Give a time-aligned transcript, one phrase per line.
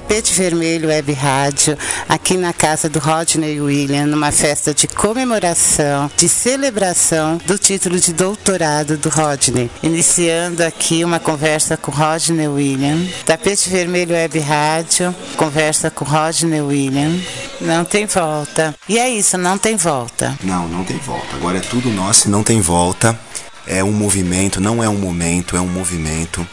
[0.00, 1.76] Tapete Vermelho Web Rádio,
[2.08, 8.14] aqui na casa do Rodney William, numa festa de comemoração, de celebração do título de
[8.14, 9.70] doutorado do Rodney.
[9.82, 13.06] Iniciando aqui uma conversa com Rodney William.
[13.26, 17.20] Tapete Vermelho Web Rádio, conversa com Rodney William.
[17.60, 18.74] Não tem volta.
[18.88, 20.36] E é isso, não tem volta.
[20.42, 21.36] Não, não tem volta.
[21.36, 23.20] Agora é tudo nosso e não tem volta.
[23.66, 26.44] É um movimento, não é um momento, é um movimento.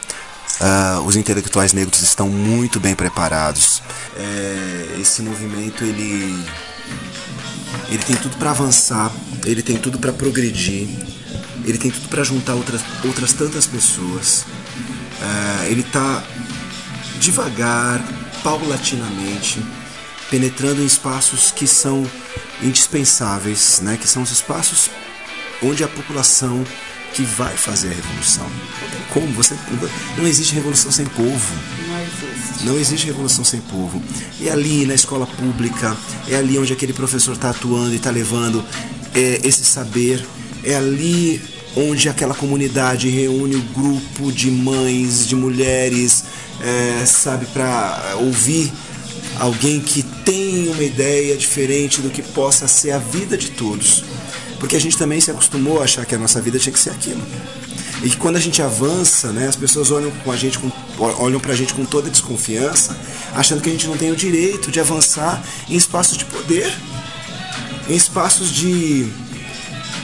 [0.60, 3.84] Uh, os intelectuais negros estão muito bem preparados.
[4.16, 6.44] É, esse movimento ele
[7.90, 9.12] ele tem tudo para avançar,
[9.46, 10.90] ele tem tudo para progredir,
[11.64, 14.42] ele tem tudo para juntar outras, outras tantas pessoas.
[14.42, 16.24] Uh, ele está
[17.20, 18.02] devagar,
[18.44, 19.64] paulatinamente,
[20.30, 22.06] penetrando em espaços que são
[22.62, 23.98] indispensáveis, né?
[23.98, 24.90] que são os espaços
[25.62, 26.64] onde a população
[27.18, 28.46] que vai fazer a revolução.
[29.12, 29.56] Como, você
[30.16, 31.56] não existe revolução sem povo.
[31.88, 32.66] Não existe.
[32.66, 34.00] Não existe revolução sem povo.
[34.40, 38.64] É ali na escola pública, é ali onde aquele professor está atuando e está levando
[39.16, 40.24] é, esse saber,
[40.64, 41.42] é ali
[41.76, 46.24] onde aquela comunidade reúne o grupo de mães, de mulheres,
[46.62, 48.72] é, sabe, para ouvir
[49.40, 54.04] alguém que tem uma ideia diferente do que possa ser a vida de todos.
[54.60, 56.90] Porque a gente também se acostumou a achar que a nossa vida tinha que ser
[56.90, 57.22] aquilo.
[58.04, 60.72] E que quando a gente avança, né, as pessoas olham com a gente com,
[61.20, 62.96] olham pra gente com toda desconfiança,
[63.34, 66.72] achando que a gente não tem o direito de avançar em espaços de poder,
[67.90, 69.12] em espaços de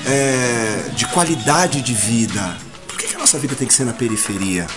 [0.06, 2.58] é, de qualidade de vida.
[2.88, 4.68] Por que, que a nossa vida tem que ser na periferia?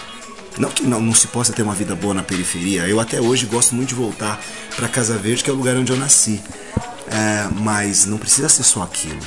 [0.59, 2.87] Não que não, não se possa ter uma vida boa na periferia.
[2.87, 4.41] Eu até hoje gosto muito de voltar
[4.75, 6.41] para Casa Verde, que é o lugar onde eu nasci.
[7.09, 9.21] É, mas não precisa ser só aquilo.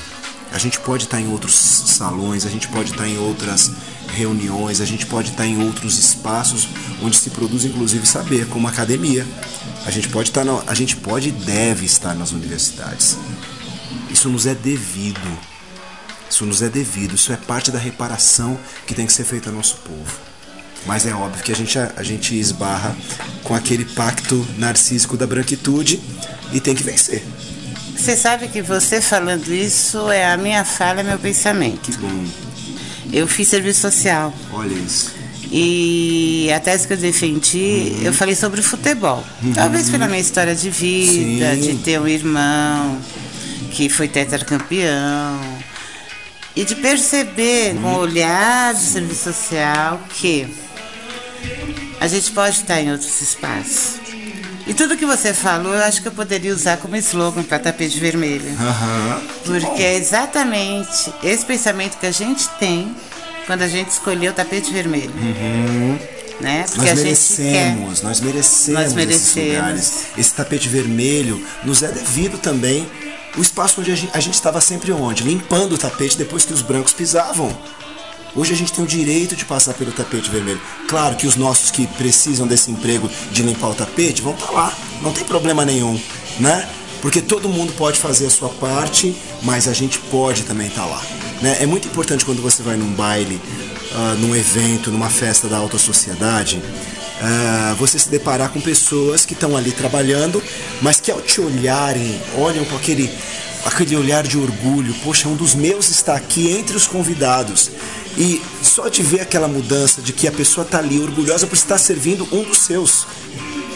[0.51, 3.71] A gente pode estar em outros salões, a gente pode estar em outras
[4.07, 6.67] reuniões, a gente pode estar em outros espaços
[7.01, 9.25] onde se produz inclusive saber, como academia.
[9.85, 13.17] A gente pode estar, na, a gente pode e deve estar nas universidades.
[14.09, 15.37] Isso nos é devido.
[16.29, 19.55] Isso nos é devido, isso é parte da reparação que tem que ser feita ao
[19.55, 20.19] nosso povo.
[20.85, 22.95] Mas é óbvio que a gente, a, a gente esbarra
[23.43, 25.99] com aquele pacto narcísico da branquitude
[26.53, 27.23] e tem que vencer.
[27.95, 31.91] Você sabe que você falando isso é a minha fala, meu pensamento.
[31.91, 32.25] Que bom.
[33.11, 34.33] Eu fiz serviço social.
[34.53, 35.19] Olha isso.
[35.51, 38.03] E a tese que eu defendi, uhum.
[38.03, 39.23] eu falei sobre futebol.
[39.41, 39.53] Uhum.
[39.53, 41.61] Talvez pela minha história de vida, Sim.
[41.61, 42.99] de ter um irmão
[43.71, 45.39] que foi tetracampeão.
[46.55, 47.81] E de perceber uhum.
[47.81, 50.47] com o olhar do serviço social que
[51.99, 54.08] a gente pode estar em outros espaços.
[54.69, 57.99] E tudo que você falou, eu acho que eu poderia usar como slogan para tapete
[57.99, 58.51] vermelho.
[58.51, 59.27] Uhum.
[59.43, 62.95] Porque é exatamente esse pensamento que a gente tem
[63.47, 65.11] quando a gente escolheu o tapete vermelho.
[65.11, 65.97] Uhum.
[66.39, 66.65] Né?
[66.69, 68.05] Porque nós merecemos, quer...
[68.05, 70.05] nós merecemos, nós merecemos esses lugares.
[70.15, 72.87] Esse tapete vermelho nos é devido também
[73.37, 75.23] o espaço onde a gente estava sempre onde?
[75.23, 77.57] Limpando o tapete depois que os brancos pisavam.
[78.35, 80.61] Hoje a gente tem o direito de passar pelo tapete vermelho.
[80.87, 84.51] Claro que os nossos que precisam desse emprego de limpar o tapete vão estar tá
[84.51, 85.99] lá, não tem problema nenhum,
[86.39, 86.67] né?
[87.01, 90.87] Porque todo mundo pode fazer a sua parte, mas a gente pode também estar tá
[90.87, 91.01] lá.
[91.41, 91.57] Né?
[91.61, 93.41] É muito importante quando você vai num baile,
[93.91, 99.33] uh, num evento, numa festa da alta sociedade, uh, você se deparar com pessoas que
[99.33, 100.43] estão ali trabalhando,
[100.81, 103.09] mas que ao te olharem, olham com aquele
[103.65, 107.69] aquele olhar de orgulho, poxa, um dos meus está aqui entre os convidados.
[108.17, 111.77] E só de ver aquela mudança de que a pessoa está ali orgulhosa por estar
[111.77, 113.05] servindo um dos seus.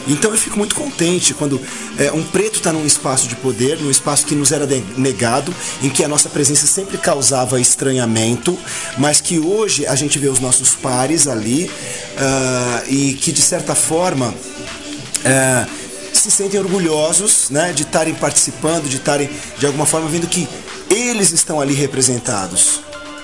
[0.08, 1.62] Então eu fico muito contente quando
[1.98, 4.68] é, um preto está num espaço de poder, num espaço que nos era
[4.98, 8.58] negado, em que a nossa presença sempre causava estranhamento,
[8.98, 13.76] mas que hoje a gente vê os nossos pares ali uh, e que de certa
[13.76, 15.72] forma uh,
[16.12, 20.48] se sentem orgulhosos né, de estarem participando, de estarem de alguma forma vendo que
[20.90, 22.82] eles estão ali representados.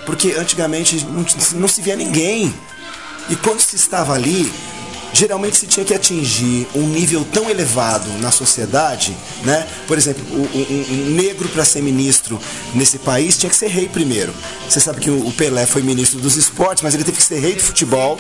[0.09, 1.23] Porque antigamente não,
[1.59, 2.51] não se via ninguém.
[3.29, 4.51] E quando se estava ali,
[5.13, 9.67] geralmente se tinha que atingir um nível tão elevado na sociedade, né?
[9.85, 12.41] Por exemplo, um, um negro para ser ministro
[12.73, 14.33] nesse país tinha que ser rei primeiro.
[14.67, 17.53] Você sabe que o Pelé foi ministro dos esportes, mas ele teve que ser rei
[17.53, 18.17] do futebol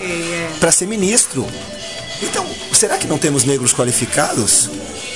[0.59, 1.47] para ser ministro.
[2.21, 4.69] Então, será que não temos negros qualificados?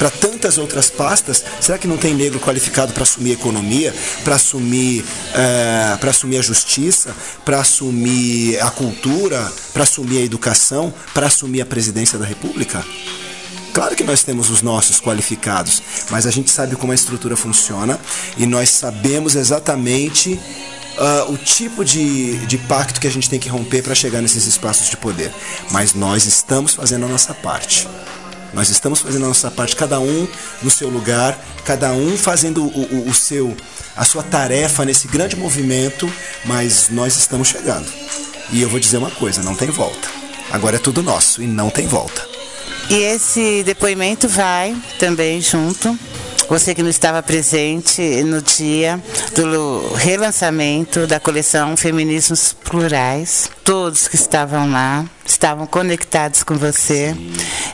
[0.03, 3.95] Para tantas outras pastas, será que não tem negro qualificado para assumir a economia,
[4.25, 5.01] para assumir,
[5.33, 7.15] é, para assumir a justiça,
[7.45, 12.85] para assumir a cultura, para assumir a educação, para assumir a presidência da República?
[13.73, 17.97] Claro que nós temos os nossos qualificados, mas a gente sabe como a estrutura funciona
[18.37, 23.47] e nós sabemos exatamente uh, o tipo de, de pacto que a gente tem que
[23.47, 25.31] romper para chegar nesses espaços de poder.
[25.71, 27.87] Mas nós estamos fazendo a nossa parte.
[28.53, 30.27] Nós estamos fazendo a nossa parte, cada um
[30.61, 33.55] no seu lugar, cada um fazendo o, o, o seu,
[33.95, 36.11] a sua tarefa nesse grande movimento,
[36.45, 37.91] mas nós estamos chegando.
[38.51, 40.07] E eu vou dizer uma coisa, não tem volta.
[40.51, 42.27] Agora é tudo nosso e não tem volta.
[42.89, 45.97] E esse depoimento vai também junto
[46.49, 49.01] você que não estava presente no dia
[49.35, 57.15] do relançamento da coleção Feminismos Plurais, todos que estavam lá estavam conectados com você.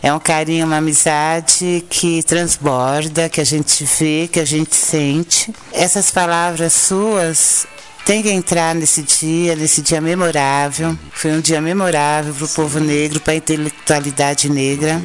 [0.01, 5.53] É um carinho, uma amizade que transborda, que a gente vê, que a gente sente.
[5.73, 7.67] Essas palavras suas
[8.05, 10.97] tem que entrar nesse dia, nesse dia memorável.
[11.11, 15.01] Foi um dia memorável para o povo negro, para a intelectualidade negra.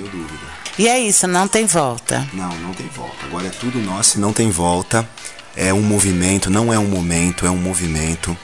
[0.79, 2.27] E é isso, não tem volta.
[2.33, 3.27] Não, não tem volta.
[3.27, 5.09] Agora é tudo nosso e não tem volta.
[5.57, 8.37] É um movimento, não é um momento, é um movimento.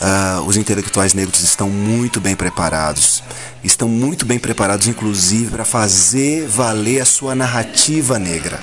[0.00, 3.22] Uh, os intelectuais negros estão muito bem preparados.
[3.64, 8.60] Estão muito bem preparados, inclusive, para fazer valer a sua narrativa negra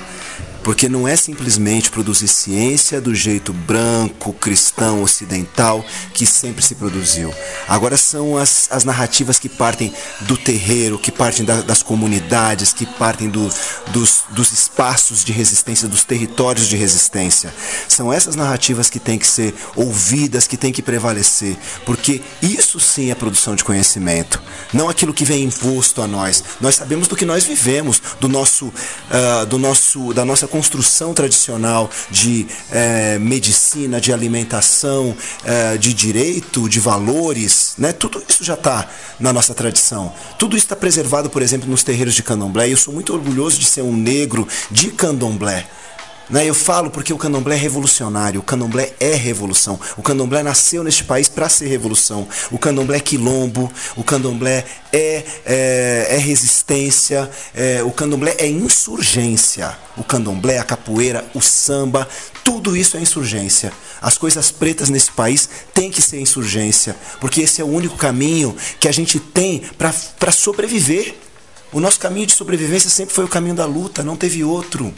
[0.62, 5.84] porque não é simplesmente produzir ciência do jeito branco, cristão, ocidental
[6.14, 7.32] que sempre se produziu.
[7.68, 9.92] Agora são as, as narrativas que partem
[10.22, 13.50] do terreiro, que partem da, das comunidades, que partem do,
[13.88, 17.52] dos, dos espaços de resistência, dos territórios de resistência.
[17.88, 23.10] São essas narrativas que têm que ser ouvidas, que têm que prevalecer, porque isso sim
[23.10, 24.42] é produção de conhecimento,
[24.72, 26.42] não aquilo que vem imposto a nós.
[26.60, 31.88] Nós sabemos do que nós vivemos, do nosso, uh, do nosso, da nossa construção tradicional
[32.10, 37.92] de é, medicina, de alimentação, é, de direito, de valores, né?
[37.92, 38.88] tudo isso já está
[39.18, 40.12] na nossa tradição.
[40.38, 42.68] Tudo isso está preservado, por exemplo, nos terreiros de candomblé.
[42.68, 45.66] E eu sou muito orgulhoso de ser um negro de candomblé.
[46.30, 46.46] Né?
[46.48, 49.78] Eu falo porque o candomblé é revolucionário, o candomblé é revolução.
[49.96, 52.26] O candomblé nasceu neste país para ser revolução.
[52.50, 59.76] O candomblé é quilombo, o candomblé é, é, é resistência, é, o candomblé é insurgência.
[59.96, 62.08] O candomblé, a capoeira, o samba,
[62.44, 63.72] tudo isso é insurgência.
[64.00, 68.56] As coisas pretas nesse país têm que ser insurgência, porque esse é o único caminho
[68.78, 71.14] que a gente tem para sobreviver.
[71.72, 74.94] O nosso caminho de sobrevivência sempre foi o caminho da luta, não teve outro.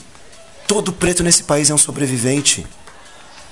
[0.73, 2.67] Todo preto nesse país é um sobrevivente.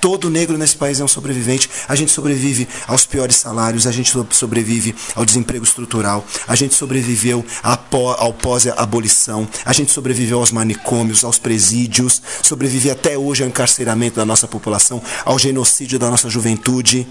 [0.00, 1.68] Todo negro nesse país é um sobrevivente.
[1.86, 7.44] A gente sobrevive aos piores salários, a gente sobrevive ao desemprego estrutural, a gente sobreviveu
[7.62, 14.24] ao pós-abolição, a gente sobreviveu aos manicômios, aos presídios, sobrevive até hoje ao encarceramento da
[14.24, 17.06] nossa população, ao genocídio da nossa juventude.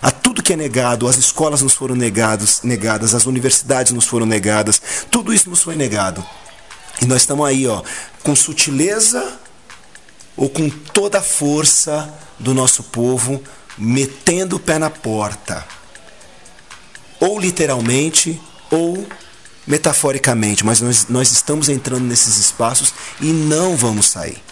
[0.00, 4.24] A tudo que é negado, as escolas nos foram negados, negadas, as universidades nos foram
[4.24, 6.24] negadas, tudo isso nos foi negado.
[7.02, 7.82] E nós estamos aí, ó,
[8.22, 9.41] com sutileza
[10.36, 13.42] ou com toda a força do nosso povo,
[13.76, 15.64] metendo o pé na porta.
[17.20, 18.40] Ou literalmente,
[18.70, 19.06] ou
[19.66, 24.42] metaforicamente, mas nós, nós estamos entrando nesses espaços e não vamos sair.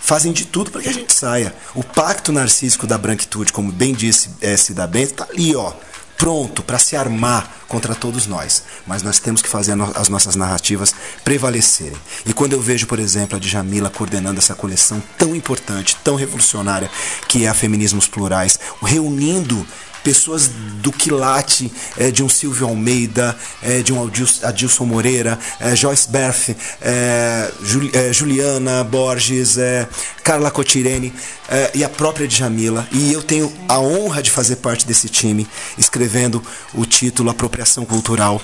[0.00, 1.54] Fazem de tudo para que a gente saia.
[1.74, 5.72] O pacto narcísico da branquitude, como bem disse é, Cida Bento, está ali, ó
[6.18, 8.64] pronto para se armar contra todos nós.
[8.86, 11.98] Mas nós temos que fazer as nossas narrativas prevalecerem.
[12.26, 16.90] E quando eu vejo, por exemplo, a Djamila coordenando essa coleção tão importante, tão revolucionária,
[17.28, 19.66] que é a Feminismos Plurais, reunindo
[20.02, 20.48] pessoas
[20.80, 24.10] do quilate é, de um Silvio Almeida, é, de um
[24.42, 29.86] Adilson, Moreira, é, Joyce Berth, é, Jul, é, Juliana Borges, é,
[30.24, 31.12] Carla Cotirene
[31.74, 32.86] e a própria Djamila.
[32.92, 36.42] E eu tenho a honra de fazer parte desse time, escrevendo
[36.74, 38.40] o título Apropriação Cultural.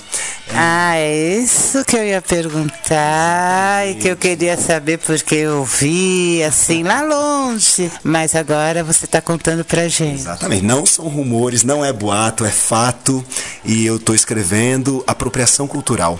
[0.53, 6.43] Ah, é isso que eu ia perguntar e que eu queria saber porque eu vi
[6.43, 7.91] assim lá longe.
[8.03, 10.21] Mas agora você está contando pra gente.
[10.21, 13.23] Exatamente, não são rumores não é boato, é fato.
[13.63, 16.19] E eu estou escrevendo Apropriação Cultural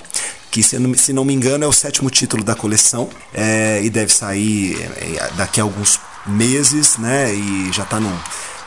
[0.51, 3.89] que se não, se não me engano é o sétimo título da coleção é, e
[3.89, 7.33] deve sair é, daqui a alguns meses, né?
[7.33, 7.99] E já está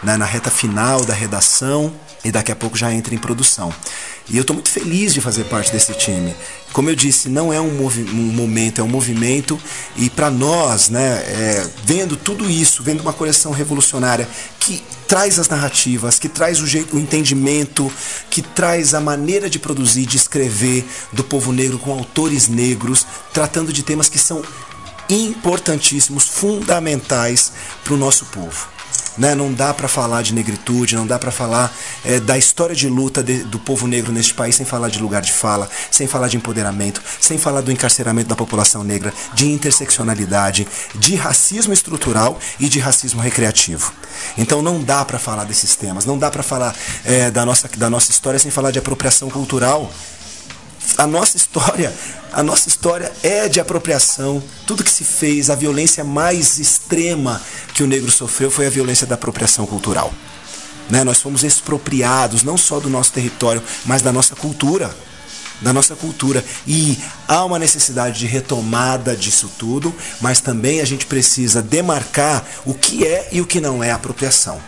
[0.03, 1.93] né, na reta final da redação
[2.25, 3.73] e daqui a pouco já entra em produção.
[4.29, 6.35] E eu estou muito feliz de fazer parte desse time.
[6.73, 9.59] Como eu disse, não é um, um momento, é um movimento.
[9.97, 14.29] E para nós, né, é, vendo tudo isso, vendo uma coleção revolucionária
[14.61, 17.91] que traz as narrativas, que traz o jeito, o entendimento,
[18.29, 23.73] que traz a maneira de produzir, de escrever do povo negro com autores negros, tratando
[23.73, 24.43] de temas que são
[25.09, 27.53] importantíssimos, fundamentais
[27.85, 28.69] para o nosso povo.
[29.19, 29.35] Né?
[29.35, 31.75] Não dá para falar de negritude, não dá para falar
[32.05, 35.23] é, da história de luta de, do povo negro neste país sem falar de lugar
[35.23, 40.69] de fala, sem falar de empoderamento, sem falar do encarceramento da população negra, de interseccionalidade,
[40.95, 43.93] de racismo estrutural e de racismo recreativo.
[44.37, 46.75] Então não dá para falar desses temas, não dá para falar
[47.05, 49.91] é, da, nossa, da nossa história sem falar de apropriação cultural
[50.97, 51.93] a nossa história,
[52.33, 54.43] a nossa história é de apropriação.
[54.67, 57.41] Tudo que se fez, a violência mais extrema
[57.75, 60.13] que o negro sofreu foi a violência da apropriação cultural.
[60.89, 61.05] Né?
[61.05, 64.95] Nós fomos expropriados não só do nosso território, mas da nossa cultura.
[65.61, 66.45] Da nossa cultura.
[66.67, 72.73] E há uma necessidade de retomada disso tudo, mas também a gente precisa demarcar o
[72.73, 74.61] que é e o que não é apropriação.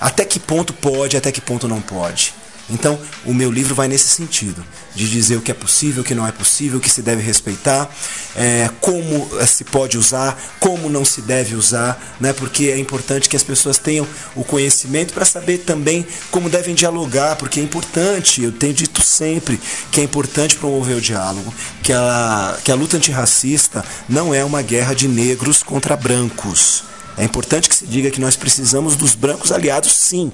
[0.00, 2.34] Até que ponto pode, até que ponto não pode.
[2.68, 6.14] Então, o meu livro vai nesse sentido, de dizer o que é possível, o que
[6.14, 7.88] não é possível, o que se deve respeitar,
[8.34, 12.32] é, como eh, se pode usar, como não se deve usar, né?
[12.32, 17.36] porque é importante que as pessoas tenham o conhecimento para saber também como devem dialogar,
[17.36, 19.60] porque é importante, eu tenho dito sempre
[19.92, 24.62] que é importante promover o diálogo, que a, que a luta antirracista não é uma
[24.62, 29.50] guerra de negros contra brancos é importante que se diga que nós precisamos dos brancos
[29.50, 30.30] aliados, sim.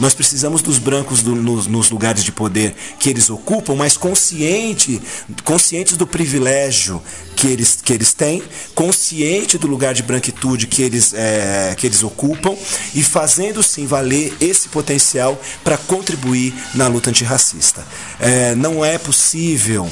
[0.00, 5.00] Nós precisamos dos brancos do, nos, nos, lugares de poder que eles ocupam, mas consciente,
[5.44, 7.00] conscientes do privilégio
[7.36, 8.42] que eles, que eles têm,
[8.74, 12.56] consciente do lugar de branquitude que eles, é, que eles ocupam
[12.94, 17.86] e fazendo sim valer esse potencial para contribuir na luta antirracista.
[18.18, 19.88] É, não é possível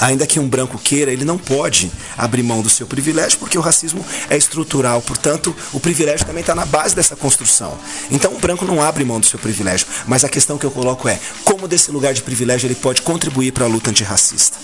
[0.00, 3.60] Ainda que um branco queira, ele não pode abrir mão do seu privilégio, porque o
[3.60, 5.02] racismo é estrutural.
[5.02, 7.76] Portanto, o privilégio também está na base dessa construção.
[8.10, 9.86] Então, o branco não abre mão do seu privilégio.
[10.06, 13.52] Mas a questão que eu coloco é como desse lugar de privilégio ele pode contribuir
[13.52, 14.56] para a luta antirracista.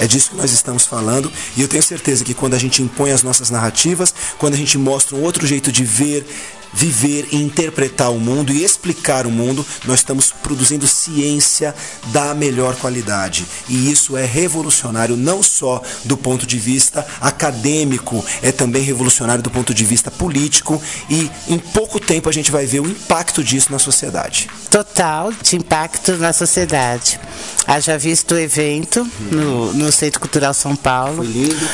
[0.00, 3.12] É disso que nós estamos falando e eu tenho certeza que quando a gente impõe
[3.12, 6.26] as nossas narrativas, quando a gente mostra um outro jeito de ver,
[6.72, 11.74] viver e interpretar o mundo e explicar o mundo, nós estamos produzindo ciência
[12.06, 13.44] da melhor qualidade.
[13.68, 19.50] E isso é revolucionário não só do ponto de vista acadêmico, é também revolucionário do
[19.50, 23.70] ponto de vista político e em pouco tempo a gente vai ver o impacto disso
[23.70, 24.48] na sociedade.
[24.70, 27.20] Total de impacto na sociedade.
[27.66, 31.16] Haja visto o evento no, no Centro Cultural São Paulo.
[31.16, 31.68] Foi lindo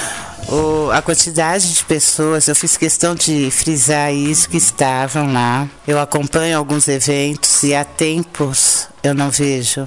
[0.49, 5.69] o, a quantidade de pessoas, eu fiz questão de frisar isso, que estavam lá.
[5.87, 9.87] Eu acompanho alguns eventos e há tempos eu não vejo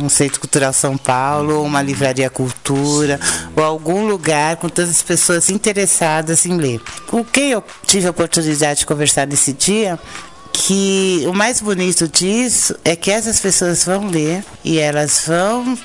[0.00, 3.20] um Centro Cultural São Paulo, ou uma livraria cultura,
[3.54, 6.80] ou algum lugar com todas as pessoas interessadas em ler.
[7.06, 9.98] Com quem eu tive a oportunidade de conversar nesse dia,
[10.52, 15.76] que o mais bonito disso é que essas pessoas vão ler e elas vão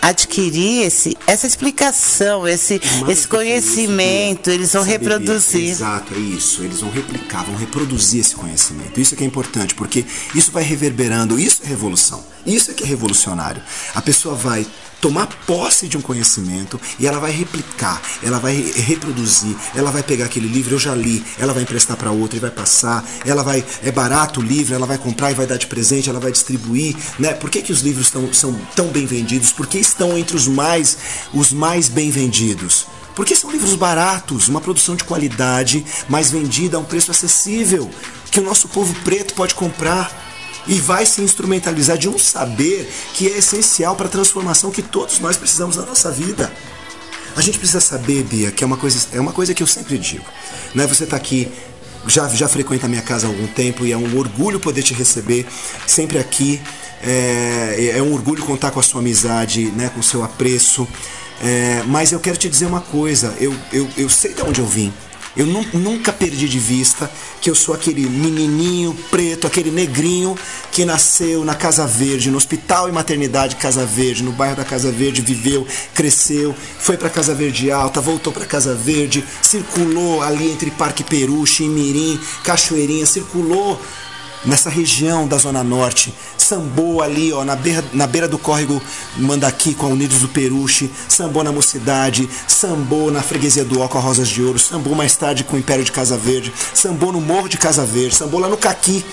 [0.00, 5.70] adquirir esse, essa explicação, esse, esse conhecimento, eles vão reproduzir.
[5.70, 6.62] Exato, é isso.
[6.62, 9.00] Eles vão replicar, vão reproduzir esse conhecimento.
[9.00, 12.24] Isso é que é importante, porque isso vai reverberando, isso é revolução.
[12.46, 13.62] Isso é que é revolucionário.
[13.94, 14.66] A pessoa vai
[15.00, 20.26] tomar posse de um conhecimento e ela vai replicar, ela vai reproduzir, ela vai pegar
[20.26, 23.64] aquele livro, eu já li, ela vai emprestar para outra e vai passar, ela vai,
[23.82, 26.96] é barato o livro, ela vai comprar e vai dar de presente, ela vai distribuir,
[27.18, 27.32] né?
[27.32, 29.52] Por que, que os livros tão, são tão bem vendidos?
[29.52, 30.96] Por que estão entre os mais,
[31.32, 32.86] os mais bem vendidos?
[33.14, 37.90] Porque são livros baratos, uma produção de qualidade, mas vendida a um preço acessível,
[38.30, 40.27] que o nosso povo preto pode comprar
[40.66, 45.18] e vai se instrumentalizar de um saber que é essencial para a transformação que todos
[45.20, 46.52] nós precisamos na nossa vida.
[47.36, 49.96] A gente precisa saber, Bia, que é uma coisa, é uma coisa que eu sempre
[49.96, 50.24] digo.
[50.74, 50.86] Né?
[50.86, 51.48] Você está aqui,
[52.06, 54.92] já, já frequenta a minha casa há algum tempo e é um orgulho poder te
[54.92, 55.46] receber
[55.86, 56.60] sempre aqui.
[57.00, 60.86] É, é um orgulho contar com a sua amizade, né, com o seu apreço.
[61.40, 64.66] É, mas eu quero te dizer uma coisa, eu, eu, eu sei de onde eu
[64.66, 64.92] vim.
[65.38, 67.08] Eu nunca perdi de vista
[67.40, 70.36] que eu sou aquele menininho preto, aquele negrinho
[70.72, 74.90] que nasceu na Casa Verde, no Hospital e Maternidade Casa Verde, no bairro da Casa
[74.90, 75.64] Verde, viveu,
[75.94, 81.46] cresceu, foi para Casa Verde Alta, voltou para Casa Verde, circulou ali entre Parque Peru,
[81.46, 83.80] Chimirim, Cachoeirinha, circulou
[84.44, 86.12] nessa região da Zona Norte.
[86.48, 88.80] Sambou ali, ó, na beira, na beira do córrego
[89.18, 93.98] Mandaqui com a Unidos do Peruche, sambou na Mocidade, sambou na Freguesia do Ó com
[93.98, 97.20] a Rosas de Ouro, sambou mais tarde com o Império de Casa Verde, sambou no
[97.20, 99.04] Morro de Casa Verde, sambou lá no Caqui.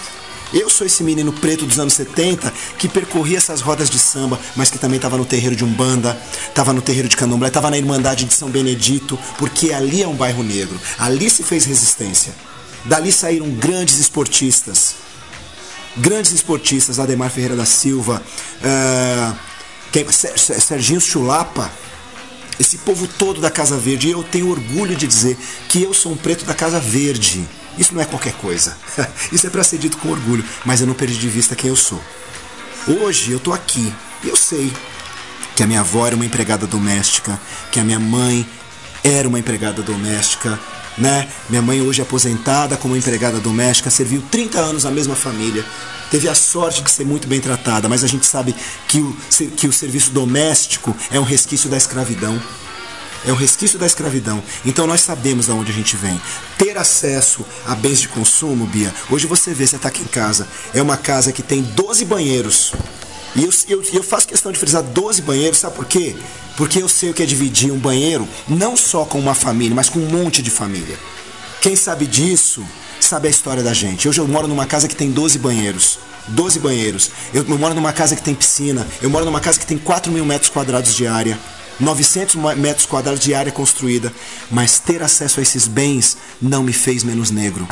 [0.54, 4.72] Eu sou esse menino preto dos anos 70 que percorria essas rodas de samba, mas
[4.72, 8.24] que também estava no terreiro de Umbanda, estava no terreiro de Candomblé, estava na Irmandade
[8.24, 10.80] de São Benedito, porque ali é um bairro negro.
[10.98, 12.34] Ali se fez resistência.
[12.86, 14.96] Dali saíram grandes esportistas,
[15.98, 18.22] grandes esportistas, Ademar Ferreira da Silva,
[18.62, 19.36] uh,
[19.92, 21.72] quem, Serginho Chulapa,
[22.60, 24.08] esse povo todo da Casa Verde.
[24.08, 25.38] E eu tenho orgulho de dizer
[25.70, 27.48] que eu sou um preto da Casa Verde.
[27.78, 28.78] Isso não é qualquer coisa.
[29.32, 31.76] Isso é para ser dito com orgulho, mas eu não perdi de vista quem eu
[31.76, 32.02] sou.
[32.88, 34.72] Hoje eu tô aqui e eu sei
[35.56, 37.40] que a minha avó era uma empregada doméstica,
[37.72, 38.48] que a minha mãe
[39.04, 40.60] era uma empregada doméstica,
[40.98, 41.28] né?
[41.50, 45.66] Minha mãe hoje é aposentada como empregada doméstica, serviu 30 anos na mesma família,
[46.10, 48.56] teve a sorte de ser muito bem tratada, mas a gente sabe
[48.88, 49.18] que o,
[49.56, 52.42] que o serviço doméstico é um resquício da escravidão.
[53.28, 54.42] É um resquício da escravidão.
[54.64, 56.22] Então nós sabemos de onde a gente vem.
[56.60, 58.94] Ter acesso a bens de consumo, Bia.
[59.10, 60.48] Hoje você vê, você está aqui em casa.
[60.76, 62.72] É uma casa que tem 12 banheiros.
[63.36, 66.16] E eu, eu, eu faço questão de frisar 12 banheiros, sabe por quê?
[66.56, 69.90] Porque eu sei o que é dividir um banheiro não só com uma família, mas
[69.90, 70.98] com um monte de família.
[71.62, 72.66] Quem sabe disso
[73.00, 74.08] sabe a história da gente.
[74.08, 76.00] Hoje eu moro numa casa que tem 12 banheiros.
[76.30, 77.12] 12 banheiros.
[77.34, 78.88] Eu, eu moro numa casa que tem piscina.
[79.02, 81.38] Eu moro numa casa que tem 4 mil metros quadrados de área.
[81.80, 84.14] 900 metros quadrados de área construída.
[84.50, 87.68] Mas ter acesso a esses bens não me fez menos negro.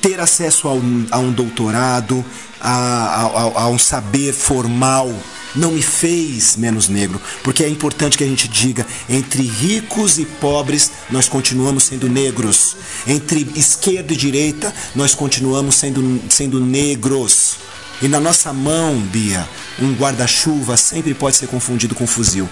[0.00, 2.24] Ter acesso a um, a um doutorado,
[2.60, 5.12] a, a, a um saber formal,
[5.54, 10.24] não me fez menos negro, porque é importante que a gente diga: entre ricos e
[10.24, 12.76] pobres, nós continuamos sendo negros,
[13.06, 17.56] entre esquerda e direita, nós continuamos sendo, sendo negros.
[18.00, 19.48] E na nossa mão, Bia,
[19.80, 22.48] um guarda-chuva sempre pode ser confundido com um fuzil.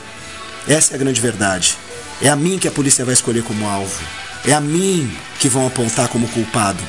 [0.67, 1.77] Essa é a grande verdade.
[2.21, 4.03] É a mim que a polícia vai escolher como alvo.
[4.45, 6.83] É a mim que vão apontar como culpado.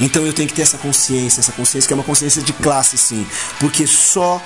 [0.00, 2.96] Então eu tenho que ter essa consciência, essa consciência que é uma consciência de classe,
[2.96, 3.26] sim.
[3.58, 4.42] Porque só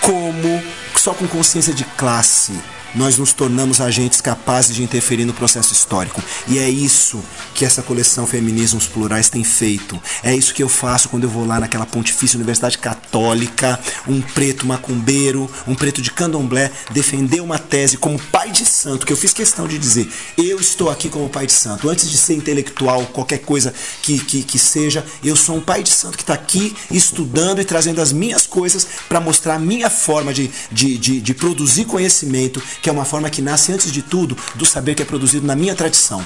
[0.00, 0.62] como,
[0.96, 2.52] só com consciência de classe,
[2.94, 6.22] nós nos tornamos agentes capazes de interferir no processo histórico.
[6.48, 7.22] E é isso
[7.54, 10.00] que essa coleção Feminismos Plurais tem feito.
[10.22, 14.66] É isso que eu faço quando eu vou lá naquela Pontifícia Universidade Católica, um preto
[14.66, 19.32] macumbeiro, um preto de candomblé, defender uma tese como pai de santo, que eu fiz
[19.32, 21.88] questão de dizer, eu estou aqui como pai de santo.
[21.88, 23.72] Antes de ser intelectual, qualquer coisa
[24.02, 27.64] que, que, que seja, eu sou um pai de santo que está aqui estudando e
[27.64, 32.62] trazendo as minhas coisas para mostrar a minha forma de, de, de, de produzir conhecimento
[32.82, 35.54] que é uma forma que nasce, antes de tudo, do saber que é produzido na
[35.54, 36.22] minha tradição,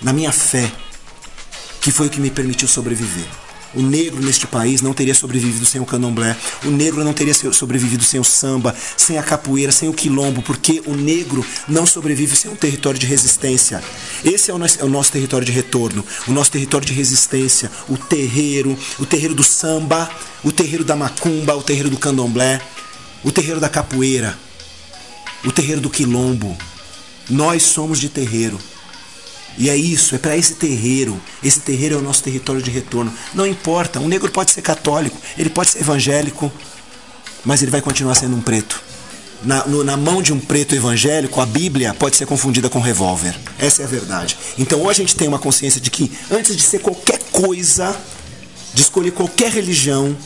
[0.00, 0.70] na minha fé,
[1.80, 3.26] que foi o que me permitiu sobreviver.
[3.74, 6.34] O negro neste país não teria sobrevivido sem o candomblé.
[6.64, 10.80] O negro não teria sobrevivido sem o samba, sem a capoeira, sem o quilombo, porque
[10.86, 13.82] o negro não sobrevive sem um território de resistência.
[14.24, 17.70] Esse é o, nosso, é o nosso território de retorno, o nosso território de resistência,
[17.88, 20.08] o terreiro, o terreiro do samba,
[20.42, 22.62] o terreiro da macumba, o terreiro do candomblé,
[23.22, 24.45] o terreiro da capoeira
[25.44, 26.56] o terreiro do quilombo.
[27.28, 28.58] Nós somos de terreiro.
[29.58, 31.20] E é isso, é para esse terreiro.
[31.42, 33.12] Esse terreiro é o nosso território de retorno.
[33.34, 36.52] Não importa, um negro pode ser católico, ele pode ser evangélico,
[37.44, 38.82] mas ele vai continuar sendo um preto.
[39.42, 42.82] Na, no, na mão de um preto evangélico, a Bíblia pode ser confundida com um
[42.82, 43.34] revólver.
[43.58, 44.36] Essa é a verdade.
[44.58, 47.96] Então, ou a gente tem uma consciência de que, antes de ser qualquer coisa,
[48.74, 50.16] de escolher qualquer religião,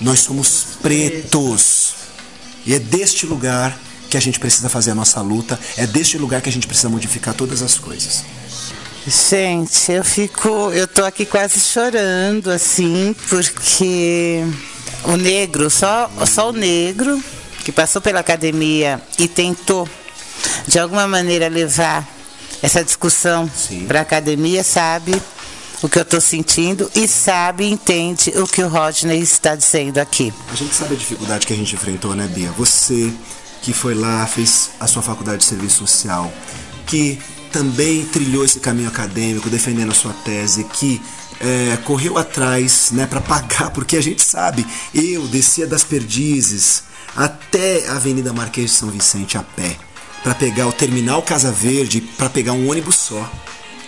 [0.00, 1.94] nós somos pretos.
[2.66, 6.40] E é deste lugar que a gente precisa fazer a nossa luta, é deste lugar
[6.40, 8.24] que a gente precisa modificar todas as coisas.
[9.06, 14.44] Gente, eu fico, eu tô aqui quase chorando assim, porque
[15.04, 17.22] o negro, só, só o negro
[17.64, 19.88] que passou pela academia e tentou
[20.66, 22.06] de alguma maneira levar
[22.62, 23.50] essa discussão
[23.86, 25.20] para a academia sabe
[25.82, 29.98] o que eu estou sentindo e sabe e entende o que o Rodney está dizendo
[29.98, 30.32] aqui.
[30.52, 32.50] A gente sabe a dificuldade que a gente enfrentou, né, Bia?
[32.52, 33.12] Você
[33.62, 36.32] que foi lá, fez a sua faculdade de serviço social,
[36.86, 37.18] que
[37.52, 41.00] também trilhou esse caminho acadêmico, defendendo a sua tese, que
[41.40, 46.84] é, correu atrás né, para pagar, porque a gente sabe, eu descia das Perdizes
[47.16, 49.76] até a Avenida Marquês de São Vicente a pé,
[50.22, 53.30] para pegar o terminal Casa Verde, para pegar um ônibus só.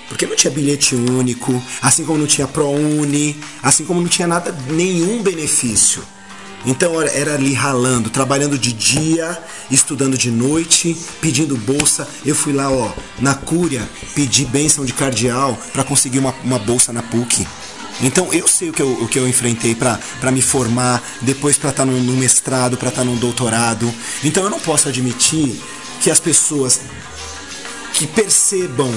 [0.08, 4.52] Porque não tinha bilhete único, assim como não tinha ProUni, assim como não tinha nada,
[4.68, 6.02] nenhum benefício.
[6.64, 9.38] Então era ali ralando, trabalhando de dia,
[9.70, 12.06] estudando de noite, pedindo bolsa.
[12.24, 16.92] Eu fui lá, ó, na Cúria, pedi bênção de cardeal para conseguir uma, uma bolsa
[16.92, 17.46] na PUC.
[18.02, 21.70] Então eu sei o que eu, o que eu enfrentei para me formar, depois para
[21.70, 23.92] estar tá num, num mestrado, para estar tá num doutorado.
[24.22, 25.60] Então eu não posso admitir
[26.00, 26.80] que as pessoas
[27.92, 28.90] que percebam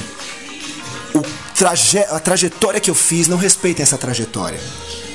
[1.14, 1.22] o
[1.56, 4.60] traje a trajetória que eu fiz não respeitem essa trajetória.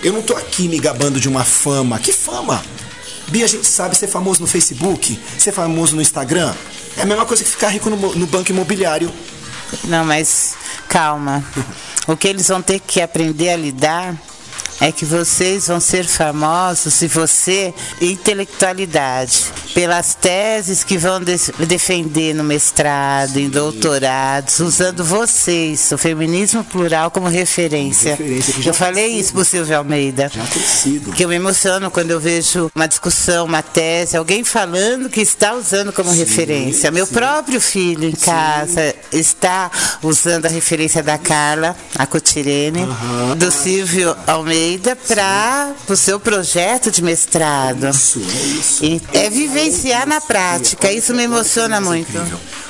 [0.03, 1.99] Eu não tô aqui me gabando de uma fama.
[1.99, 2.63] Que fama?
[3.29, 6.55] Bia, a gente sabe ser famoso no Facebook, ser famoso no Instagram.
[6.97, 9.13] É a mesma coisa que ficar rico no, no banco imobiliário.
[9.85, 10.55] Não, mas
[10.89, 11.45] calma.
[12.07, 14.15] o que eles vão ter que aprender a lidar
[14.81, 21.37] é que vocês vão ser famosos se você intelectualidade pelas teses que vão de
[21.67, 28.11] defender no mestrado, em doutorados, usando vocês, o feminismo plural como referência.
[28.11, 30.31] referência eu falei isso pro Silvio Almeida.
[30.33, 31.13] Já sido.
[31.13, 35.55] Que eu me emociono quando eu vejo uma discussão, uma tese, alguém falando que está
[35.55, 36.91] usando como sim, referência.
[36.91, 37.15] Meu sim.
[37.15, 38.25] próprio filho em sim.
[38.25, 39.71] casa está
[40.03, 43.35] usando a referência da Carla, a Cotirene, uh -huh.
[43.35, 47.89] do Silvio Almeida Almeida para o seu projeto de mestrado.
[47.89, 48.85] Isso, é isso.
[48.85, 52.13] E é vivenciar na prática, isso me emociona muito.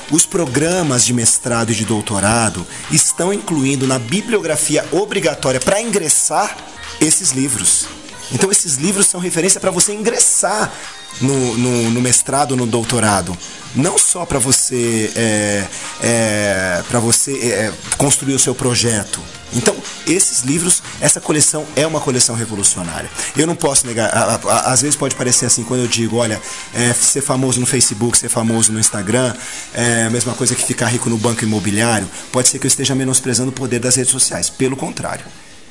[0.09, 6.55] Os programas de mestrado e de doutorado estão incluindo na bibliografia obrigatória para ingressar
[7.01, 7.85] esses livros.
[8.31, 10.71] Então esses livros são referência para você ingressar
[11.19, 13.37] no, no, no, mestrado, no doutorado,
[13.75, 15.67] não só para você é,
[16.01, 19.19] é, para você é, construir o seu projeto.
[19.53, 19.75] Então
[20.07, 23.09] esses livros, essa coleção é uma coleção revolucionária.
[23.37, 26.41] Eu não posso negar, a, a, às vezes pode parecer assim quando eu digo, olha,
[26.73, 29.33] é, ser famoso no Facebook, ser famoso no Instagram,
[29.73, 32.09] é a mesma coisa que ficar rico no banco imobiliário.
[32.31, 34.49] Pode ser que eu esteja menosprezando o poder das redes sociais.
[34.49, 35.25] Pelo contrário.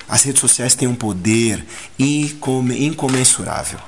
[0.08, 1.62] As redes sociais têm um poder
[1.98, 3.78] incomensurável.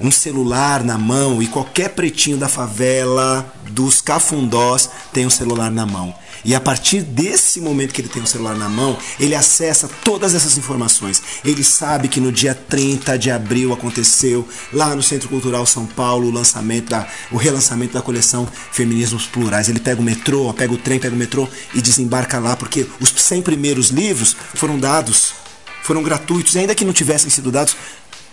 [0.00, 5.84] Um celular na mão e qualquer pretinho da favela, dos cafundós, tem um celular na
[5.84, 6.14] mão.
[6.44, 10.34] E a partir desse momento que ele tem o celular na mão, ele acessa todas
[10.34, 11.22] essas informações.
[11.44, 16.28] Ele sabe que no dia 30 de abril aconteceu lá no Centro Cultural São Paulo
[16.28, 19.68] o lançamento da, o relançamento da coleção Feminismos Plurais.
[19.68, 23.08] Ele pega o metrô, pega o trem, pega o metrô e desembarca lá porque os
[23.10, 25.44] 100 primeiros livros foram dados
[25.84, 27.76] foram gratuitos, e ainda que não tivessem sido dados,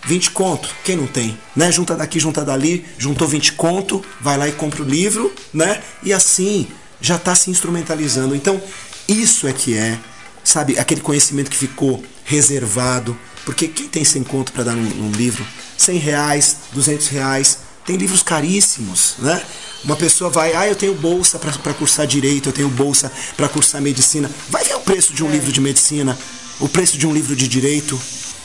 [0.06, 1.38] 20 conto, quem não tem?
[1.54, 1.70] Né?
[1.70, 5.82] Junta daqui, junta dali, juntou 20 conto, vai lá e compra o livro, né?
[6.02, 6.66] E assim
[7.02, 8.34] já está se instrumentalizando.
[8.34, 8.62] Então,
[9.06, 9.98] isso é que é,
[10.42, 13.18] sabe, aquele conhecimento que ficou reservado.
[13.44, 15.44] Porque quem tem 100 conto para dar num, num, livro?
[15.76, 17.58] 100 reais, 200 reais.
[17.84, 19.42] Tem livros caríssimos, né?
[19.84, 23.82] Uma pessoa vai, ah, eu tenho bolsa para cursar direito, eu tenho bolsa para cursar
[23.82, 24.30] medicina.
[24.48, 25.32] Vai ver o preço de um é.
[25.32, 26.16] livro de medicina
[26.62, 28.00] o preço de um livro de direito.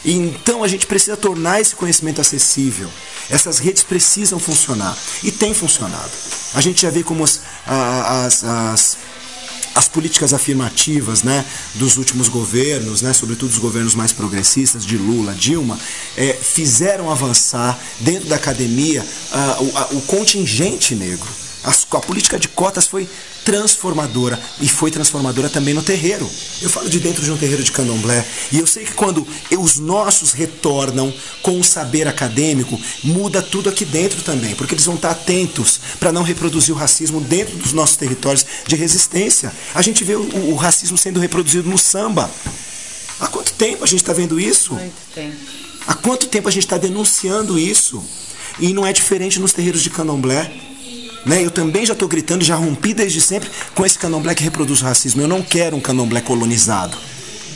[0.05, 2.89] Então a gente precisa tornar esse conhecimento acessível.
[3.29, 4.97] Essas redes precisam funcionar.
[5.23, 6.11] E tem funcionado.
[6.53, 8.97] A gente já vê como as, as, as,
[9.75, 15.33] as políticas afirmativas né, dos últimos governos, né, sobretudo os governos mais progressistas, de Lula,
[15.33, 15.77] Dilma,
[16.15, 21.46] é, fizeram avançar dentro da academia uh, o, o contingente negro.
[21.63, 23.07] As, a política de cotas foi
[23.43, 26.29] transformadora e foi transformadora também no terreiro.
[26.61, 29.25] Eu falo de dentro de um terreiro de candomblé e eu sei que quando
[29.57, 34.95] os nossos retornam com o saber acadêmico, muda tudo aqui dentro também, porque eles vão
[34.95, 39.51] estar atentos para não reproduzir o racismo dentro dos nossos territórios de resistência.
[39.73, 42.29] A gente vê o, o racismo sendo reproduzido no samba.
[43.19, 44.73] Há quanto tempo a gente está vendo isso?
[44.73, 45.35] Muito tempo.
[45.87, 48.03] Há quanto tempo a gente está denunciando isso?
[48.59, 50.51] E não é diferente nos terreiros de candomblé.
[51.25, 51.43] Né?
[51.43, 54.85] Eu também já estou gritando, já rompi desde sempre com esse candomblé que reproduz o
[54.85, 55.21] racismo.
[55.21, 56.97] Eu não quero um candomblé colonizado.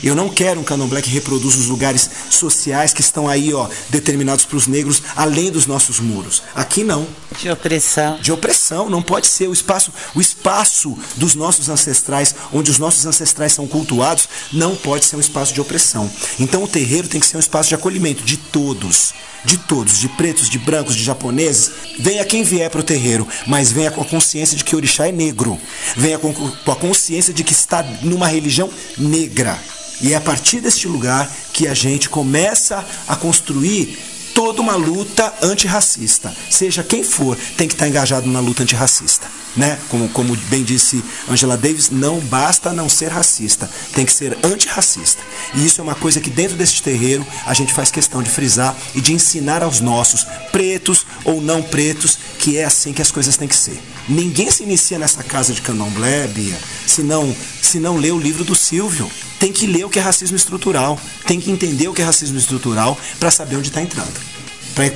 [0.04, 4.46] Eu não quero um candomblé que reproduz os lugares sociais que estão aí, ó, determinados
[4.46, 6.42] para os negros, além dos nossos muros.
[6.56, 7.08] Aqui não.
[7.40, 8.20] De opressão.
[8.20, 13.06] De opressão, não pode ser o espaço, o espaço dos nossos ancestrais, onde os nossos
[13.06, 16.12] ancestrais são cultuados, não pode ser um espaço de opressão.
[16.40, 20.08] Então o terreiro tem que ser um espaço de acolhimento de todos de todos, de
[20.08, 24.06] pretos, de brancos, de japoneses, venha quem vier para o terreiro, mas venha com a
[24.06, 25.60] consciência de que orixá é negro,
[25.96, 26.32] venha com
[26.72, 29.60] a consciência de que está numa religião negra.
[30.02, 33.98] E é a partir deste lugar que a gente começa a construir
[34.34, 36.34] toda uma luta antirracista.
[36.50, 39.28] Seja quem for, tem que estar engajado na luta antirracista.
[39.56, 39.78] Né?
[39.90, 45.22] Como, como bem disse Angela Davis, não basta não ser racista, tem que ser antirracista.
[45.54, 48.76] E isso é uma coisa que dentro desse terreiro a gente faz questão de frisar
[48.96, 53.36] e de ensinar aos nossos, pretos ou não pretos, que é assim que as coisas
[53.36, 53.80] têm que ser.
[54.08, 58.44] Ninguém se inicia nessa casa de candomblé, Bia, se não, se não lê o livro
[58.44, 59.10] do Silvio.
[59.40, 62.38] Tem que ler o que é racismo estrutural, tem que entender o que é racismo
[62.38, 64.32] estrutural para saber onde está entrando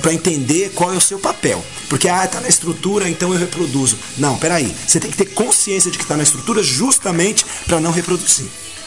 [0.00, 1.64] para entender qual é o seu papel.
[1.88, 3.98] Porque, ah, está na estrutura, então eu reproduzo.
[4.16, 4.74] Não, peraí.
[4.86, 8.46] Você tem que ter consciência de que está na estrutura justamente para não reproduzir.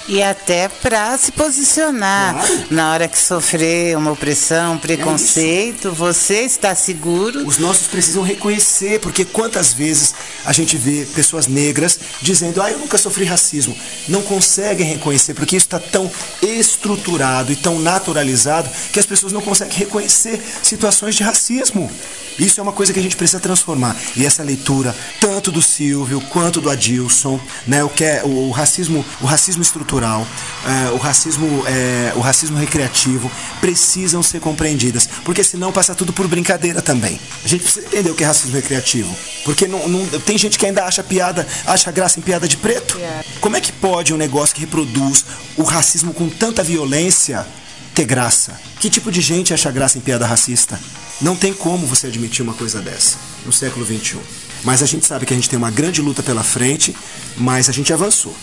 [0.10, 2.66] E até para se posicionar claro.
[2.72, 7.46] na hora que sofrer uma opressão, um preconceito, é você está seguro.
[7.46, 12.80] Os nossos precisam reconhecer, porque quantas vezes a gente vê pessoas negras dizendo: "Ah, eu
[12.80, 13.78] nunca sofri racismo".
[14.08, 19.42] Não conseguem reconhecer porque isso está tão estruturado e tão naturalizado que as pessoas não
[19.42, 21.88] conseguem reconhecer situações de racismo.
[22.40, 23.96] Isso é uma coisa que a gente precisa transformar.
[24.16, 28.52] E essa leitura, tanto do Silvio quanto do Adilson, né, o que é o, o
[28.52, 35.44] racismo, o racismo estrutural, é, o racismo, é, o racismo recreativo precisam ser compreendidas, porque
[35.44, 37.20] senão passa tudo por brincadeira também.
[37.44, 40.66] A gente precisa entender o que é racismo recreativo, porque não, não tem gente que
[40.66, 42.98] ainda acha piada, acha graça em piada de preto.
[43.42, 45.26] Como é que pode um negócio que reproduz
[45.58, 47.46] o racismo com tanta violência
[47.94, 48.60] ter graça?
[48.80, 50.80] Que tipo de gente acha graça em piada racista?
[51.22, 54.20] Não tem como você admitir uma coisa dessa no século XXI.
[54.64, 56.96] Mas a gente sabe que a gente tem uma grande luta pela frente,
[57.38, 58.36] mas a gente avançou.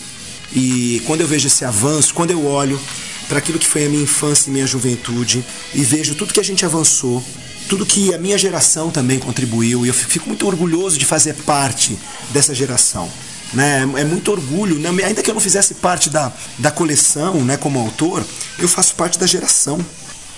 [0.53, 2.79] E quando eu vejo esse avanço, quando eu olho
[3.27, 6.43] para aquilo que foi a minha infância e minha juventude e vejo tudo que a
[6.43, 7.23] gente avançou,
[7.67, 11.97] tudo que a minha geração também contribuiu e eu fico muito orgulhoso de fazer parte
[12.31, 13.09] dessa geração.
[13.53, 13.81] Né?
[13.97, 14.89] É muito orgulho, né?
[15.03, 18.25] ainda que eu não fizesse parte da, da coleção né, como autor,
[18.59, 19.83] eu faço parte da geração.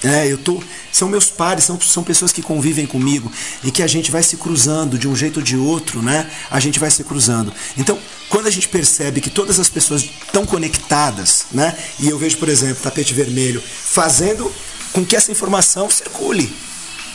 [0.04, 3.30] É, eu tô, são meus pares, são, são pessoas que convivem comigo
[3.64, 6.30] e que a gente vai se cruzando de um jeito ou de outro, né?
[6.50, 7.52] A gente vai se cruzando.
[7.78, 11.78] Então, quando a gente percebe que todas as pessoas estão conectadas, né?
[12.00, 14.50] E eu vejo, por exemplo, tapete vermelho fazendo
[14.94, 16.52] com que essa informação circule.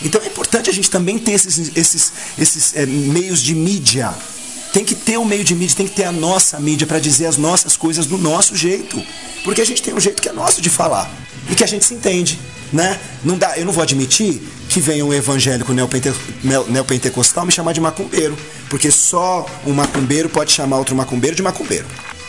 [0.02, 4.14] Então é importante a gente também ter esses, esses, esses é, meios de mídia.
[4.74, 6.98] Tem que ter o um meio de mídia, tem que ter a nossa mídia para
[6.98, 9.00] dizer as nossas coisas do nosso jeito.
[9.44, 11.08] Porque a gente tem um jeito que é nosso de falar
[11.48, 12.40] e que a gente se entende.
[12.72, 12.98] Né?
[13.24, 16.12] Não dá, eu não vou admitir que venha um evangélico neopente,
[16.68, 18.36] neopentecostal me chamar de macumbeiro,
[18.68, 21.86] porque só um macumbeiro pode chamar outro macumbeiro de macumbeiro.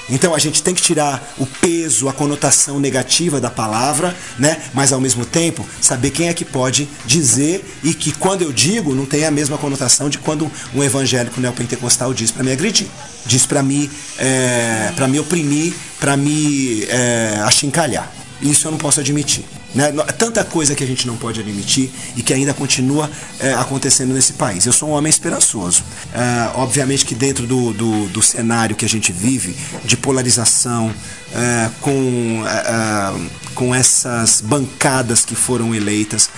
[0.09, 4.61] Então a gente tem que tirar o peso, a conotação negativa da palavra, né?
[4.73, 8.93] Mas ao mesmo tempo saber quem é que pode dizer e que quando eu digo
[8.93, 12.87] não tem a mesma conotação de quando um evangélico neopentecostal diz para me agredir,
[13.25, 18.24] diz para me, é, para me oprimir, para me é, achincalhar.
[18.41, 19.45] Isso eu não posso admitir.
[19.73, 19.91] Né?
[20.17, 24.33] Tanta coisa que a gente não pode admitir e que ainda continua é, acontecendo nesse
[24.33, 24.65] país.
[24.65, 25.83] Eu sou um homem esperançoso.
[26.13, 30.93] É, obviamente que dentro do, do, do, cenário que a gente vive, de polarização,
[31.33, 36.29] é, com, é, é, com essas bancadas que foram eleitas,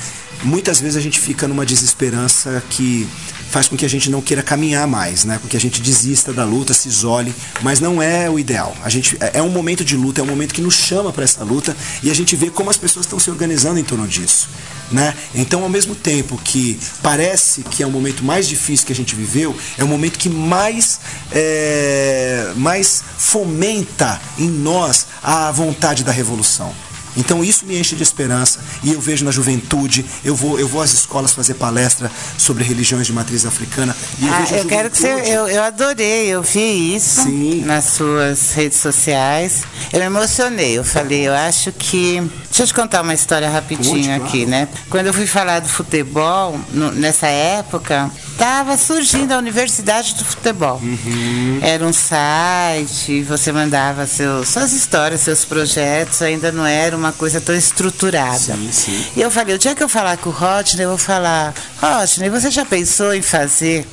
[0.43, 3.07] muitas vezes a gente fica numa desesperança que
[3.49, 5.39] faz com que a gente não queira caminhar mais, né?
[5.41, 8.75] Com que a gente desista da luta, se isole, mas não é o ideal.
[8.83, 11.23] A gente é, é um momento de luta, é um momento que nos chama para
[11.23, 14.49] essa luta e a gente vê como as pessoas estão se organizando em torno disso,
[14.91, 15.13] né?
[15.33, 19.15] Então, ao mesmo tempo que parece que é o momento mais difícil que a gente
[19.15, 20.99] viveu, é o momento que mais
[21.31, 26.73] é, mais fomenta em nós a vontade da revolução.
[27.17, 30.81] Então isso me enche de esperança e eu vejo na juventude, eu vou, eu vou
[30.81, 33.95] às escolas fazer palestra sobre religiões de matriz africana.
[34.19, 35.07] E eu, ah, eu quero que você.
[35.25, 37.63] Eu, eu adorei, eu vi isso Sim.
[37.65, 39.63] nas suas redes sociais.
[39.91, 42.21] Eu me emocionei, eu falei, eu acho que.
[42.47, 44.49] Deixa eu te contar uma história rapidinho Conte, aqui, claro.
[44.49, 44.67] né?
[44.89, 50.79] Quando eu fui falar do futebol, no, nessa época, estava surgindo a Universidade do Futebol.
[50.81, 51.59] Uhum.
[51.61, 57.41] Era um site, você mandava seus, suas histórias, seus projetos, ainda não era uma coisa
[57.41, 58.37] tão estruturada.
[58.37, 59.05] Sim, sim.
[59.15, 62.29] E eu falei, o dia que eu falar com o Rodney, eu vou falar, Rodney,
[62.29, 63.85] você já pensou em fazer?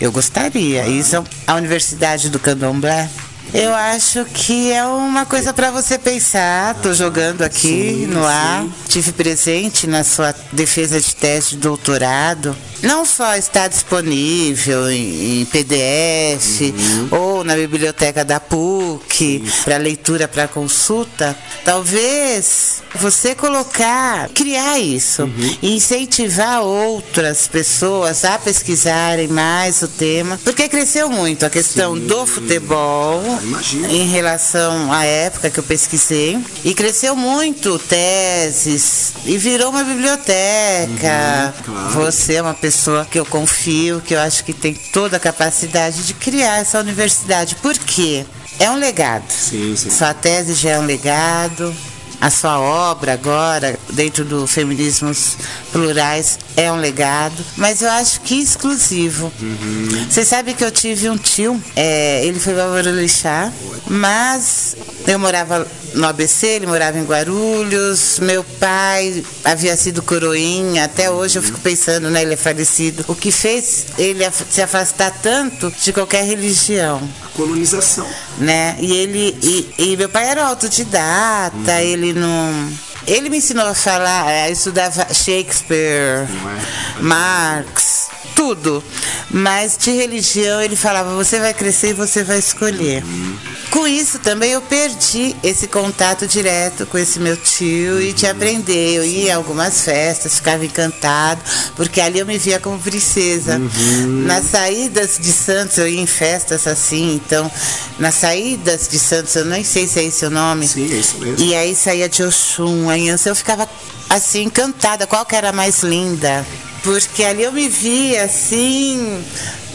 [0.00, 0.86] Eu gostaria.
[0.86, 3.08] Isso é a Universidade do Candomblé.
[3.52, 6.76] Eu acho que é uma coisa para você pensar.
[6.76, 8.62] Estou jogando aqui sim, no ar.
[8.62, 8.72] Sim.
[8.88, 12.54] Tive presente na sua defesa de tese de doutorado.
[12.82, 17.08] Não só está disponível em, em PDF uhum.
[17.10, 21.34] ou na biblioteca da PUC para leitura, para consulta.
[21.64, 25.56] Talvez você colocar, criar isso uhum.
[25.62, 32.06] e incentivar outras pessoas a pesquisarem mais o tema, porque cresceu muito a questão Sim.
[32.06, 33.88] do futebol Imagina.
[33.88, 36.38] em relação à época que eu pesquisei.
[36.64, 41.54] E cresceu muito teses e virou uma biblioteca.
[41.58, 41.90] Uhum, claro.
[41.90, 46.06] Você é uma pessoa que eu confio, que eu acho que tem toda a capacidade
[46.06, 47.56] de criar essa universidade.
[47.56, 48.24] Por quê?
[48.58, 49.30] É um legado.
[49.30, 49.90] Sim, sim.
[49.90, 51.74] Sua tese já é um legado
[52.20, 55.36] a sua obra agora, dentro do Feminismos
[55.72, 59.32] Plurais, é um legado, mas eu acho que exclusivo.
[59.40, 60.06] Uhum.
[60.10, 63.52] Você sabe que eu tive um tio, é, ele foi para Orixá,
[63.86, 64.76] mas
[65.06, 71.38] eu morava no ABC, ele morava em Guarulhos, meu pai havia sido coroinha, até hoje
[71.38, 73.04] eu fico pensando, né, ele é falecido.
[73.08, 77.00] O que fez ele se afastar tanto de qualquer religião?
[77.38, 78.06] colonização.
[78.36, 78.76] Né?
[78.80, 81.78] E ele e, e meu pai era autodidata, uhum.
[81.78, 82.70] ele não
[83.08, 87.02] ele me ensinou a falar, a estudar Shakespeare, é?
[87.02, 88.84] Marx, tudo.
[89.32, 93.02] Mas de religião ele falava: você vai crescer e você vai escolher.
[93.02, 93.36] Uhum.
[93.70, 98.00] Com isso também eu perdi esse contato direto com esse meu tio uhum.
[98.00, 98.94] e de aprender.
[98.94, 101.42] Eu ia em algumas festas, ficava encantado,
[101.74, 103.58] porque ali eu me via como princesa.
[103.58, 104.24] Uhum.
[104.24, 107.50] Nas saídas de Santos, eu ia em festas assim, então,
[107.98, 110.66] nas saídas de Santos, eu nem sei se é esse o nome.
[110.66, 111.44] Sim, é isso mesmo.
[111.44, 113.68] E aí saía de Oxum, aí eu ficava
[114.08, 116.46] assim, encantada, qual que era a mais linda?
[116.82, 119.22] Porque ali eu me via assim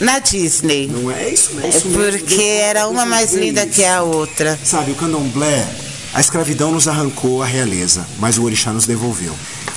[0.00, 0.88] na Disney.
[0.88, 1.92] Não é isso mesmo?
[1.92, 4.58] Porque era uma mais linda que a outra.
[4.64, 5.66] Sabe, o candomblé,
[6.12, 9.34] a escravidão nos arrancou a realeza, mas o orixá nos devolveu.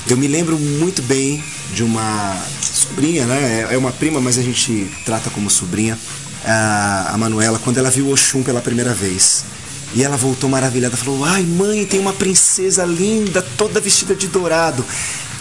[0.10, 3.68] Eu me lembro muito bem de uma sobrinha, né?
[3.70, 5.98] É, é uma prima, mas a gente trata como sobrinha.
[6.46, 9.44] A Manuela, quando ela viu o Oxum pela primeira vez.
[9.94, 14.86] E ela voltou maravilhada, falou: Ai, mãe, tem uma princesa linda, toda vestida de dourado.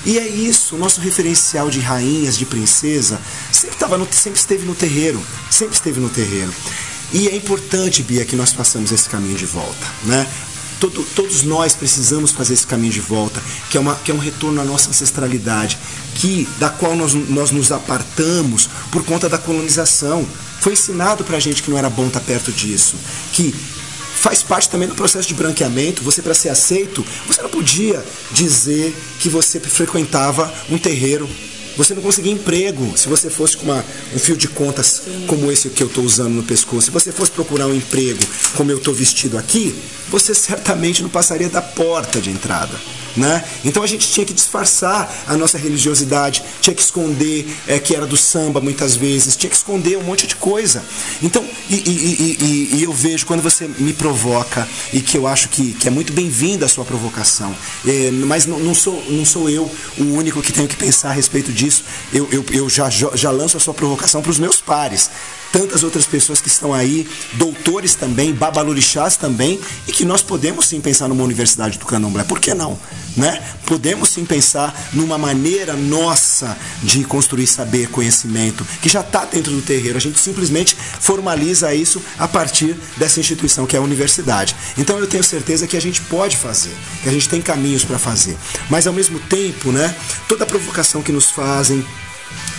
[0.06, 4.64] E é isso, o nosso referencial de rainhas, de princesa, sempre, tava no, sempre esteve
[4.64, 6.54] no terreiro, sempre esteve no terreiro.
[7.12, 10.24] E é importante, Bia, que nós façamos esse caminho de volta, né?
[10.78, 14.18] Todo, todos nós precisamos fazer esse caminho de volta, que é, uma, que é um
[14.18, 15.76] retorno à nossa ancestralidade,
[16.14, 20.24] que da qual nós, nós nos apartamos por conta da colonização.
[20.60, 22.94] Foi ensinado pra gente que não era bom estar perto disso,
[23.32, 23.52] que
[24.16, 26.02] faz parte também do processo de branqueamento.
[26.02, 31.28] Você, para ser aceito, você não podia dizer que você frequentava um terreiro
[31.76, 35.68] você não conseguia emprego se você fosse com uma, um fio de contas como esse
[35.68, 36.86] que eu estou usando no pescoço.
[36.86, 38.20] Se você fosse procurar um emprego
[38.56, 39.74] como eu estou vestido aqui,
[40.08, 42.74] você certamente não passaria da porta de entrada.
[43.16, 43.42] Né?
[43.64, 48.06] Então a gente tinha que disfarçar a nossa religiosidade, tinha que esconder é, que era
[48.06, 50.84] do samba muitas vezes, tinha que esconder um monte de coisa.
[51.22, 55.48] Então, e, e, e, e eu vejo quando você me provoca e que eu acho
[55.48, 59.48] que, que é muito bem-vinda a sua provocação, é, mas não, não, sou, não sou
[59.48, 61.84] eu o único que tenho que pensar a respeito disso.
[62.12, 65.10] Eu, eu, eu já, já lanço a sua provocação para os meus pares
[65.52, 70.80] tantas outras pessoas que estão aí, doutores também, babalorixás também, e que nós podemos sim
[70.80, 72.24] pensar numa universidade do candomblé.
[72.24, 72.78] Por que não?
[73.16, 73.42] Né?
[73.64, 79.62] Podemos sim pensar numa maneira nossa de construir saber, conhecimento, que já está dentro do
[79.62, 79.96] terreiro.
[79.96, 84.54] A gente simplesmente formaliza isso a partir dessa instituição que é a universidade.
[84.76, 87.98] Então eu tenho certeza que a gente pode fazer, que a gente tem caminhos para
[87.98, 88.36] fazer.
[88.68, 89.94] Mas ao mesmo tempo, né,
[90.28, 91.84] toda a provocação que nos fazem,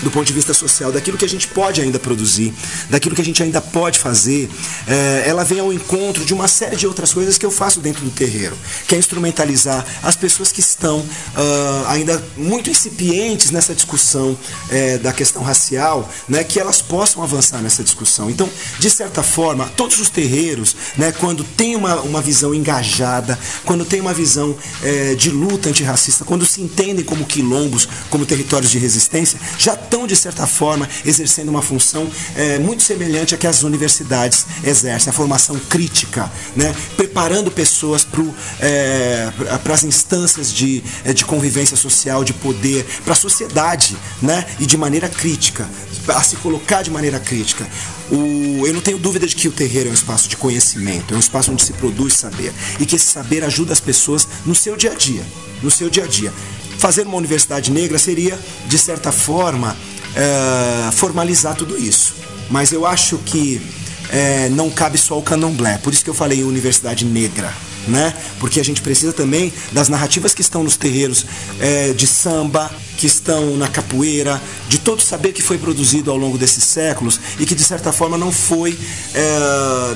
[0.01, 2.53] do ponto de vista social, daquilo que a gente pode ainda produzir,
[2.89, 4.49] daquilo que a gente ainda pode fazer,
[4.87, 8.03] é, ela vem ao encontro de uma série de outras coisas que eu faço dentro
[8.03, 8.55] do terreiro,
[8.87, 14.37] que é instrumentalizar as pessoas que estão uh, ainda muito incipientes nessa discussão
[14.69, 18.29] é, da questão racial, né, que elas possam avançar nessa discussão.
[18.29, 18.49] Então,
[18.79, 23.99] de certa forma, todos os terreiros, né, quando tem uma, uma visão engajada, quando tem
[23.99, 29.39] uma visão é, de luta antirracista, quando se entendem como quilombos, como territórios de resistência,
[29.57, 34.45] já estão, de certa forma, exercendo uma função é, muito semelhante à que as universidades
[34.63, 36.75] exercem, a formação crítica, né?
[36.95, 38.23] preparando pessoas para
[38.59, 39.31] é,
[39.73, 44.45] as instâncias de, é, de convivência social, de poder, para a sociedade, né?
[44.59, 45.67] e de maneira crítica,
[46.07, 47.67] a se colocar de maneira crítica.
[48.09, 51.17] O, eu não tenho dúvida de que o terreiro é um espaço de conhecimento, é
[51.17, 54.77] um espaço onde se produz saber e que esse saber ajuda as pessoas no seu
[54.77, 55.23] dia a dia,
[55.61, 56.33] no seu dia a dia.
[56.77, 59.75] Fazer uma universidade negra seria, de certa forma,
[60.15, 62.15] é, formalizar tudo isso.
[62.49, 63.61] Mas eu acho que
[64.09, 65.77] é, não cabe só o candomblé.
[65.79, 67.53] Por isso que eu falei universidade negra.
[67.87, 68.13] Né?
[68.39, 71.25] Porque a gente precisa também das narrativas que estão nos terreiros
[71.59, 76.37] é, de samba, que estão na capoeira, de todo saber que foi produzido ao longo
[76.37, 78.77] desses séculos e que de certa forma não foi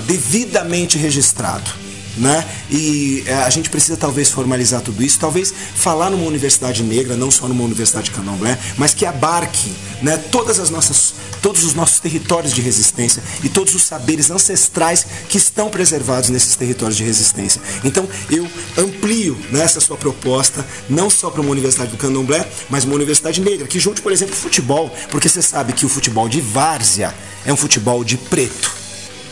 [0.08, 1.70] devidamente registrado
[2.18, 2.46] né?
[2.70, 7.32] E é, a gente precisa talvez formalizar tudo isso, talvez falar numa universidade negra, não
[7.32, 9.72] só numa universidade candomblé, mas que abarque,
[10.02, 15.06] né, todas as nossas, todos os nossos territórios de resistência e todos os saberes ancestrais
[15.30, 17.62] que estão preservados nesses territórios de resistência.
[17.84, 18.48] Então, eu
[18.78, 23.42] amplio nessa né, sua proposta, não só para uma universidade do candomblé, mas uma universidade
[23.42, 27.14] negra, que junte, por exemplo, futebol, porque você sabe que o futebol de várzea
[27.46, 28.72] é um futebol de preto.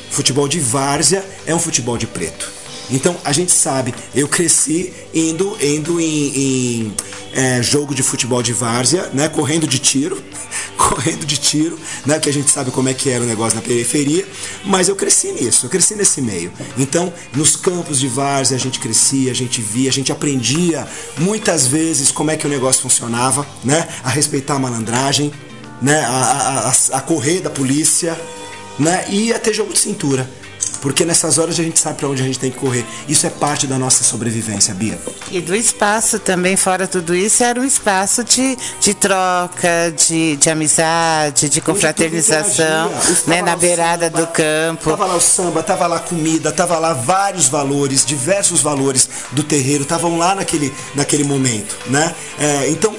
[0.09, 2.58] Futebol de várzea é um futebol de preto.
[2.91, 6.95] Então a gente sabe, eu cresci indo, indo em, em
[7.33, 9.29] é, jogo de futebol de várzea, né?
[9.29, 10.21] Correndo de tiro,
[10.77, 12.15] correndo de tiro, né?
[12.15, 14.27] Porque a gente sabe como é que era o negócio na periferia,
[14.65, 16.51] mas eu cresci nisso, eu cresci nesse meio.
[16.77, 21.67] Então, nos campos de várzea a gente crescia, a gente via, a gente aprendia muitas
[21.67, 23.87] vezes como é que o negócio funcionava, né?
[24.03, 25.31] A respeitar a malandragem,
[25.81, 25.99] né?
[26.01, 28.19] A, a, a, correr da polícia,
[28.77, 29.05] né?
[29.09, 30.29] E a ter jogo de cintura.
[30.81, 32.85] Porque nessas horas a gente sabe para onde a gente tem que correr.
[33.07, 34.99] Isso é parte da nossa sobrevivência, Bia.
[35.31, 40.49] E do espaço também, fora tudo isso, era um espaço de, de troca, de, de
[40.49, 42.91] amizade, de confraternização,
[43.27, 44.89] né, na beirada samba, do campo.
[44.89, 49.43] Tava lá o samba, tava lá a comida, tava lá vários valores, diversos valores do
[49.43, 52.13] terreiro, estavam lá naquele, naquele momento, né?
[52.39, 52.95] É, então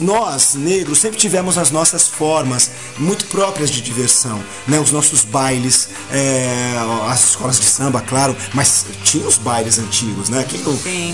[0.00, 4.78] nós, negros, sempre tivemos as nossas formas muito próprias de diversão, né?
[4.78, 6.74] Os nossos bailes, é,
[7.08, 10.44] as escolas de samba, claro, mas tinha os bailes antigos, né?
[10.48, 10.60] Quem,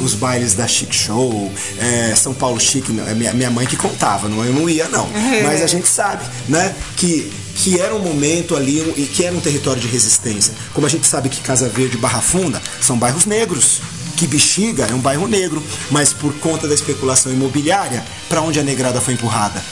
[0.03, 4.29] os bailes da Chic Show, é, São Paulo Chic, é minha, minha mãe que contava,
[4.29, 5.09] não, eu não ia não.
[5.45, 6.75] Mas a gente sabe, né?
[6.97, 10.53] Que que era um momento ali e que era um território de resistência.
[10.75, 13.81] Como a gente sabe que Casa Verde e Barra Funda são bairros negros
[14.17, 18.63] que Bexiga é um bairro negro, mas por conta da especulação imobiliária, para onde a
[18.63, 19.63] negrada foi empurrada?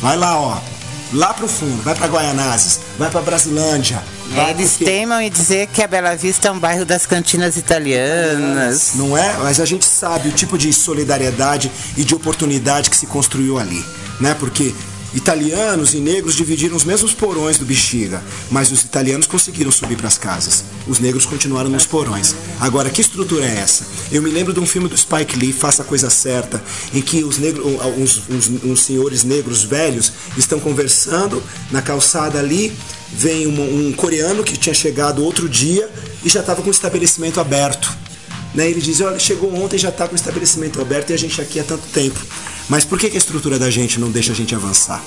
[0.00, 0.58] Vai lá, ó.
[1.12, 4.02] lá pro fundo, vai para Guaianazes, vai para Brasilândia.
[4.34, 8.92] É, eles teimam em dizer que a Bela Vista é um bairro das cantinas italianas.
[8.94, 9.36] Não é?
[9.38, 13.84] Mas a gente sabe o tipo de solidariedade e de oportunidade que se construiu ali,
[14.20, 14.34] né?
[14.38, 14.74] Porque
[15.16, 20.08] Italianos e negros dividiram os mesmos porões do Bexiga, mas os italianos conseguiram subir para
[20.08, 20.62] as casas.
[20.86, 22.34] Os negros continuaram nos porões.
[22.60, 23.86] Agora, que estrutura é essa?
[24.12, 26.62] Eu me lembro de um filme do Spike Lee, Faça a Coisa Certa,
[26.92, 27.64] em que os negros,
[27.96, 32.76] uns, uns, uns senhores negros velhos estão conversando na calçada ali.
[33.10, 35.88] Vem um, um coreano que tinha chegado outro dia
[36.22, 37.90] e já estava com o estabelecimento aberto.
[38.54, 38.68] Né?
[38.68, 41.58] Ele diz: Olha, chegou ontem já está com o estabelecimento aberto e a gente aqui
[41.58, 42.20] há tanto tempo.
[42.68, 45.02] Mas por que, que a estrutura da gente não deixa a gente avançar?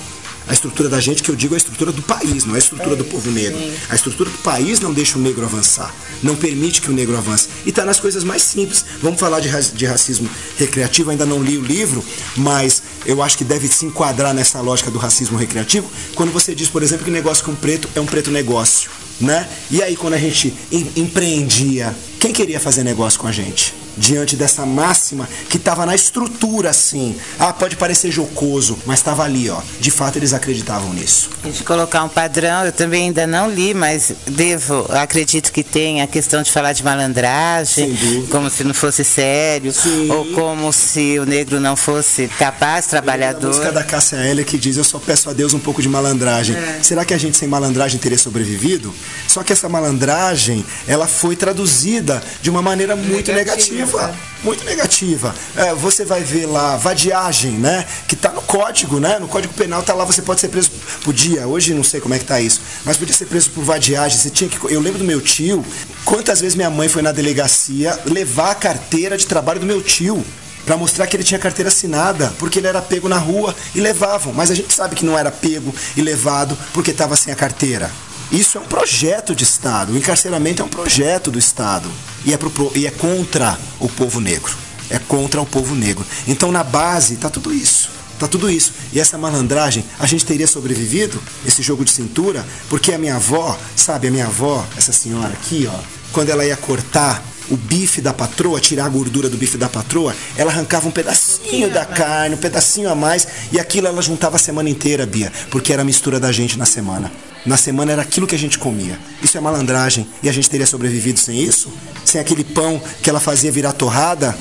[0.48, 2.58] A estrutura da gente, que eu digo, é a estrutura do país, não é a
[2.58, 3.56] estrutura do povo negro.
[3.88, 7.48] A estrutura do país não deixa o negro avançar, não permite que o negro avance.
[7.64, 8.84] E está nas coisas mais simples.
[9.02, 12.02] Vamos falar de, de racismo recreativo, ainda não li o livro,
[12.36, 16.68] mas eu acho que deve se enquadrar nessa lógica do racismo recreativo, quando você diz,
[16.68, 18.90] por exemplo, que negócio com preto é um preto negócio.
[19.20, 19.46] Né?
[19.70, 20.52] E aí, quando a gente
[20.96, 23.74] empreendia, quem queria fazer negócio com a gente?
[23.96, 27.16] diante dessa máxima que estava na estrutura, assim.
[27.38, 29.60] Ah, pode parecer jocoso, mas estava ali, ó.
[29.78, 31.30] De fato, eles acreditavam nisso.
[31.44, 36.02] A gente colocar um padrão, eu também ainda não li, mas devo, acredito que tem
[36.02, 37.96] a questão de falar de malandragem,
[38.30, 40.10] como se não fosse sério, Sim.
[40.10, 43.46] ou como se o negro não fosse capaz, trabalhador.
[43.46, 45.88] A música da Cássia Hélia que diz: Eu só peço a Deus um pouco de
[45.88, 46.56] malandragem.
[46.56, 46.80] É.
[46.82, 48.94] Será que a gente sem malandragem teria sobrevivido?
[49.28, 52.09] Só que essa malandragem, ela foi traduzida
[52.40, 54.00] de uma maneira muito negativa.
[54.00, 55.34] negativa muito negativa.
[55.56, 57.86] É, você vai ver lá vadiagem, né?
[58.08, 59.18] Que está no código, né?
[59.18, 60.70] No código penal tá lá, você pode ser preso
[61.04, 61.46] por dia.
[61.46, 64.18] Hoje não sei como é que tá isso, mas podia ser preso por vadiagem.
[64.18, 64.58] Você tinha que.
[64.72, 65.64] Eu lembro do meu tio,
[66.04, 70.24] quantas vezes minha mãe foi na delegacia levar a carteira de trabalho do meu tio
[70.64, 74.32] para mostrar que ele tinha carteira assinada, porque ele era pego na rua e levavam.
[74.32, 77.90] Mas a gente sabe que não era pego e levado porque estava sem a carteira.
[78.32, 79.92] Isso é um projeto de Estado.
[79.92, 81.90] O encarceramento é um projeto do Estado.
[82.24, 84.56] E é, pro, e é contra o povo negro.
[84.88, 86.04] É contra o povo negro.
[86.28, 87.90] Então, na base, está tudo isso.
[88.20, 88.72] Tá tudo isso.
[88.92, 93.58] E essa malandragem, a gente teria sobrevivido, esse jogo de cintura, porque a minha avó,
[93.74, 95.78] sabe, a minha avó, essa senhora aqui, ó,
[96.12, 100.14] quando ela ia cortar o bife da patroa, tirar a gordura do bife da patroa,
[100.36, 104.38] ela arrancava um pedacinho da carne, um pedacinho a mais, e aquilo ela juntava a
[104.38, 107.10] semana inteira, Bia, porque era a mistura da gente na semana.
[107.44, 108.98] Na semana era aquilo que a gente comia.
[109.22, 110.06] Isso é malandragem.
[110.22, 111.72] E a gente teria sobrevivido sem isso?
[112.04, 114.36] Sem aquele pão que ela fazia virar torrada?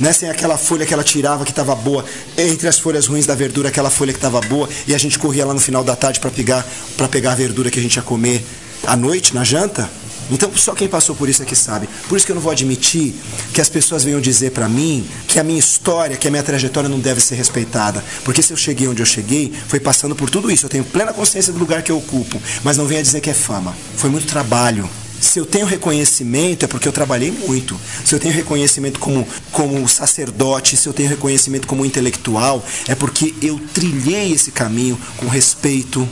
[0.00, 0.12] Né?
[0.14, 2.04] Sem aquela folha que ela tirava que estava boa.
[2.38, 4.66] Entre as folhas ruins da verdura, aquela folha que estava boa.
[4.86, 6.66] E a gente corria lá no final da tarde para pegar,
[7.10, 8.42] pegar a verdura que a gente ia comer
[8.86, 9.88] à noite, na janta?
[10.30, 11.88] Então, só quem passou por isso é que sabe.
[12.08, 13.14] Por isso que eu não vou admitir
[13.52, 16.88] que as pessoas venham dizer para mim que a minha história, que a minha trajetória
[16.88, 18.04] não deve ser respeitada.
[18.24, 20.66] Porque se eu cheguei onde eu cheguei, foi passando por tudo isso.
[20.66, 22.40] Eu tenho plena consciência do lugar que eu ocupo.
[22.62, 23.74] Mas não venha dizer que é fama.
[23.96, 24.88] Foi muito trabalho.
[25.20, 27.78] Se eu tenho reconhecimento é porque eu trabalhei muito.
[28.04, 33.34] Se eu tenho reconhecimento como, como sacerdote, se eu tenho reconhecimento como intelectual, é porque
[33.42, 36.08] eu trilhei esse caminho com respeito,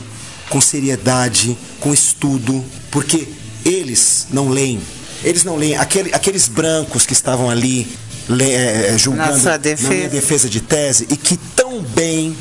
[0.49, 2.63] com seriedade, com estudo.
[2.91, 3.27] Porque
[3.67, 4.79] eles não leem.
[5.23, 5.75] Eles não leem.
[5.75, 7.87] Aquele, aqueles brancos que estavam ali
[8.29, 9.89] le, é, é julgando na, defesa.
[9.89, 12.35] na minha defesa de tese e que tão bem,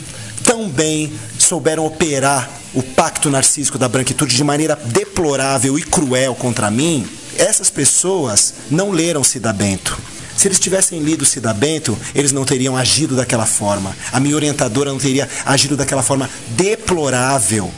[0.45, 6.71] tão bem souberam operar o pacto narcísico da branquitude de maneira deplorável e cruel contra
[6.71, 7.09] mim,
[7.39, 9.99] essas pessoas não leram Cida Bento.
[10.37, 13.97] Se eles tivessem lido Cida Bento, eles não teriam agido daquela forma.
[14.13, 17.73] A minha orientadora não teria agido daquela forma deplorável,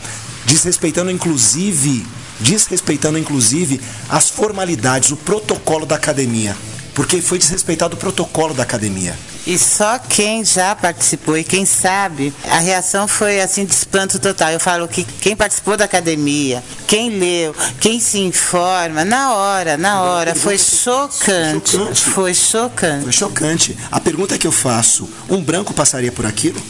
[0.44, 2.04] desrespeitando inclusive
[2.40, 6.56] desrespeitando inclusive as formalidades, o protocolo da academia.
[6.94, 9.16] Porque foi desrespeitado o protocolo da academia.
[9.46, 14.50] E só quem já participou e quem sabe, a reação foi assim de espanto total.
[14.50, 20.02] Eu falo que quem participou da academia, quem leu, quem se informa, na hora, na
[20.02, 21.70] hora, foi chocante.
[21.70, 22.04] chocante.
[22.04, 23.02] Foi chocante.
[23.04, 23.76] Foi chocante.
[23.90, 26.60] A pergunta que eu faço, um branco passaria por aquilo?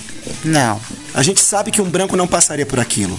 [0.44, 0.80] Não.
[1.14, 3.18] A gente sabe que um branco não passaria por aquilo.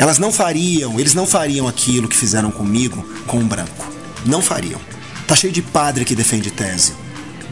[0.00, 3.86] Elas não fariam, eles não fariam aquilo que fizeram comigo com um branco.
[4.24, 4.80] Não fariam.
[5.26, 6.94] Tá cheio de padre que defende tese.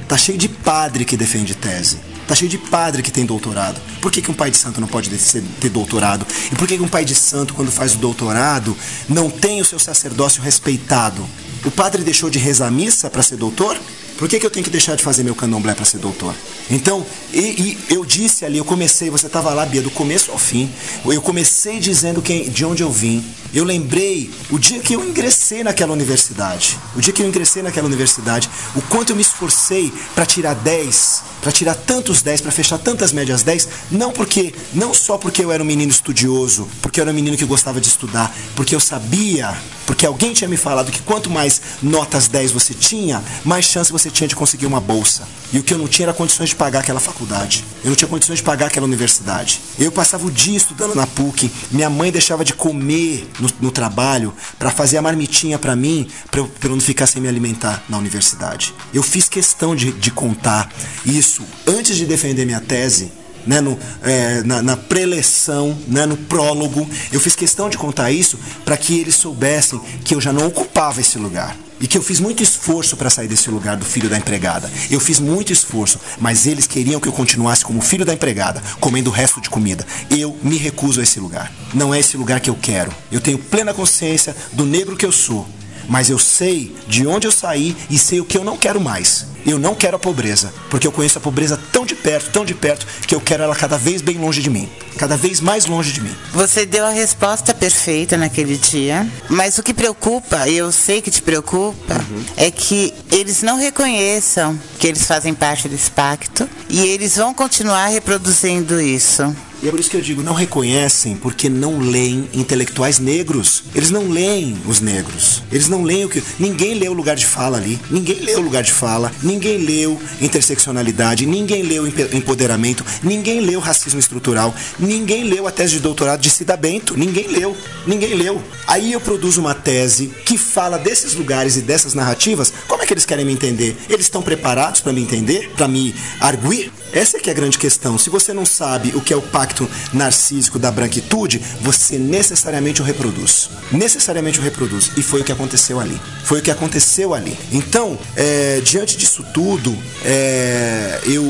[0.08, 1.98] Tá cheio de padre que defende tese.
[2.26, 3.78] Tá cheio de padre que tem doutorado.
[4.00, 6.26] Por que, que um pai de santo não pode ter doutorado?
[6.50, 8.74] E por que, que um pai de santo, quando faz o doutorado,
[9.10, 11.28] não tem o seu sacerdócio respeitado?
[11.66, 13.78] O padre deixou de rezar missa para ser doutor?
[14.18, 16.34] Por que, que eu tenho que deixar de fazer meu candomblé para ser doutor?
[16.68, 20.38] Então, e, e, eu disse ali, eu comecei, você estava lá, Bia, do começo ao
[20.38, 20.68] fim.
[21.04, 23.24] Eu comecei dizendo quem, de onde eu vim.
[23.54, 26.76] Eu lembrei o dia que eu ingressei naquela universidade.
[26.96, 31.22] O dia que eu ingressei naquela universidade, o quanto eu me esforcei para tirar 10,
[31.40, 35.50] para tirar tantos 10, para fechar tantas médias 10, não porque, não só porque eu
[35.50, 38.80] era um menino estudioso, porque eu era um menino que gostava de estudar, porque eu
[38.80, 39.56] sabia,
[39.86, 44.07] porque alguém tinha me falado que quanto mais notas 10 você tinha, mais chance você
[44.10, 45.26] tinha de conseguir uma bolsa.
[45.52, 47.64] E o que eu não tinha era condições de pagar aquela faculdade.
[47.82, 49.60] Eu não tinha condições de pagar aquela universidade.
[49.78, 54.34] Eu passava o dia estudando na PUC, minha mãe deixava de comer no, no trabalho
[54.58, 57.96] para fazer a marmitinha para mim, para eu, eu, não ficar sem me alimentar na
[57.96, 58.74] universidade.
[58.92, 60.70] Eu fiz questão de, de contar
[61.04, 63.12] isso antes de defender minha tese.
[63.46, 68.38] Né, no, é, na, na preleção, né, no prólogo, eu fiz questão de contar isso
[68.62, 71.56] para que eles soubessem que eu já não ocupava esse lugar.
[71.80, 74.70] E que eu fiz muito esforço para sair desse lugar do filho da empregada.
[74.90, 79.10] Eu fiz muito esforço, mas eles queriam que eu continuasse como filho da empregada, comendo
[79.10, 79.86] o resto de comida.
[80.10, 81.52] Eu me recuso a esse lugar.
[81.72, 82.92] Não é esse lugar que eu quero.
[83.12, 85.46] Eu tenho plena consciência do negro que eu sou
[85.88, 89.26] mas eu sei de onde eu saí e sei o que eu não quero mais.
[89.46, 92.54] Eu não quero a pobreza, porque eu conheço a pobreza tão de perto, tão de
[92.54, 95.92] perto, que eu quero ela cada vez bem longe de mim, cada vez mais longe
[95.92, 96.14] de mim.
[96.32, 101.10] Você deu a resposta perfeita naquele dia, mas o que preocupa, e eu sei que
[101.10, 102.24] te preocupa, uhum.
[102.36, 107.88] é que eles não reconheçam que eles fazem parte desse pacto e eles vão continuar
[107.88, 109.34] reproduzindo isso.
[109.60, 113.64] E é por isso que eu digo, não reconhecem porque não leem intelectuais negros.
[113.74, 115.42] Eles não leem os negros.
[115.50, 116.22] Eles não leem o que.
[116.38, 117.78] Ninguém leu o lugar de fala ali.
[117.90, 119.10] Ninguém leu o lugar de fala.
[119.38, 121.24] Ninguém leu interseccionalidade.
[121.24, 122.84] Ninguém leu empoderamento.
[123.04, 124.52] Ninguém leu racismo estrutural.
[124.80, 126.98] Ninguém leu a tese de doutorado de Cida Bento.
[126.98, 127.56] Ninguém leu.
[127.86, 128.42] Ninguém leu.
[128.66, 132.52] Aí eu produzo uma tese que fala desses lugares e dessas narrativas.
[132.66, 133.76] Como é que eles querem me entender?
[133.88, 135.48] Eles estão preparados para me entender?
[135.56, 136.72] Para me arguir?
[136.92, 137.98] Essa é que é a grande questão.
[137.98, 142.84] Se você não sabe o que é o pacto narcísico da branquitude, você necessariamente o
[142.84, 143.50] reproduz.
[143.70, 144.90] Necessariamente o reproduz.
[144.96, 146.00] E foi o que aconteceu ali.
[146.24, 147.36] Foi o que aconteceu ali.
[147.52, 151.24] Então, é, diante disso tudo, é, eu,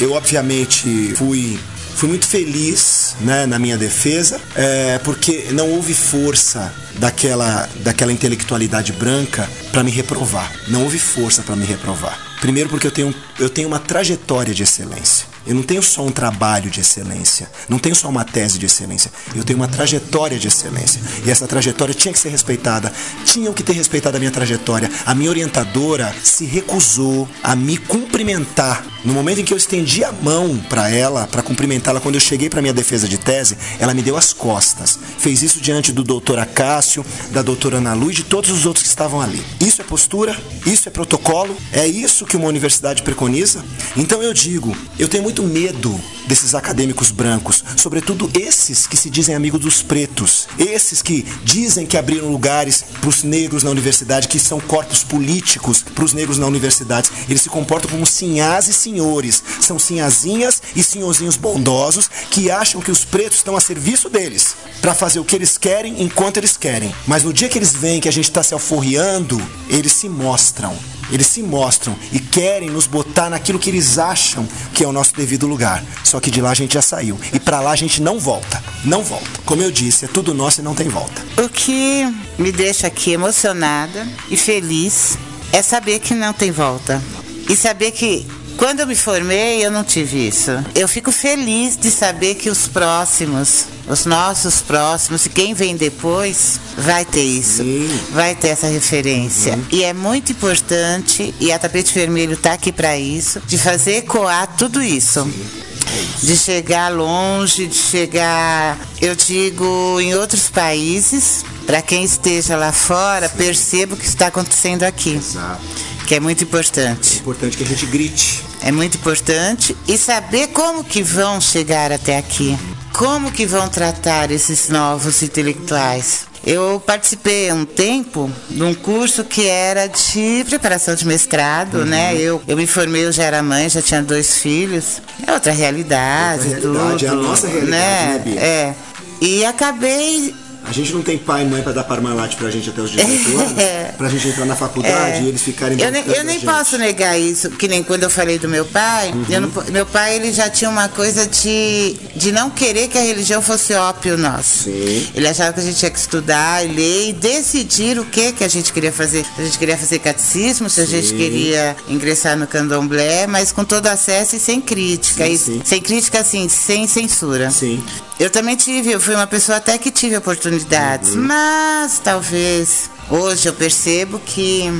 [0.00, 1.58] eu obviamente fui
[1.94, 8.92] fui muito feliz né, na minha defesa, é, porque não houve força daquela, daquela intelectualidade
[8.92, 10.52] branca para me reprovar.
[10.68, 12.18] Não houve força para me reprovar.
[12.40, 15.33] Primeiro porque eu tenho, eu tenho uma trajetória de excelência.
[15.46, 19.10] Eu não tenho só um trabalho de excelência, não tenho só uma tese de excelência,
[19.34, 21.00] eu tenho uma trajetória de excelência.
[21.24, 22.92] E essa trajetória tinha que ser respeitada,
[23.24, 24.90] tinham que ter respeitado a minha trajetória.
[25.04, 28.84] A minha orientadora se recusou a me cumprimentar.
[29.04, 32.48] No momento em que eu estendi a mão para ela, para cumprimentá-la, quando eu cheguei
[32.48, 34.98] para minha defesa de tese, ela me deu as costas.
[35.18, 38.88] Fez isso diante do doutor Acácio, da doutora Ana e de todos os outros que
[38.88, 39.42] estavam ali.
[39.60, 40.36] Isso é postura?
[40.66, 41.56] Isso é protocolo?
[41.72, 43.64] É isso que uma universidade preconiza?
[43.96, 49.10] Então eu digo, eu tenho muito muito medo desses acadêmicos brancos, sobretudo esses que se
[49.10, 54.28] dizem amigos dos pretos, esses que dizem que abriram lugares para os negros na universidade,
[54.28, 57.10] que são corpos políticos para os negros na universidade.
[57.28, 62.92] Eles se comportam como sinhás e senhores, são sinhazinhas e senhorzinhos bondosos que acham que
[62.92, 66.94] os pretos estão a serviço deles para fazer o que eles querem enquanto eles querem.
[67.08, 70.93] Mas no dia que eles veem que a gente está se alforriando, eles se mostram
[71.10, 75.14] eles se mostram e querem nos botar naquilo que eles acham que é o nosso
[75.14, 75.84] devido lugar.
[76.02, 77.18] Só que de lá a gente já saiu.
[77.32, 78.62] E para lá a gente não volta.
[78.84, 79.40] Não volta.
[79.44, 81.22] Como eu disse, é tudo nosso e não tem volta.
[81.42, 82.04] O que
[82.38, 85.18] me deixa aqui emocionada e feliz
[85.52, 87.02] é saber que não tem volta.
[87.48, 88.26] E saber que
[88.56, 90.50] quando eu me formei, eu não tive isso.
[90.74, 96.60] Eu fico feliz de saber que os próximos, os nossos próximos, e quem vem depois,
[96.76, 97.62] vai ter isso.
[97.62, 98.00] Sim.
[98.10, 99.54] Vai ter essa referência.
[99.54, 99.66] Sim.
[99.72, 104.46] E é muito importante, e a Tapete Vermelho está aqui para isso, de fazer ecoar
[104.56, 105.20] tudo isso.
[105.20, 112.72] É de chegar longe, de chegar, eu digo, em outros países, para quem esteja lá
[112.72, 115.14] fora, perceba o que está acontecendo aqui.
[115.14, 117.16] Exato que é muito importante.
[117.16, 118.44] É importante que a gente grite.
[118.62, 122.58] É muito importante e saber como que vão chegar até aqui.
[122.92, 126.26] Como que vão tratar esses novos intelectuais.
[126.46, 131.84] Eu participei um tempo de um curso que era de preparação de mestrado, uhum.
[131.86, 132.14] né?
[132.16, 135.00] Eu, eu me formei, eu já era mãe, já tinha dois filhos.
[135.26, 137.06] É outra realidade, outra realidade tudo.
[137.06, 138.34] É a nossa realidade, né?
[138.34, 138.74] né É.
[139.20, 140.34] E acabei
[140.66, 143.28] A gente não tem pai e mãe para dar Parmalat pra gente até os 18
[143.38, 143.94] anos, é.
[143.96, 145.22] pra gente entrar na faculdade é.
[145.22, 148.38] e eles ficarem Eu, nem, eu nem posso negar isso, que nem quando eu falei
[148.38, 149.40] do meu pai, uhum.
[149.40, 153.42] não, meu pai ele já tinha uma coisa de, de não querer que a religião
[153.42, 154.64] fosse ópio nosso.
[154.64, 155.08] Sim.
[155.14, 158.48] Ele achava que a gente tinha que estudar ler e decidir o que que a
[158.48, 159.24] gente queria fazer.
[159.24, 160.82] Se a gente queria fazer catecismo, se sim.
[160.82, 165.26] a gente queria ingressar no candomblé, mas com todo acesso e sem crítica.
[165.26, 165.68] Sim, e.
[165.68, 167.50] Sem crítica, assim, sem censura.
[167.50, 167.82] Sim.
[168.18, 171.22] Eu também tive, eu fui uma pessoa até que tive oportunidades, uhum.
[171.22, 174.70] mas talvez hoje eu percebo que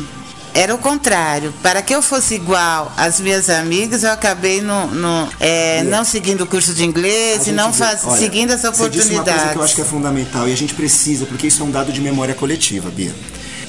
[0.54, 1.52] era o contrário.
[1.60, 6.42] Para que eu fosse igual às minhas amigas, eu acabei no, no é, não seguindo
[6.42, 9.02] o curso de inglês e não faz, olha, seguindo essa oportunidade.
[9.02, 11.48] Você disse uma coisa que eu acho que é fundamental e a gente precisa, porque
[11.48, 13.14] isso é um dado de memória coletiva, Bia.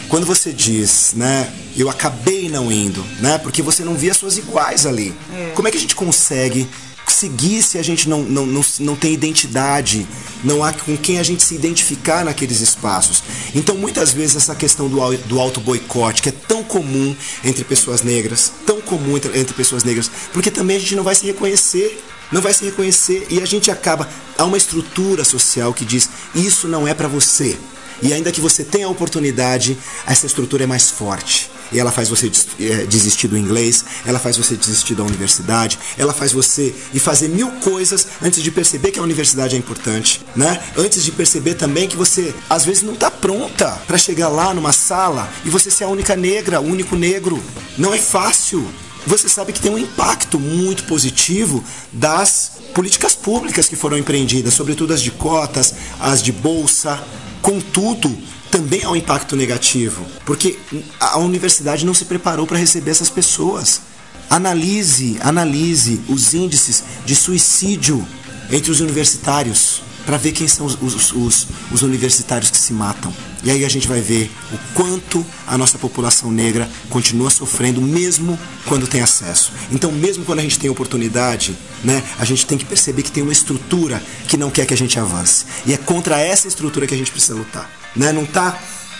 [0.07, 4.85] Quando você diz, né, eu acabei não indo, né, porque você não via suas iguais
[4.85, 5.11] ali.
[5.35, 5.51] É.
[5.55, 6.69] Como é que a gente consegue
[7.15, 10.07] seguir se a gente não, não, não, não tem identidade,
[10.43, 13.23] não há com quem a gente se identificar naqueles espaços.
[13.53, 18.51] Então, muitas vezes, essa questão do, do auto-boicote, que é tão comum entre pessoas negras,
[18.65, 22.01] tão comum entre, entre pessoas negras, porque também a gente não vai se reconhecer
[22.31, 26.67] não vai se reconhecer e a gente acaba há uma estrutura social que diz isso
[26.67, 27.55] não é para você
[28.01, 32.09] e ainda que você tenha a oportunidade essa estrutura é mais forte e ela faz
[32.09, 36.99] você é, desistir do inglês, ela faz você desistir da universidade, ela faz você ir
[36.99, 40.61] fazer mil coisas antes de perceber que a universidade é importante, né?
[40.77, 44.71] Antes de perceber também que você às vezes não está pronta para chegar lá numa
[44.71, 47.41] sala e você ser a única negra, o único negro.
[47.77, 48.65] Não é fácil.
[49.07, 54.93] Você sabe que tem um impacto muito positivo das políticas públicas que foram empreendidas, sobretudo
[54.93, 57.01] as de cotas, as de bolsa.
[57.41, 58.17] Contudo,
[58.49, 60.57] também há um impacto negativo, porque
[60.99, 63.81] a universidade não se preparou para receber essas pessoas.
[64.27, 68.05] Analise, analise os índices de suicídio
[68.49, 73.13] entre os universitários para ver quem são os, os, os, os, universitários que se matam.
[73.43, 78.37] E aí a gente vai ver o quanto a nossa população negra continua sofrendo, mesmo
[78.65, 79.51] quando tem acesso.
[79.71, 83.23] Então, mesmo quando a gente tem oportunidade, né, a gente tem que perceber que tem
[83.23, 85.45] uma estrutura que não quer que a gente avance.
[85.65, 87.69] E é contra essa estrutura que a gente precisa lutar.
[87.95, 88.11] Né?
[88.11, 88.59] Não está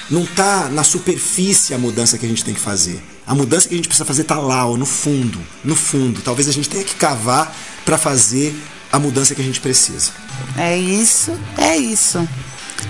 [0.10, 3.04] não tá na superfície a mudança que a gente tem que fazer.
[3.26, 6.22] A mudança que a gente precisa fazer está lá, ó, no fundo, no fundo.
[6.22, 8.56] Talvez a gente tenha que cavar para fazer
[8.92, 10.12] a mudança que a gente precisa.
[10.58, 12.28] É isso, é isso.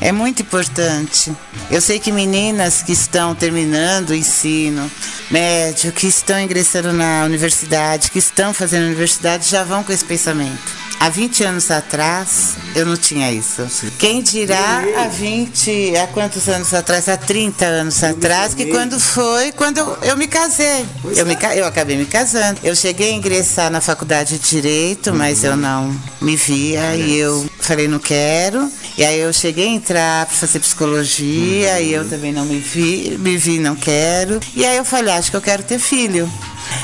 [0.01, 1.31] É muito importante.
[1.71, 4.89] Eu sei que meninas que estão terminando o ensino
[5.31, 10.85] médio, que estão ingressando na universidade, que estão fazendo universidade, já vão com esse pensamento.
[10.99, 13.67] Há 20 anos atrás, eu não tinha isso.
[13.99, 17.09] Quem dirá há 20, há quantos anos atrás?
[17.09, 20.85] Há 30 anos eu atrás, que quando foi, quando eu, eu me casei.
[21.15, 22.59] eu, me, eu acabei me casando.
[22.63, 25.17] Eu cheguei a ingressar na faculdade de Direito, uhum.
[25.17, 28.71] mas eu não me via e eu falei, não quero.
[28.97, 31.79] E aí eu cheguei entrar para fazer psicologia uhum.
[31.79, 34.39] e eu também não me vi, me vi, não quero.
[34.55, 36.31] E aí eu falei, acho que eu quero ter filho.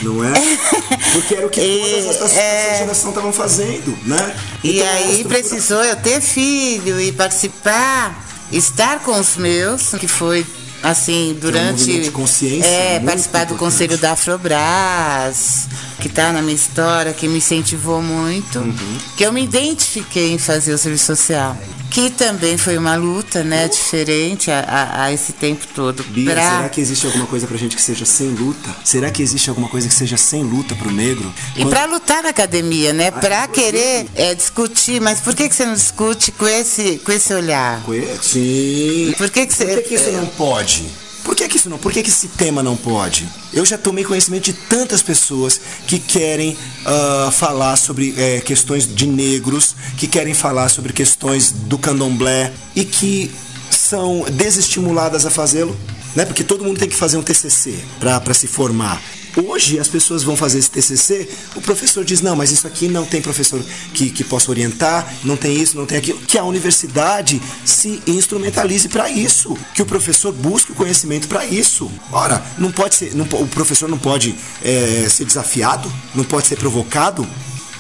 [0.04, 0.34] Não é?
[1.14, 1.62] Porque era o que
[2.06, 2.78] todas as é...
[2.78, 4.36] geração estavam fazendo, né?
[4.64, 10.45] E então, aí precisou eu ter filho e participar, estar com os meus, que foi
[10.84, 11.91] assim, durante.
[11.91, 12.68] Um de consciência.
[12.68, 15.68] É, participar do conselho da Afrobras,
[15.99, 18.97] que está na minha história, que me incentivou muito, uhum.
[19.18, 21.58] que eu me identifiquei em fazer o serviço social
[21.92, 26.04] que também foi uma luta, né, diferente a, a, a esse tempo todo.
[26.06, 26.42] Bia, pra...
[26.42, 28.70] será que existe alguma coisa pra gente que seja sem luta?
[28.84, 31.32] Será que existe alguma coisa que seja sem luta pro negro?
[31.54, 31.70] E Quando...
[31.70, 35.66] para lutar na academia, né, ah, para querer é, discutir, mas por que que você
[35.66, 37.82] não discute com esse com esse olhar?
[38.22, 39.14] Sim.
[39.18, 39.66] Por que que, você...
[39.66, 41.01] por que, que isso não pode?
[41.24, 41.78] Por que, que isso não?
[41.78, 43.28] Por que, que esse tema não pode?
[43.54, 49.06] Eu já tomei conhecimento de tantas pessoas que querem uh, falar sobre é, questões de
[49.06, 53.32] negros, que querem falar sobre questões do candomblé e que
[53.70, 55.78] são desestimuladas a fazê-lo,
[56.16, 56.26] né?
[56.26, 59.02] Porque todo mundo tem que fazer um TCC para se formar.
[59.36, 63.06] Hoje as pessoas vão fazer esse TCC, o professor diz: não, mas isso aqui não
[63.06, 63.64] tem professor
[63.94, 66.20] que, que possa orientar, não tem isso, não tem aquilo.
[66.20, 71.90] Que a universidade se instrumentalize para isso, que o professor busque o conhecimento para isso.
[72.12, 76.58] Ora, não pode ser, não, o professor não pode é, ser desafiado, não pode ser
[76.58, 77.28] provocado.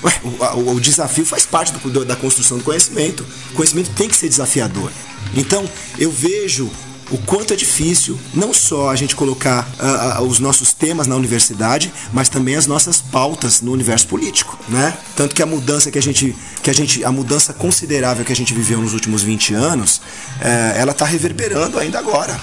[0.03, 3.25] Ué, o, o, desafio faz parte do, da construção do conhecimento.
[3.51, 4.91] O conhecimento tem que ser desafiador.
[5.35, 6.71] Então, eu vejo
[7.11, 11.15] o quanto é difícil não só a gente colocar uh, uh, os nossos temas na
[11.15, 14.97] universidade, mas também as nossas pautas no universo político, né?
[15.15, 18.35] Tanto que a mudança que a gente, que a gente, a mudança considerável que a
[18.35, 22.39] gente viveu nos últimos 20 anos, uh, ela está reverberando ainda agora.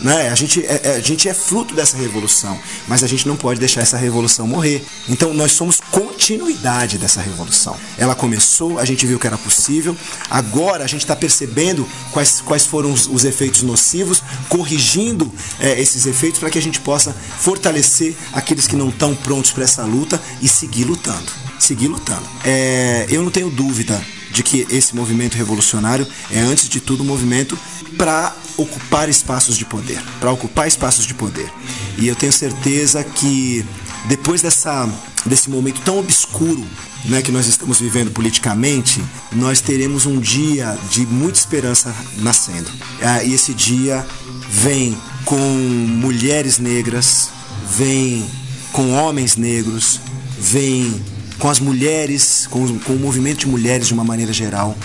[0.00, 0.28] Né?
[0.28, 3.58] A, gente é, é, a gente é fruto dessa revolução, mas a gente não pode
[3.58, 4.84] deixar essa revolução morrer.
[5.08, 7.76] Então nós somos continuidade dessa revolução.
[7.96, 9.96] Ela começou, a gente viu que era possível,
[10.28, 16.06] agora a gente está percebendo quais, quais foram os, os efeitos nocivos, corrigindo é, esses
[16.06, 20.20] efeitos para que a gente possa fortalecer aqueles que não estão prontos para essa luta
[20.42, 21.32] e seguir lutando.
[21.58, 22.26] Seguir lutando.
[22.44, 23.98] É, eu não tenho dúvida
[24.36, 27.58] de que esse movimento revolucionário é, antes de tudo, um movimento
[27.96, 31.50] para ocupar espaços de poder, para ocupar espaços de poder.
[31.96, 33.64] E eu tenho certeza que
[34.08, 34.86] depois dessa,
[35.24, 36.62] desse momento tão obscuro
[37.06, 42.70] né, que nós estamos vivendo politicamente, nós teremos um dia de muita esperança nascendo.
[43.00, 44.06] Ah, e esse dia
[44.50, 47.30] vem com mulheres negras,
[47.74, 48.22] vem
[48.70, 49.98] com homens negros,
[50.38, 51.02] vem
[51.38, 54.76] com as mulheres, com, com o movimento de mulheres de uma maneira geral,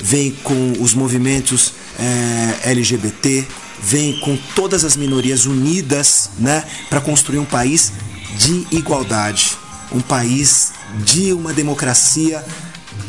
[0.00, 3.46] vem com os movimentos é, eh, LGBT,
[3.82, 7.92] vem com todas as minorias unidas né, para construir um país
[8.38, 9.56] de igualdade,
[9.92, 10.72] um país
[11.04, 12.44] de uma democracia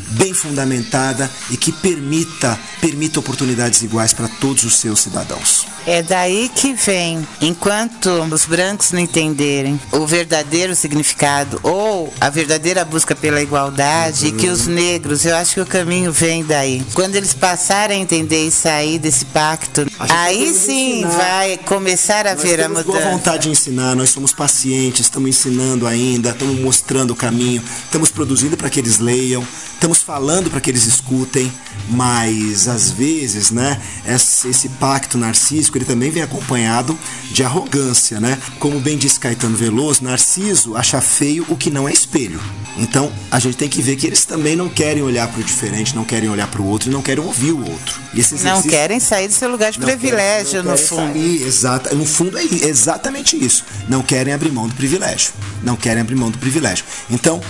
[0.08, 5.66] bem fundamentada e que permita, permita oportunidades iguais para todos os seus cidadãos.
[5.86, 12.84] É daí que vem, enquanto os brancos não entenderem o verdadeiro significado ou a verdadeira
[12.84, 14.36] busca pela igualdade, uhum.
[14.36, 16.84] que os negros, eu acho que o caminho vem daí.
[16.92, 21.16] Quando eles passarem a entender e sair desse pacto, aí sim ensinar.
[21.16, 22.84] vai começar a nós ver a mudança.
[22.84, 28.10] Boa vontade de ensinar, nós somos pacientes, estamos ensinando ainda, estamos mostrando o caminho, estamos
[28.10, 31.52] produzindo para que eles leiam, estamos falando para que eles escutem,
[31.88, 36.98] mas às vezes, né, esse pacto narcísico ele também vem acompanhado
[37.30, 38.38] de arrogância, né?
[38.58, 42.40] Como bem disse Caetano Veloso, Narciso acha feio o que não é espelho.
[42.78, 45.94] Então a gente tem que ver que eles também não querem olhar para o diferente,
[45.94, 48.00] não querem olhar para o outro e não querem ouvir o outro.
[48.42, 51.16] Não querem sair do seu lugar de privilégio, no fundo.
[51.18, 53.64] Exata, no fundo é exatamente isso.
[53.88, 55.32] Não querem abrir mão do privilégio.
[55.62, 56.84] Não querem abrir mão do privilégio.
[57.10, 57.40] Então,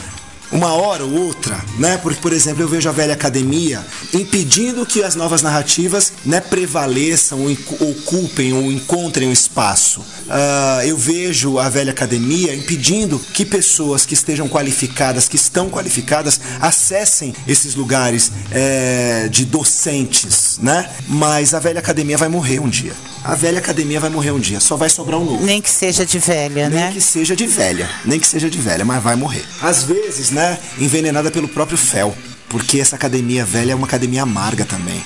[0.51, 1.99] uma hora ou outra, né?
[1.99, 7.45] Porque, por exemplo, eu vejo a velha academia impedindo que as novas narrativas né, prevaleçam,
[7.81, 10.01] ocupem ou encontrem um espaço.
[10.01, 16.41] Uh, eu vejo a velha academia impedindo que pessoas que estejam qualificadas, que estão qualificadas,
[16.61, 20.89] acessem esses lugares é, de docentes, né?
[21.09, 22.93] Mas a velha academia vai morrer um dia.
[23.25, 25.45] A velha academia vai morrer um dia, só vai sobrar um novo.
[25.45, 26.85] Nem que seja de velha, nem né?
[26.85, 29.45] Nem que seja de velha, nem que seja de velha, mas vai morrer.
[29.61, 32.15] Às vezes, né, envenenada pelo próprio fel,
[32.51, 35.03] porque essa academia velha é uma academia amarga também.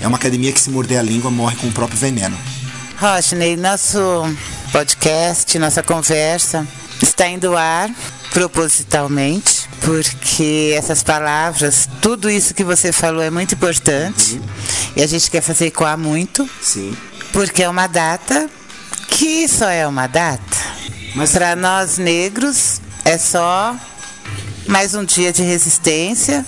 [0.00, 2.36] É uma academia que se morder a língua morre com o próprio veneno.
[2.98, 3.98] Rodney, nosso
[4.72, 6.66] podcast, nossa conversa
[7.02, 7.90] está indo ao ar
[8.30, 14.42] propositalmente, porque essas palavras, tudo isso que você falou é muito importante uhum.
[14.96, 16.48] e a gente quer fazer ecoar muito.
[16.62, 16.96] Sim.
[17.32, 18.48] Porque é uma data
[19.08, 20.56] que só é uma data.
[21.14, 23.76] Mas para nós negros é só
[24.70, 26.46] mais um dia de resistência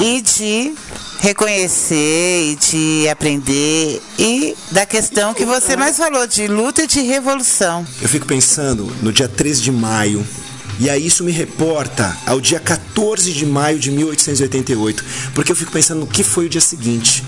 [0.00, 0.74] e de
[1.20, 7.02] reconhecer e de aprender e da questão que você mais falou de luta e de
[7.02, 7.86] revolução.
[8.00, 10.26] Eu fico pensando no dia 13 de maio,
[10.78, 15.04] e aí isso me reporta ao dia 14 de maio de 1888,
[15.34, 17.22] porque eu fico pensando no que foi o dia seguinte.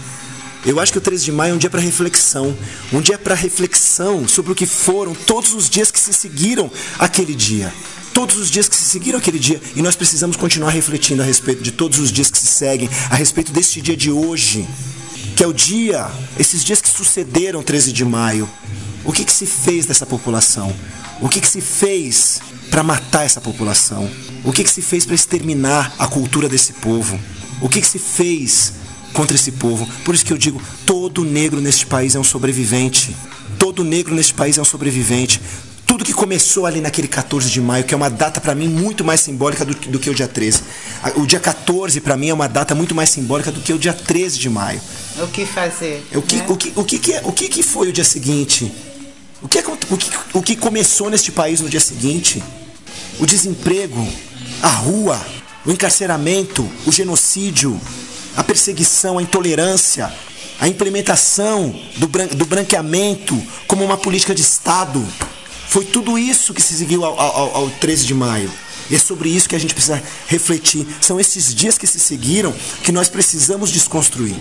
[0.65, 2.57] Eu acho que o 13 de maio é um dia para reflexão,
[2.93, 7.35] um dia para reflexão sobre o que foram todos os dias que se seguiram aquele
[7.35, 7.73] dia.
[8.15, 9.61] Todos os dias que se seguiram aquele dia.
[9.75, 13.17] E nós precisamos continuar refletindo a respeito de todos os dias que se seguem, a
[13.17, 14.69] respeito deste dia de hoje,
[15.35, 16.09] que é o dia,
[16.39, 18.49] esses dias que sucederam 13 de maio.
[19.05, 20.73] O que, que se fez dessa população?
[21.21, 22.41] O que, que se fez
[22.71, 24.09] para matar essa população?
[24.45, 27.19] O que, que se fez para exterminar a cultura desse povo?
[27.61, 28.75] O que, que se fez
[29.13, 29.89] contra esse povo.
[30.05, 33.15] Por isso que eu digo: todo negro neste país é um sobrevivente.
[33.59, 35.41] Todo negro neste país é um sobrevivente.
[35.87, 39.05] Tudo que começou ali naquele 14 de maio, que é uma data para mim muito
[39.05, 40.63] mais simbólica do, do, que o dia 13.
[41.17, 43.93] O dia 14 para mim é uma data muito mais simbólica do que o dia
[43.93, 44.81] 13 de maio.
[45.19, 46.03] O que fazer?
[46.15, 46.47] O que, né?
[46.49, 48.73] o que, o que, que, é, o que, que foi o dia seguinte?
[49.43, 52.43] O que, é, o, que, o que começou neste país no dia seguinte?
[53.19, 54.09] O desemprego,
[54.63, 55.21] a rua,
[55.67, 57.79] o encarceramento, o genocídio,
[58.37, 60.13] a perseguição, a intolerância,
[60.61, 65.05] a implementação do, bran do branqueamento como uma política de Estado.
[65.69, 68.51] Foi tudo isso que se seguiu ao, ao, ao 13 de maio.
[68.91, 70.87] E é sobre isso que a gente precisa refletir.
[71.01, 72.53] São esses dias que se seguiram
[72.83, 74.37] que nós precisamos desconstruir.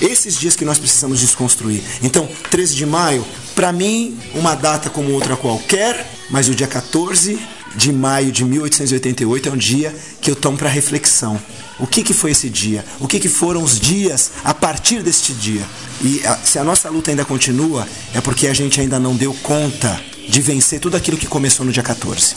[0.00, 1.82] Esses dias que nós precisamos desconstruir.
[2.02, 7.38] Então, 13 de maio, para mim, uma data como outra qualquer, mas o dia 14
[7.76, 11.38] de maio de 1888 é um dia que eu tomo para reflexão.
[11.78, 12.84] O que, que foi esse dia?
[12.98, 15.62] O que, que foram os dias a partir deste dia?
[16.02, 19.34] E a, se a nossa luta ainda continua, é porque a gente ainda não deu
[19.42, 22.34] conta de vencer tudo aquilo que começou no dia 14.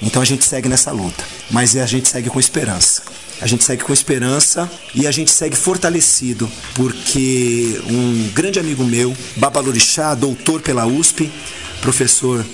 [0.00, 3.02] Então a gente segue nessa luta, mas a gente segue com esperança.
[3.40, 9.16] A gente segue com esperança e a gente segue fortalecido, porque um grande amigo meu,
[9.36, 11.30] Babalorixá, doutor pela USP,
[11.80, 12.44] professor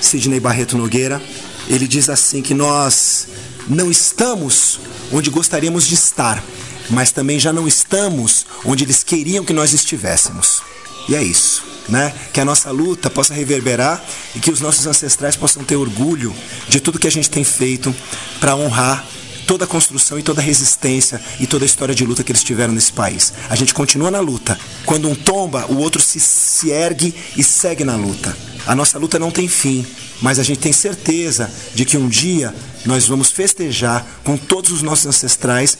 [0.00, 1.22] Sidney Barreto Nogueira,
[1.68, 3.26] ele diz assim que nós
[3.68, 4.80] não estamos
[5.12, 6.42] onde gostaríamos de estar,
[6.90, 10.62] mas também já não estamos onde eles queriam que nós estivéssemos.
[11.08, 12.14] E é isso, né?
[12.32, 14.02] Que a nossa luta possa reverberar
[14.34, 16.34] e que os nossos ancestrais possam ter orgulho
[16.68, 17.94] de tudo que a gente tem feito
[18.40, 19.04] para honrar
[19.46, 22.42] toda a construção e toda a resistência e toda a história de luta que eles
[22.42, 23.32] tiveram nesse país.
[23.48, 24.58] A gente continua na luta.
[24.84, 28.36] Quando um tomba, o outro se, se ergue e segue na luta.
[28.66, 29.86] A nossa luta não tem fim,
[30.22, 32.54] mas a gente tem certeza de que um dia
[32.86, 35.76] nós vamos festejar com todos os nossos ancestrais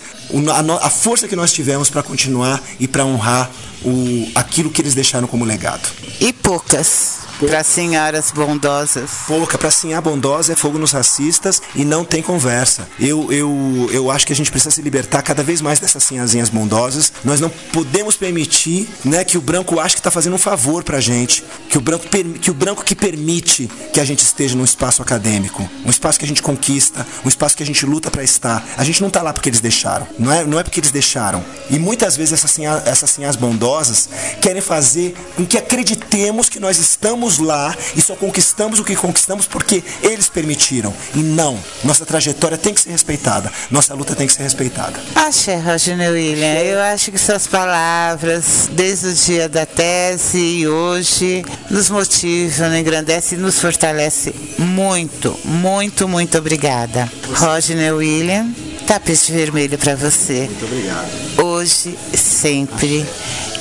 [0.81, 3.51] a, força que nós tivemos para continuar e para honrar
[3.85, 5.89] o, aquilo que eles deixaram como legado.
[6.21, 9.11] E poucas para senhoras bondosas.
[9.27, 12.89] Pouca, para senhar bondosa é fogo nos racistas e não tem conversa.
[12.99, 16.49] Eu, eu, eu acho que a gente precisa se libertar cada vez mais dessas senhazinhas
[16.49, 17.13] bondosas.
[17.25, 20.99] Nós não podemos permitir né, que o branco ache que está fazendo um favor para
[20.99, 21.45] a gente.
[21.69, 22.07] Que o, branco,
[22.41, 26.25] que o branco que permite que a gente esteja num espaço acadêmico, um espaço que
[26.25, 28.65] a gente conquista, um espaço que a gente luta para estar.
[28.77, 30.07] A gente não está lá porque eles deixaram.
[30.19, 31.45] Não é, não é porque eles deixaram.
[31.71, 34.09] E muitas vezes essas senhas, essas senhas bondosas
[34.41, 38.95] querem fazer com que acreditemos que nós estamos chegamos lá e só conquistamos o que
[38.95, 40.95] conquistamos porque eles permitiram.
[41.15, 45.01] E não, nossa trajetória tem que ser respeitada, nossa luta tem que ser respeitada.
[45.15, 51.45] Axé, Roger William, eu acho que suas palavras, desde o dia da tese e hoje,
[51.71, 57.11] nos motivam, engrandecem e nos fortalece muito, muito, muito obrigada.
[57.35, 58.51] Roger William,
[58.87, 60.49] tapete vermelho para você.
[60.51, 61.09] Muito obrigado.
[61.43, 63.07] Hoje, sempre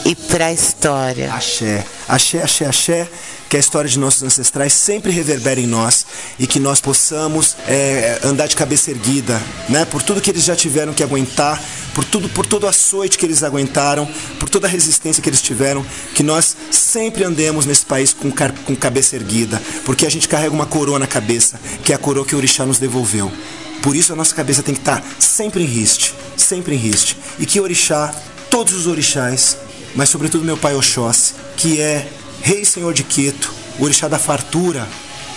[0.06, 1.34] e para a história.
[1.34, 3.08] Axé, axé, axé, axé
[3.54, 6.08] que a história de nossos ancestrais sempre reverbere em nós
[6.40, 9.40] e que nós possamos é, andar de cabeça erguida,
[9.70, 9.86] né?
[9.86, 13.28] Por tudo que eles já tiveram que aguentar, por tudo, por todo o açoite que
[13.28, 15.86] eles aguentaram, por toda a resistência que eles tiveram,
[16.16, 18.32] que nós sempre andemos nesse país com,
[18.66, 22.26] com cabeça erguida, porque a gente carrega uma coroa na cabeça, que é a coroa
[22.26, 23.32] que o orixá nos devolveu.
[23.84, 27.16] Por isso a nossa cabeça tem que estar sempre em riste, sempre em riste.
[27.38, 28.16] E que orixá,
[28.50, 29.58] todos os orixás,
[29.94, 32.08] mas sobretudo meu pai Oxóssi, que é
[32.46, 34.86] Rei Senhor de Queto, o orixá da fartura,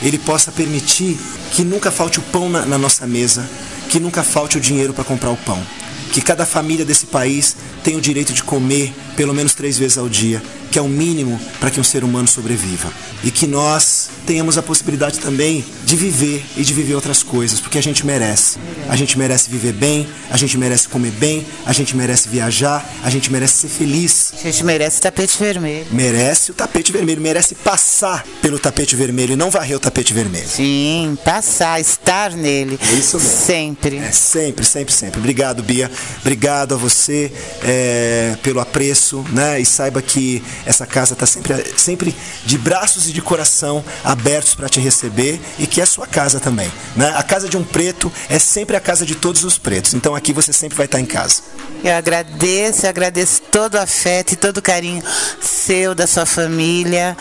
[0.03, 1.17] ele possa permitir
[1.53, 3.49] que nunca falte o pão na, na nossa mesa,
[3.89, 5.65] que nunca falte o dinheiro para comprar o pão.
[6.13, 10.09] Que cada família desse país tenha o direito de comer pelo menos três vezes ao
[10.09, 10.43] dia,
[10.77, 12.93] que é o mínimo para que um ser humano sobreviva.
[13.24, 17.79] E que nós tenhamos a possibilidade também de viver e de viver outras coisas, porque
[17.79, 18.59] a gente merece.
[18.87, 23.09] A gente merece viver bem, a gente merece comer bem, a gente merece viajar, a
[23.09, 24.35] gente merece ser feliz.
[24.39, 25.87] A gente merece o tapete vermelho.
[25.93, 30.47] Merece o tapete vermelho, merece passar pelo tapete vermelho e não varrer o tapete vermelho.
[30.47, 32.79] Sim, passar, estar nele.
[32.83, 33.31] É isso mesmo.
[33.31, 33.97] Sempre.
[33.97, 35.20] É, sempre, sempre, sempre.
[35.20, 35.91] Obrigado, Bia.
[36.20, 39.59] Obrigado a você é, pelo apreço, né?
[39.59, 44.69] E saiba que essa casa está sempre, sempre de braços e de coração abertos para
[44.69, 46.71] te receber e que é sua casa também.
[46.95, 47.12] Né?
[47.17, 49.95] A casa de um preto é sempre a casa de todos os pretos.
[49.95, 51.43] Então aqui você sempre vai estar em casa.
[51.85, 55.03] Eu agradeço, eu agradeço todo o afeto e todo o carinho
[55.41, 57.17] seu, da sua família,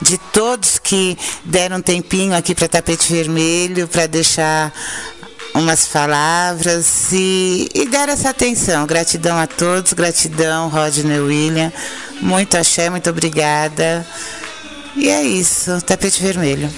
[0.00, 4.72] de todos que deram um tempinho aqui para Tapete Vermelho, para deixar
[5.56, 8.86] umas palavras e, e dar essa atenção.
[8.86, 11.72] Gratidão a todos, gratidão, Rodney William.
[12.20, 14.06] Muito axé, muito obrigada.
[14.94, 16.70] E é isso, tapete vermelho.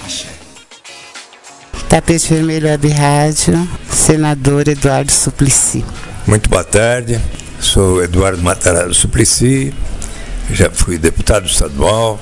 [1.89, 5.83] Tapete Vermelho Web Rádio, senador Eduardo Suplicy.
[6.26, 7.18] Muito boa tarde,
[7.61, 9.72] sou Eduardo Matarazzo Suplicy,
[10.51, 12.20] já fui deputado estadual,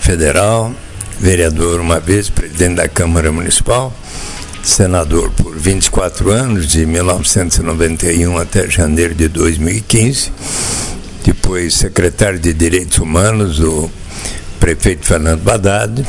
[0.00, 0.72] federal,
[1.20, 3.92] vereador uma vez, presidente da Câmara Municipal,
[4.62, 10.30] senador por 24 anos, de 1991 até janeiro de 2015,
[11.24, 13.90] depois secretário de Direitos Humanos do
[14.60, 16.06] prefeito Fernando Haddad.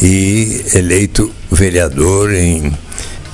[0.00, 2.72] E eleito vereador em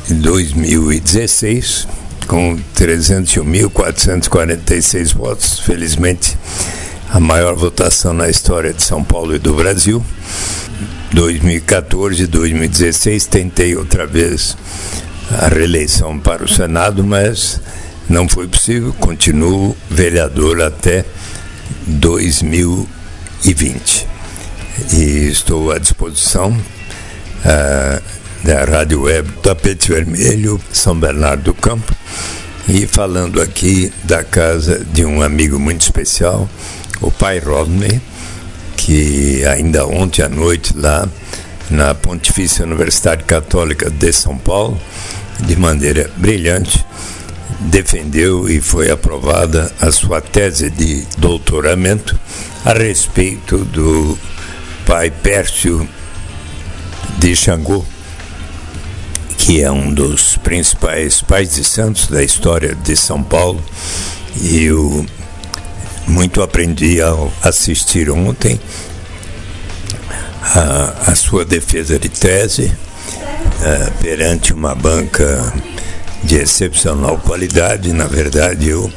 [0.09, 1.87] 2016
[2.27, 6.37] com 301.446 votos, felizmente
[7.11, 10.05] a maior votação na história de São Paulo e do Brasil.
[11.17, 14.55] 2014 e 2016 tentei outra vez
[15.31, 17.59] a reeleição para o Senado, mas
[18.07, 18.93] não foi possível.
[18.93, 21.07] Continuo vereador até
[21.87, 24.07] 2020
[24.93, 28.03] e estou à disposição uh,
[28.45, 31.97] da Rádio Web Tapete Vermelho, São Bernardo do Campo,
[32.69, 36.47] e falando aqui da casa de um amigo muito especial,
[37.01, 38.03] o pai Rodney,
[38.77, 41.09] que ainda ontem à noite lá
[41.71, 44.81] na Pontifícia Universidade Católica de São Paulo,
[45.41, 46.85] de maneira brilhante,
[47.61, 52.19] defendeu e foi aprovada a sua tese de doutoramento
[52.65, 54.19] a respeito do
[54.85, 55.89] pai Pércio
[57.19, 57.85] de Xangô,
[59.39, 63.63] que é um dos principais pais de santos da história de São Paulo.
[64.41, 65.07] E eu
[66.07, 68.61] muito aprendi ao assistir ontem
[70.43, 75.53] a, a sua defesa de tese uh, perante uma banca
[76.23, 77.93] de excepcional qualidade.
[77.93, 78.91] Na verdade, eu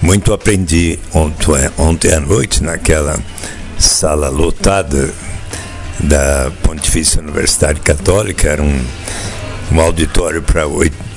[0.00, 3.18] muito aprendi ontem, ontem à noite naquela
[3.78, 5.10] sala lotada
[6.00, 8.48] da Pontifícia Universidade Católica.
[8.48, 8.84] Era um,
[9.72, 10.64] um auditório para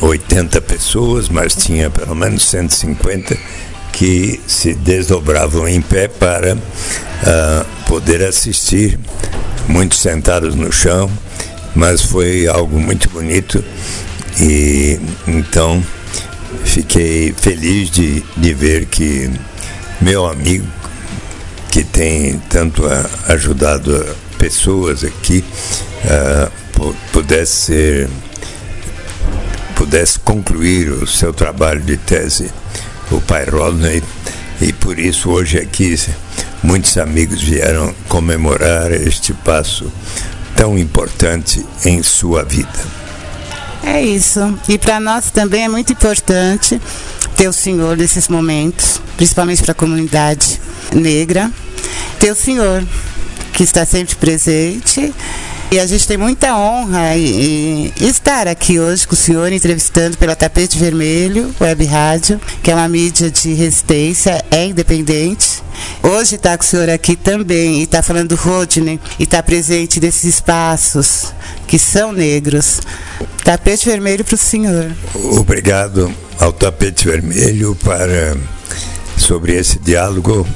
[0.02, 3.38] 80 pessoas, mas tinha pelo menos 150
[3.92, 9.00] que se desdobravam em pé para uh, poder assistir,
[9.68, 11.10] muitos sentados no chão,
[11.76, 13.64] mas foi algo muito bonito
[14.40, 15.84] e então
[16.64, 19.30] fiquei feliz de, de ver que
[20.02, 20.66] meu amigo,
[21.72, 22.84] que tem tanto
[23.28, 24.06] ajudado
[24.38, 25.44] pessoas aqui,
[26.06, 28.10] uh, pudesse ser,
[29.76, 32.50] pudesse concluir o seu trabalho de tese,
[33.12, 34.04] o pai Rodney,
[34.62, 35.96] e por isso hoje aqui
[36.62, 39.92] muitos amigos vieram comemorar este passo
[40.56, 43.00] tão importante em sua vida.
[43.84, 44.58] É isso.
[44.68, 46.80] E para nós também é muito importante
[47.36, 50.60] ter o Senhor nesses momentos, principalmente para a comunidade
[50.94, 51.50] negra,
[52.20, 52.84] ter o Senhor
[53.54, 55.14] que está sempre presente.
[55.72, 60.36] E a gente tem muita honra em, estar aqui hoje com o senhor entrevistando pela
[60.36, 65.62] Tapete Vermelho, Web Rádio, que é uma mídia de resistência, é independente.
[66.02, 70.00] Hoje está com o senhor aqui também e está falando do Rodney e está presente
[70.00, 71.32] nesses espaços
[71.68, 72.82] que são negros.
[73.44, 74.92] Tapete vermelho para o senhor.
[75.38, 78.36] Obrigado ao tapete vermelho para
[79.16, 80.48] sobre esse diálogo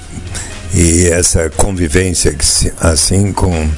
[0.73, 2.35] e essa convivência
[2.79, 3.69] assim com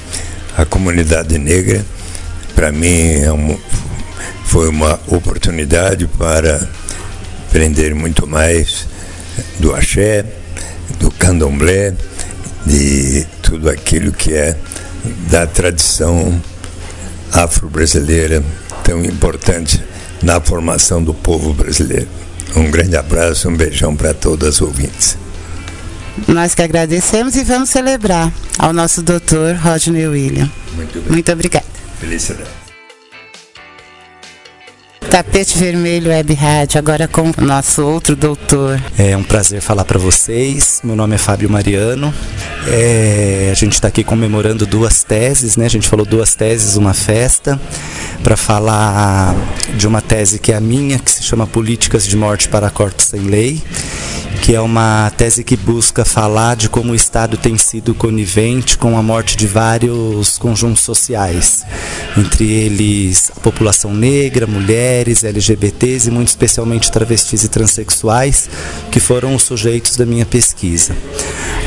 [0.58, 1.86] a comunidade negra.
[2.54, 3.58] Para mim é um,
[4.46, 6.68] foi uma oportunidade para
[7.48, 8.88] aprender muito mais
[9.60, 10.26] do axé,
[11.00, 11.94] do candomblé,
[12.66, 14.58] de tudo aquilo que é
[15.30, 16.42] da tradição
[17.32, 18.44] afro-brasileira
[18.84, 19.84] tão importante
[20.24, 22.08] na formação do povo brasileiro.
[22.56, 25.18] Um grande abraço, um beijão para todas as ouvintes.
[26.28, 30.50] Nós que agradecemos e vamos celebrar ao nosso doutor Rodney William.
[30.76, 31.66] Muito, Muito obrigada.
[32.00, 32.66] Felicidade.
[35.10, 38.82] Tapete Vermelho Web Rádio, agora com o nosso outro doutor.
[38.98, 40.82] É um prazer falar para vocês.
[40.84, 42.14] Meu nome é Fábio Mariano.
[42.68, 45.66] É, a gente está aqui comemorando duas teses, né?
[45.66, 47.58] A gente falou duas teses, uma festa,
[48.24, 49.34] para falar
[49.78, 53.06] de uma tese que é a minha, que se chama Políticas de Morte para Cortes
[53.08, 53.64] Sem Lei
[54.46, 58.96] que é uma tese que busca falar de como o Estado tem sido conivente com
[58.96, 61.66] a morte de vários conjuntos sociais,
[62.16, 68.48] entre eles a população negra, mulheres, LGBTs e muito especialmente travestis e transexuais,
[68.92, 70.96] que foram os sujeitos da minha pesquisa.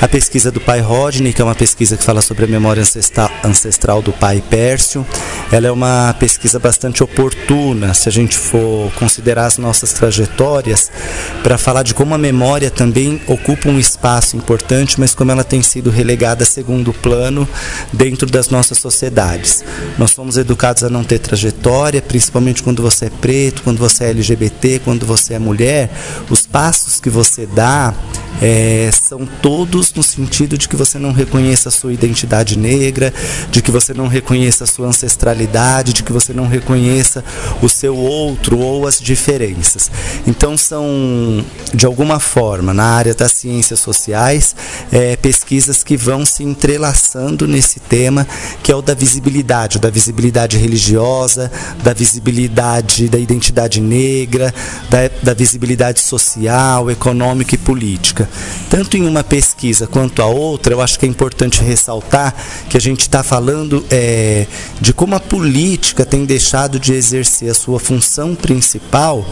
[0.01, 2.85] A pesquisa do pai Rodney, que é uma pesquisa que fala sobre a memória
[3.43, 5.05] ancestral do pai Pércio,
[5.51, 10.89] ela é uma pesquisa bastante oportuna, se a gente for considerar as nossas trajetórias,
[11.43, 15.63] para falar de como a memória também ocupa um espaço importante, mas como ela tem
[15.63, 17.49] sido relegada a segundo plano
[17.93, 19.65] dentro das nossas sociedades.
[19.99, 24.11] Nós somos educados a não ter trajetória, principalmente quando você é preto, quando você é
[24.11, 25.91] LGBT, quando você é mulher.
[26.31, 27.93] Os passos que você dá
[28.41, 33.13] é, são todos no sentido de que você não reconheça a sua identidade negra,
[33.51, 37.25] de que você não reconheça a sua ancestralidade, de que você não reconheça
[37.63, 39.91] o seu outro ou as diferenças.
[40.27, 44.55] Então são, de alguma forma, na área das ciências sociais,
[44.93, 45.38] é, pesquisas
[45.85, 48.27] que vão se entrelaçando nesse tema,
[48.63, 51.51] que é o da visibilidade, da visibilidade religiosa,
[51.83, 54.53] da visibilidade da identidade negra,
[54.91, 58.29] da, da visibilidade social, econômica e política
[58.69, 62.35] tanto em uma pesquisa quanto a outra, eu acho que é importante ressaltar
[62.69, 64.47] que a gente está falando é,
[64.81, 69.27] de como a política tem deixado de exercer a sua função principal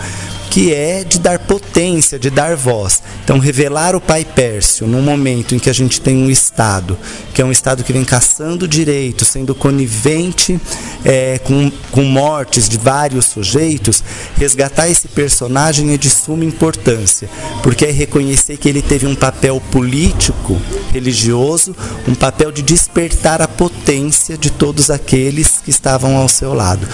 [0.51, 3.03] que é de dar potência, de dar voz.
[3.23, 6.97] Então, revelar o pai Pércio num momento em que a gente tem um Estado,
[7.35, 10.57] que é um Estado que vem caçando direitos, sendo conivente
[11.05, 14.05] é, com, com mortes de vários sujeitos,
[14.37, 17.29] resgatar esse personagem é de suma importância,
[17.61, 20.57] porque é reconhecer que ele teve um papel político,
[20.93, 21.75] religioso,
[22.07, 26.87] um papel de despertar a potência de todos aqueles que estavam ao seu lado.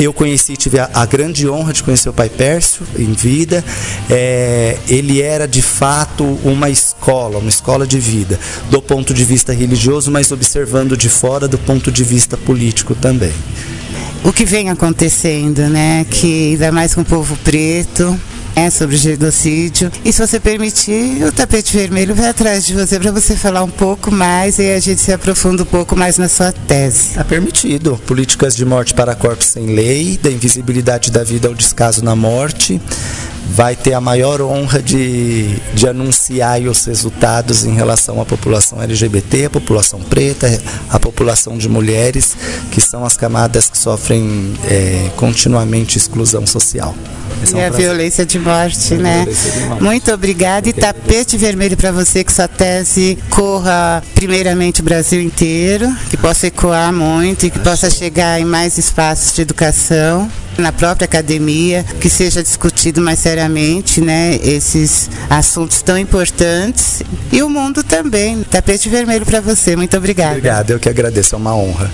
[0.00, 3.64] Eu conheci, tive a, a, grande honra de conhecer o pai Pércio em vida.
[4.08, 8.38] É, ele era de fato uma escola, uma escola de vida,
[8.70, 13.32] do ponto de vista religioso, mas observando de fora do ponto de vista político também.
[14.24, 16.04] O que vem acontecendo, né?
[16.10, 18.18] Que ainda mais com o povo preto,
[18.58, 19.90] é, sobre genocídio.
[20.04, 23.70] E se você permitir, o tapete vermelho vai atrás de você para você falar um
[23.70, 27.10] pouco mais e a gente se aprofunda um pouco mais na sua tese.
[27.10, 28.00] Está permitido.
[28.04, 32.80] Políticas de morte para corpos sem lei, da invisibilidade da vida ao descaso na morte
[33.50, 39.46] vai ter a maior honra de, de anunciar os resultados em relação à população LGBT,
[39.46, 40.46] a população preta,
[40.90, 42.36] a população de mulheres,
[42.70, 46.94] que são as camadas que sofrem é, continuamente exclusão social.
[47.52, 49.24] É um a violência de morte, né?
[49.24, 49.82] De morte.
[49.82, 55.94] Muito obrigada e tapete vermelho para você que sua tese corra primeiramente o Brasil inteiro,
[56.10, 61.04] que possa ecoar muito e que possa chegar em mais espaços de educação na própria
[61.04, 68.42] academia, que seja discutido mais seriamente, né, esses assuntos tão importantes e o mundo também.
[68.42, 69.76] Tapete vermelho para você.
[69.76, 70.32] Muito obrigada.
[70.32, 71.90] Obrigado, eu que agradeço, é uma honra.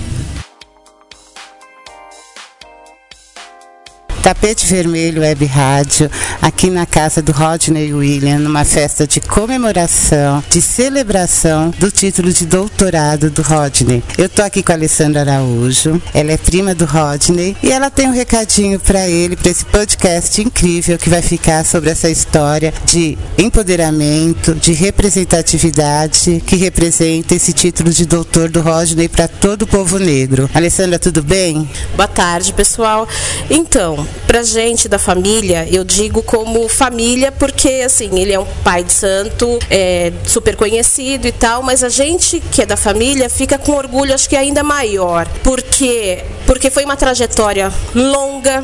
[4.25, 6.11] Tapete Vermelho Web Rádio,
[6.41, 12.47] aqui na casa do Rodney William, numa festa de comemoração, de celebração do título de
[12.47, 14.03] doutorado do Rodney.
[14.17, 18.09] Eu tô aqui com a Alessandra Araújo, ela é prima do Rodney e ela tem
[18.09, 23.19] um recadinho para ele, para esse podcast incrível que vai ficar sobre essa história de
[23.37, 29.99] empoderamento, de representatividade que representa esse título de doutor do Rodney para todo o povo
[29.99, 30.49] negro.
[30.55, 31.69] Alessandra, tudo bem?
[31.95, 33.07] Boa tarde, pessoal.
[33.51, 38.83] Então, pra gente da família, eu digo como família porque, assim, ele é um pai
[38.85, 43.59] de santo, é super conhecido e tal, mas a gente que é da família fica
[43.59, 48.63] com orgulho, acho que ainda maior, porque porque foi uma trajetória longa,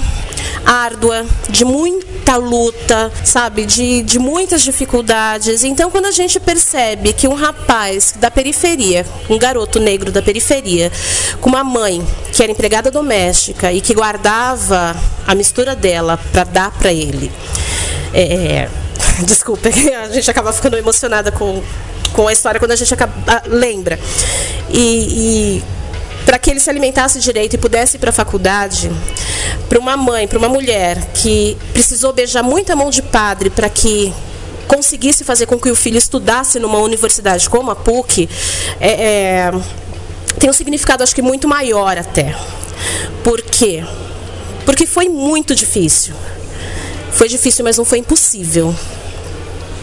[0.65, 5.65] árdua, de muita luta, sabe, de, de muitas dificuldades.
[5.65, 10.93] Então, quando a gente percebe que um rapaz da periferia, um garoto negro da periferia,
[11.41, 14.95] com uma mãe que era empregada doméstica e que guardava
[15.27, 17.33] a mistura dela para dar para ele.
[18.13, 18.69] É,
[19.25, 21.63] desculpa, a gente acaba ficando emocionada com,
[22.13, 23.99] com a história quando a gente acaba, lembra.
[24.69, 24.83] E,
[25.59, 25.65] e
[26.27, 28.93] para que ele se alimentasse direito e pudesse ir para a faculdade,
[29.67, 34.13] para uma mãe, para uma mulher que precisou beijar muita mão de padre para que
[34.69, 38.29] conseguisse fazer com que o filho estudasse numa universidade como a PUC,
[38.79, 39.53] é, é,
[40.39, 42.37] tem um significado acho que muito maior até.
[43.25, 43.83] Por quê?
[44.65, 46.15] Porque foi muito difícil.
[47.13, 48.75] Foi difícil, mas não foi impossível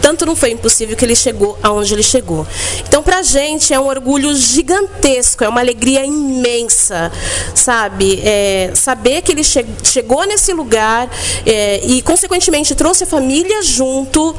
[0.08, 2.46] tanto não foi impossível que ele chegou aonde ele chegou.
[2.86, 7.12] Então, para a gente é um orgulho gigantesco, é uma alegria imensa,
[7.54, 8.20] sabe?
[8.24, 11.10] É, saber que ele che chegou nesse lugar
[11.44, 14.34] é, e, consequentemente, trouxe a família junto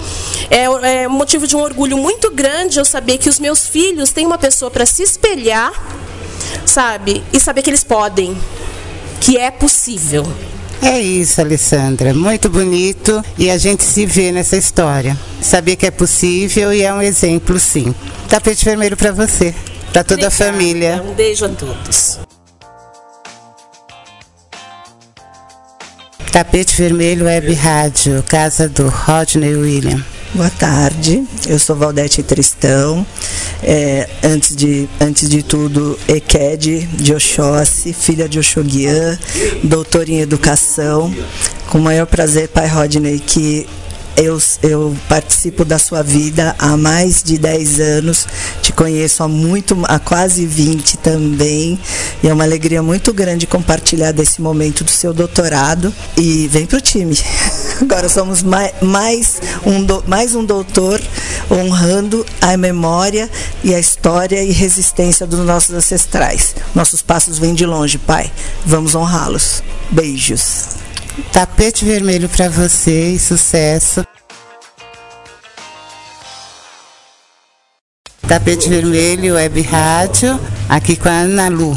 [0.49, 0.63] é,
[1.03, 4.39] é motivo de um orgulho muito grande eu saber que os meus filhos têm uma
[4.39, 5.71] pessoa para se espelhar,
[6.65, 7.23] sabe?
[7.31, 8.35] E saber que eles podem,
[9.19, 10.23] que é possível.
[10.81, 12.13] É isso, Alessandra.
[12.13, 15.17] Muito bonito e a gente se vê nessa história.
[15.41, 17.93] Saber que é possível e é um exemplo, sim.
[18.29, 19.53] Tapete vermelho para você,
[19.91, 20.27] para toda Obrigada.
[20.27, 21.03] a família.
[21.05, 22.19] Um beijo a todos.
[26.31, 30.05] Tapete Vermelho Web Rádio, casa do Rodney William.
[30.31, 33.05] Boa tarde, eu sou Valdete Tristão.
[33.63, 39.17] É, antes, de, antes de tudo, Eked de Oxóssi, filha de Oxoguian,
[39.63, 41.11] doutora em educação.
[41.69, 43.67] Com o maior prazer, pai Rodney, que
[44.19, 48.27] eu, eu participo da sua vida há mais de 10 anos,
[48.61, 51.79] te conheço há muito, há quase 20 também,
[52.21, 56.81] e é uma alegria muito grande compartilhar desse momento do seu doutorado e vem pro
[56.81, 57.17] time.
[57.81, 61.01] Agora somos mais, mais, um, do, mais um doutor
[61.49, 63.29] honrando a memória
[63.63, 66.55] e a história e resistência dos nossos ancestrais.
[66.75, 68.29] Nossos passos vêm de longe, pai.
[68.65, 69.63] Vamos honrá-los.
[69.89, 70.88] Beijos.
[71.31, 74.05] Tapete vermelho para você e sucesso.
[78.29, 80.39] Tapete Vermelho Web Rádio,
[80.69, 81.75] aqui com a Ana Lu.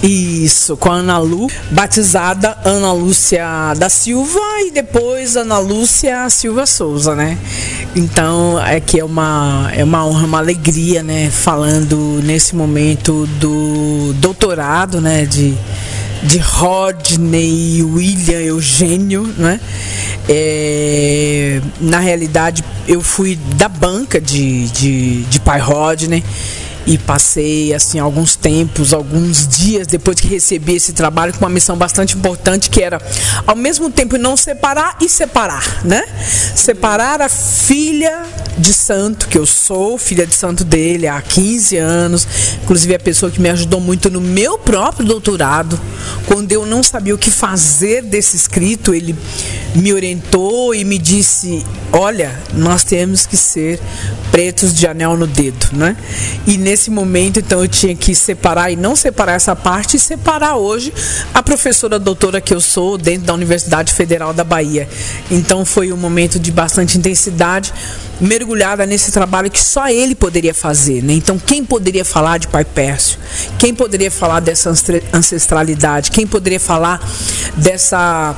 [0.00, 6.66] Isso, com a Ana Lu, batizada Ana Lúcia da Silva e depois Ana Lúcia Silva
[6.66, 7.36] Souza, né?
[7.96, 11.30] Então, é que é uma, é uma honra, uma alegria, né?
[11.30, 15.26] Falando nesse momento do doutorado, né?
[15.26, 15.58] De,
[16.22, 19.60] de Rodney William Eugênio, né?
[20.28, 26.22] É, na realidade, eu fui da banca de, de, de pai Rodney
[26.88, 31.76] e passei assim alguns tempos, alguns dias depois que recebi esse trabalho com uma missão
[31.76, 32.98] bastante importante que era
[33.46, 36.02] ao mesmo tempo não separar e separar, né?
[36.54, 38.24] Separar a filha
[38.56, 42.26] de santo que eu sou, filha de santo dele há 15 anos,
[42.62, 45.78] inclusive a pessoa que me ajudou muito no meu próprio doutorado,
[46.24, 49.14] quando eu não sabia o que fazer desse escrito, ele
[49.74, 53.78] me orientou e me disse: "Olha, nós temos que ser
[54.30, 55.96] pretos de anel no dedo, né?
[56.46, 60.56] E nesse momento, então, eu tinha que separar e não separar essa parte e separar
[60.56, 60.92] hoje
[61.34, 64.88] a professora doutora que eu sou dentro da Universidade Federal da Bahia.
[65.30, 67.72] Então, foi um momento de bastante intensidade,
[68.20, 71.14] mergulhada nesse trabalho que só ele poderia fazer, né?
[71.14, 73.18] Então, quem poderia falar de Pai Pércio?
[73.58, 74.72] Quem poderia falar dessa
[75.12, 76.10] ancestralidade?
[76.10, 77.00] Quem poderia falar
[77.56, 78.36] dessa,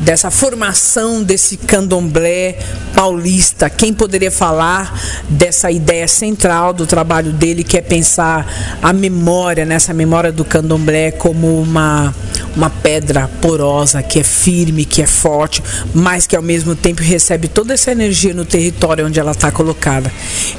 [0.00, 2.58] dessa formação desse candomblé
[2.94, 3.68] paulista?
[3.68, 4.92] Quem poderia falar
[5.28, 11.10] dessa ideia central do trabalho dele, que é pensar a memória, nessa memória do candomblé
[11.10, 12.14] como uma,
[12.56, 15.62] uma pedra porosa, que é firme, que é forte,
[15.94, 20.12] mas que ao mesmo tempo recebe toda essa energia no território onde ela está colocada.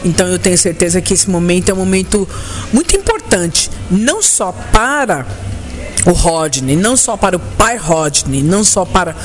[0.04, 2.28] Então eu tenho certeza que esse momento é um momento
[2.72, 5.26] muito importante, não só para
[6.06, 9.16] o Rodney, não só para o pai Rodney, não só para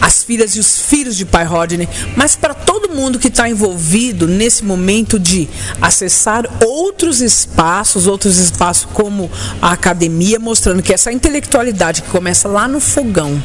[0.00, 4.26] as filhas e os filhos de pai Rodney, mas para todo mundo que está envolvido
[4.26, 5.48] nesse momento de
[5.80, 9.30] acessar outros espaços, outros espaços como
[9.60, 13.42] a academia, mostrando que essa intelectualidade que começa lá no fogão,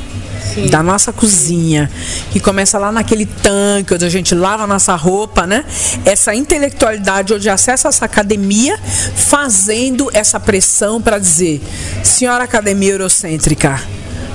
[0.54, 0.68] Sim.
[0.68, 1.90] da nossa cozinha,
[2.32, 5.66] que começa lá naquele tanque onde a gente lava a nossa roupa, né?
[6.06, 8.80] Essa intelectualidade onde acessa essa academia,
[9.16, 11.62] fazendo essa pressão para dizer,
[12.04, 13.82] senhora academia eurocêntrica,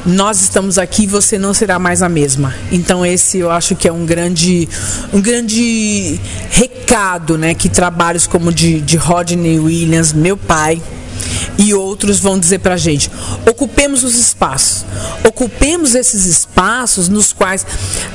[0.06, 2.55] nós estamos aqui, você não será mais a mesma.
[2.70, 4.69] Então esse eu acho que é um grande,
[5.12, 6.20] um grande
[6.51, 10.82] recado, né, que trabalhos como de, de Rodney Williams, meu pai,
[11.56, 13.11] e outros vão dizer para a gente:
[13.48, 14.85] ocupemos os espaços,
[15.24, 17.66] ocupemos esses espaços nos quais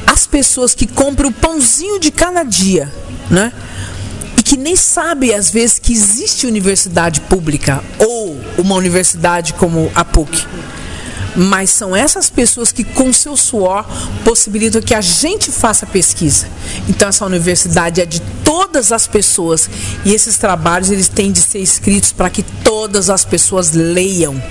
[0.06, 2.92] as pessoas que compram o pãozinho de cada dia,
[3.30, 3.52] né?
[4.50, 10.48] Que nem sabem às vezes que existe universidade pública ou uma universidade como a PUC
[11.36, 13.86] mas são essas pessoas que, com seu suor,
[14.24, 16.48] possibilitam que a gente faça pesquisa.
[16.88, 19.70] Então, essa universidade é de todas as pessoas
[20.06, 24.42] e esses trabalhos eles têm de ser escritos para que todas as pessoas leiam.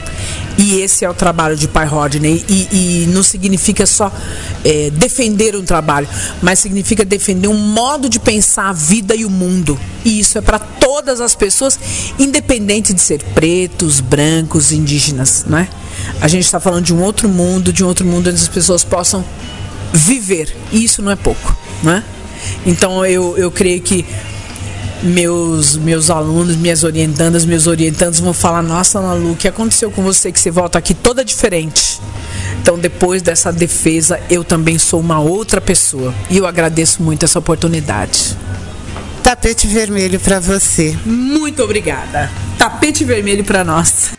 [0.58, 2.44] E esse é o trabalho de Pai Rodney.
[2.48, 4.12] E, e não significa só
[4.64, 6.08] é, defender um trabalho,
[6.42, 9.78] mas significa defender um modo de pensar a vida e o mundo.
[10.04, 11.78] E isso é para todas as pessoas,
[12.18, 15.68] independente de ser pretos, brancos, indígenas, não é?
[16.20, 18.84] A gente está falando de um outro mundo, de um outro mundo onde as pessoas
[18.84, 19.24] possam
[19.90, 20.54] viver.
[20.70, 22.04] E isso não é pouco, não é?
[22.66, 24.04] Então eu, eu creio que
[25.02, 29.90] meus meus alunos, minhas orientandas, meus orientandos vão falar: Nossa, Ana Lu, o que aconteceu
[29.90, 31.98] com você que você volta aqui toda diferente?
[32.60, 36.12] Então, depois dessa defesa, eu também sou uma outra pessoa.
[36.28, 38.36] E eu agradeço muito essa oportunidade.
[39.22, 40.94] Tapete vermelho para você.
[41.06, 42.30] Muito obrigada.
[42.58, 44.18] Tapete vermelho para nós.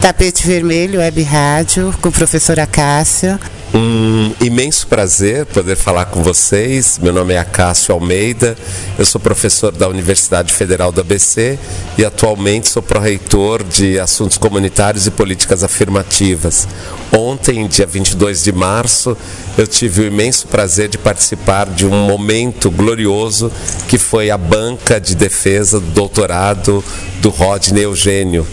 [0.00, 3.38] Tapete Vermelho, Web Rádio, com a professora Cássia.
[3.74, 6.98] Um imenso prazer poder falar com vocês.
[7.02, 8.56] Meu nome é Acácio Almeida,
[8.96, 11.58] eu sou professor da Universidade Federal da ABC
[11.98, 16.68] e atualmente sou pró-reitor de Assuntos Comunitários e Políticas Afirmativas.
[17.12, 19.16] Ontem, dia 22 de março,
[19.58, 23.50] eu tive o imenso prazer de participar de um momento glorioso
[23.88, 26.84] que foi a banca de defesa do doutorado
[27.20, 28.46] do Rodney Eugênio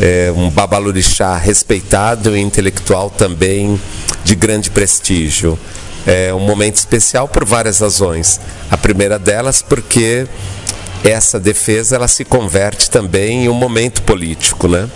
[0.00, 3.80] é, um babalorixá respeitado e intelectual também
[4.24, 5.58] de grande prestígio.
[6.06, 8.40] É um momento especial por várias razões.
[8.70, 10.26] A primeira delas porque
[11.02, 14.88] essa defesa ela se converte também em um momento político, né?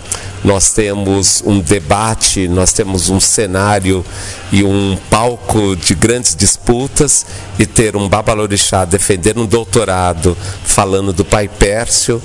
[0.43, 4.03] Nós temos um debate, nós temos um cenário
[4.51, 7.25] e um palco de grandes disputas
[7.59, 12.21] e ter um babalorixá defendendo um doutorado falando do pai Pércio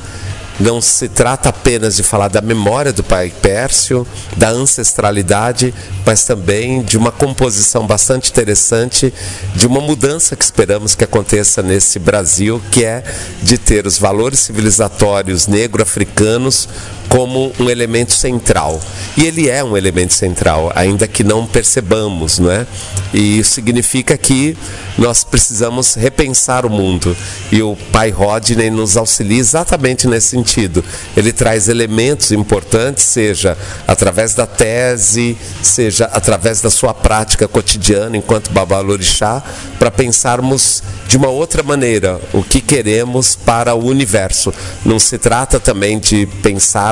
[0.59, 4.07] não se trata apenas de falar da memória do pai Pércio,
[4.37, 5.75] da ancestralidade,
[6.07, 9.13] mas também de uma composição bastante interessante,
[9.55, 13.03] de uma mudança que esperamos que aconteça nesse Brasil, que é
[13.43, 16.69] de ter os valores civilizatórios negro-africanos
[17.09, 18.81] como um elemento central.
[19.17, 22.67] E ele é um elemento central, ainda que não percebamos, não é?
[23.13, 24.57] E isso significa que
[24.99, 27.17] nós precisamos repensar o mundo.
[27.53, 30.85] E o pai Rodney nos auxilia exatamente nesse sentido.
[31.17, 33.57] Ele traz elementos importantes, seja
[33.87, 39.43] através da tese, seja através da sua prática cotidiana enquanto babalorixá,
[39.79, 44.53] para pensarmos de uma outra maneira o que queremos para o universo.
[44.85, 46.27] Não se trata também de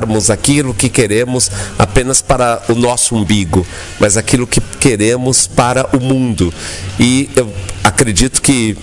[0.03, 3.66] pensarmos aquilo que queremos apenas para o nosso umbigo,
[4.01, 6.53] mas aquilo que queremos para o mundo.
[6.99, 7.53] E eu
[7.85, 8.77] acredito que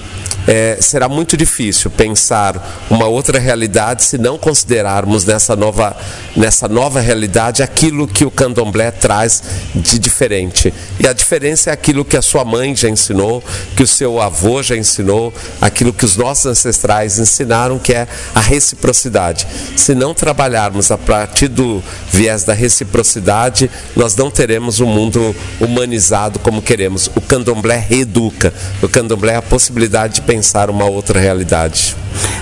[0.50, 5.96] é, será muito difícil pensar uma outra realidade se não considerarmos nessa nova,
[6.36, 9.44] nessa nova realidade aquilo que o candomblé traz
[9.76, 10.74] de diferente.
[11.00, 13.44] E a diferença é aquilo que a sua mãe já ensinou,
[13.78, 15.32] que o seu avô já ensinou,
[15.62, 19.46] aquilo que os nossos ancestrais ensinaram, que é a reciprocidade.
[19.76, 26.40] Se não trabalharmos a partir do viés da reciprocidade, nós não teremos um mundo humanizado
[26.40, 27.06] como queremos.
[27.16, 28.52] O candomblé reeduca.
[28.82, 31.98] O candomblé é a possibilidade de pensar pensar uma outra realidade.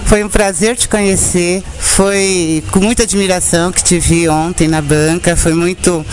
[0.05, 5.35] Foi um prazer te conhecer, foi com muita admiração que te vi ontem na banca,
[5.35, 6.05] foi muito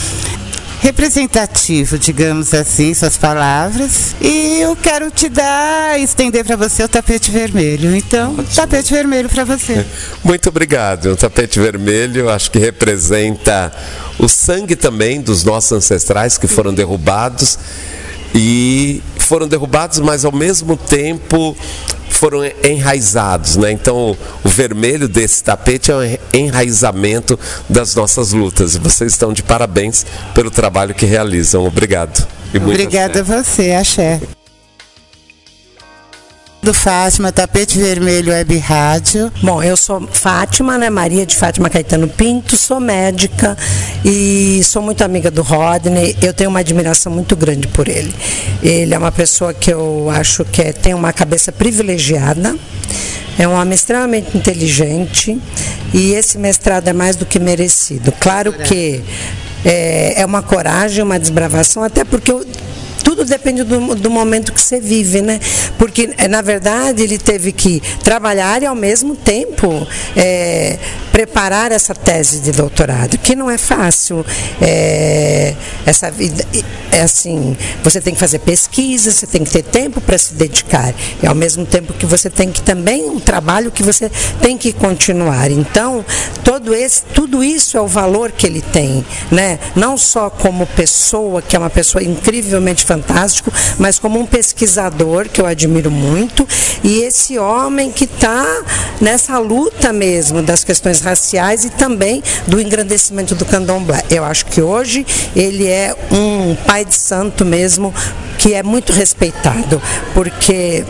[0.81, 4.17] representativo, digamos assim, suas palavras.
[4.19, 7.95] E eu quero te dar, estender para você o tapete vermelho.
[7.95, 8.47] Então, Ótimo.
[8.55, 9.85] tapete vermelho para você.
[10.25, 11.13] Muito obrigado.
[11.13, 13.71] O tapete vermelho acho que representa
[14.19, 17.59] o sangue também dos nossos ancestrais que foram derrubados
[18.35, 21.57] e foram derrubados, mas ao mesmo tempo
[22.11, 23.73] foram enraizados, né?
[23.73, 27.39] Então, o vermelho desse tapete é o enraizamento
[27.69, 28.77] das nossas lutas.
[28.77, 31.67] Vocês estão de parabéns pelo trabalho que realizam.
[31.67, 32.27] Obrigado.
[32.55, 34.21] Obrigada a você, Axé
[36.65, 39.31] do Fátima, Tapete Vermelho Web Rádio.
[39.43, 40.89] Bom, eu sou Fátima, né?
[40.89, 43.55] Maria de Fátima Caetano Pinto, sou médica
[44.03, 46.17] e sou muito amiga do Rodney.
[46.23, 48.15] Eu tenho uma admiração muito grande por ele.
[48.63, 52.57] Ele é uma pessoa que eu acho que é, tem uma cabeça privilegiada.
[53.39, 55.39] É um homem extremamente inteligente
[55.93, 58.11] e esse mestrado é mais do que merecido.
[58.13, 59.03] Claro que
[59.67, 62.47] é, é uma coragem, uma desbravação, até porque eu
[63.05, 65.39] tudo depende do, do momento que você vive, né?
[65.79, 69.87] Porque, eh, na verdade, ele teve que trabalhar e, ao mesmo tempo,
[70.17, 70.79] é,
[71.15, 74.27] preparar essa tese de doutorado, que não é fácil.
[74.61, 75.55] É,
[75.87, 76.45] essa vida,
[76.91, 80.93] é assim, você tem que fazer pesquisa, você tem que ter tempo para se dedicar.
[81.23, 84.11] E, ao mesmo tempo que você tem que também um trabalho que você
[84.43, 85.53] tem que continuar.
[85.53, 86.05] Então,
[86.43, 89.61] todo esse, tudo isso é o valor que ele tem, né?
[89.77, 95.41] Não só como pessoa, que é uma pessoa incrivelmente fantástico, mas como um pesquisador que
[95.41, 96.45] eu admiro muito,
[96.83, 98.45] e esse homem que está
[99.01, 104.03] nessa luta mesmo das questões raciais e também do engrandecimento do candomblé.
[104.11, 105.07] Eu acho que hoje
[105.37, 107.95] ele é um pai de santo mesmo
[108.39, 109.81] que é muito respeitado,
[110.13, 110.85] porque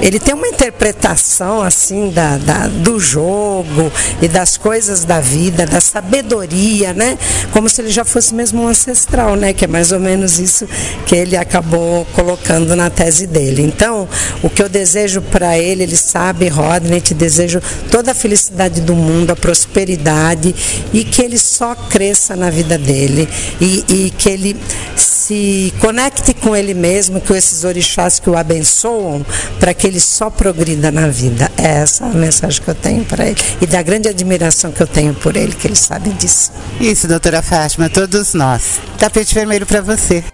[0.00, 3.90] ele tem uma interpretação assim da, da, do jogo
[4.20, 7.18] e das coisas da vida, da sabedoria, né?
[7.52, 9.52] Como se ele já fosse mesmo um ancestral, né?
[9.52, 10.68] Que é mais ou menos isso
[11.06, 13.62] que ele acabou colocando na tese dele.
[13.62, 14.08] Então,
[14.42, 17.60] o que eu desejo para ele, ele sabe, Rodney, te desejo
[17.90, 20.54] toda a felicidade do mundo, a prosperidade
[20.92, 23.28] e que ele só cresça na vida dele
[23.60, 24.56] e, e que ele
[24.96, 29.26] se conecte com ele mesmo, com esses orixás que o abençoam,
[29.58, 31.50] para que ele só progrida na vida.
[31.56, 34.86] É essa a mensagem que eu tenho para ele e da grande admiração que eu
[34.86, 36.52] tenho por ele, que ele sabe disso.
[36.80, 38.80] Isso, doutora Fátima, todos nós.
[38.98, 40.24] Tapete vermelho para você.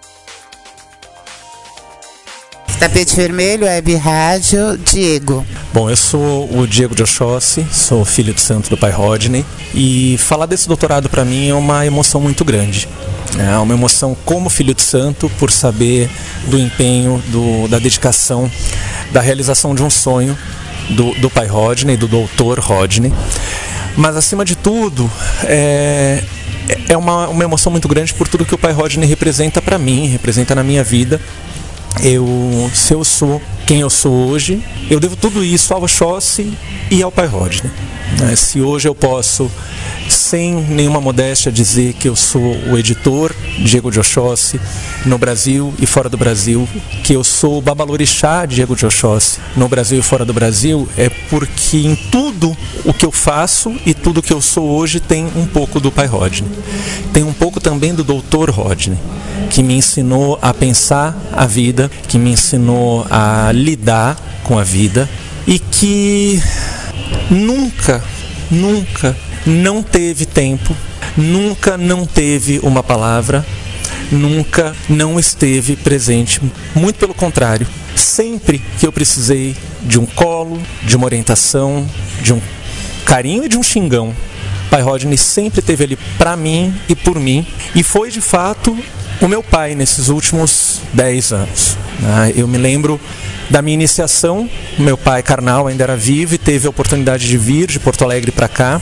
[2.82, 5.46] Tapete Vermelho, Web Rádio, Diego.
[5.72, 10.16] Bom, eu sou o Diego de Oxóssi, sou filho de santo do pai Rodney e
[10.18, 12.88] falar desse doutorado para mim é uma emoção muito grande.
[13.38, 16.10] É uma emoção como filho de santo por saber
[16.48, 18.50] do empenho, do, da dedicação,
[19.12, 20.36] da realização de um sonho
[20.90, 23.12] do, do pai Rodney, do doutor Rodney.
[23.96, 25.08] Mas acima de tudo,
[25.44, 26.24] é,
[26.88, 30.08] é uma, uma emoção muito grande por tudo que o pai Rodney representa para mim,
[30.08, 31.20] representa na minha vida.
[32.00, 36.52] Eu, se eu sou quem eu sou hoje, eu devo tudo isso ao Oxóssi
[36.90, 37.70] e ao pai Rodney.
[38.18, 38.36] Né?
[38.36, 39.50] Se hoje eu posso
[40.08, 44.60] sem nenhuma modéstia dizer que eu sou o editor Diego de Oxóssi
[45.06, 46.68] no Brasil e fora do Brasil,
[47.02, 51.08] que eu sou o babalorixá Diego de Oxóssi no Brasil e fora do Brasil, é
[51.08, 55.26] porque em tudo o que eu faço e tudo o que eu sou hoje tem
[55.36, 56.50] um pouco do pai Rodney.
[57.12, 58.98] Tem um pouco também do doutor Rodney,
[59.50, 65.06] que me ensinou a pensar a vida, que me ensinou a lidar com a vida
[65.46, 66.42] e que
[67.30, 68.02] nunca,
[68.50, 69.14] nunca
[69.44, 70.74] não teve tempo,
[71.14, 73.44] nunca não teve uma palavra,
[74.10, 76.40] nunca não esteve presente.
[76.74, 81.86] Muito pelo contrário, sempre que eu precisei de um colo, de uma orientação,
[82.22, 82.40] de um
[83.04, 84.14] carinho e de um xingão,
[84.72, 88.74] Pai Rodney sempre esteve ali para mim e por mim e foi de fato
[89.20, 91.76] o meu pai nesses últimos 10 anos.
[92.00, 92.32] Né?
[92.34, 92.98] Eu me lembro
[93.50, 97.66] da minha iniciação, meu pai carnal ainda era vivo e teve a oportunidade de vir
[97.66, 98.80] de Porto Alegre para cá.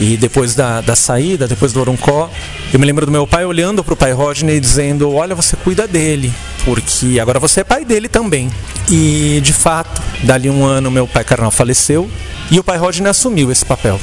[0.00, 2.30] E depois da, da saída, depois do Oroncó,
[2.72, 5.88] eu me lembro do meu pai olhando para o pai Rodney dizendo: Olha, você cuida
[5.88, 6.32] dele,
[6.64, 8.48] porque agora você é pai dele também.
[8.88, 12.08] E de fato, dali um ano, meu pai carnal faleceu
[12.48, 14.00] e o pai Rodney assumiu esse papel.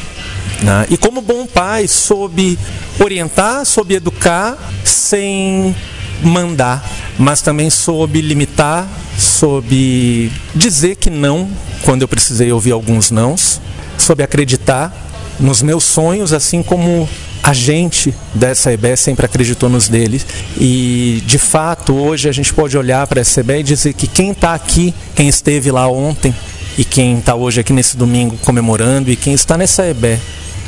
[0.61, 0.87] Né?
[0.89, 2.57] E como bom pai, soube
[2.99, 5.75] orientar, soube educar, sem
[6.21, 6.85] mandar,
[7.17, 8.87] mas também soube limitar,
[9.17, 11.49] soube dizer que não
[11.83, 13.61] quando eu precisei ouvir alguns nãos,
[13.97, 14.93] soube acreditar
[15.39, 17.07] nos meus sonhos, assim como
[17.41, 20.25] a gente dessa EBE sempre acreditou nos deles.
[20.59, 24.31] E de fato, hoje a gente pode olhar para essa EBE e dizer que quem
[24.31, 26.35] está aqui, quem esteve lá ontem
[26.77, 30.19] e quem está hoje aqui nesse domingo comemorando e quem está nessa EBE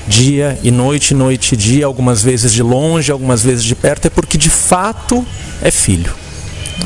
[0.07, 4.09] dia e noite, noite e dia, algumas vezes de longe, algumas vezes de perto, é
[4.09, 5.25] porque de fato
[5.61, 6.13] é filho.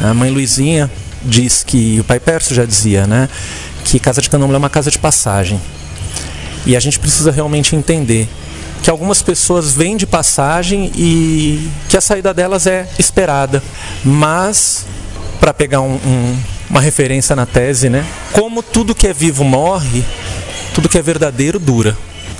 [0.03, 0.89] A mãe Luizinha
[1.23, 3.29] diz que, o pai Perso já dizia, né,
[3.83, 5.59] que casa de candomblé é uma casa de passagem.
[6.65, 8.27] E a gente precisa realmente entender
[8.81, 13.63] que algumas pessoas vêm de passagem e que a saída delas é esperada.
[14.03, 14.85] Mas,
[15.39, 16.37] para pegar um, um,
[16.69, 20.03] uma referência na tese, né, como tudo que é vivo morre,
[20.73, 21.97] tudo que é verdadeiro dura.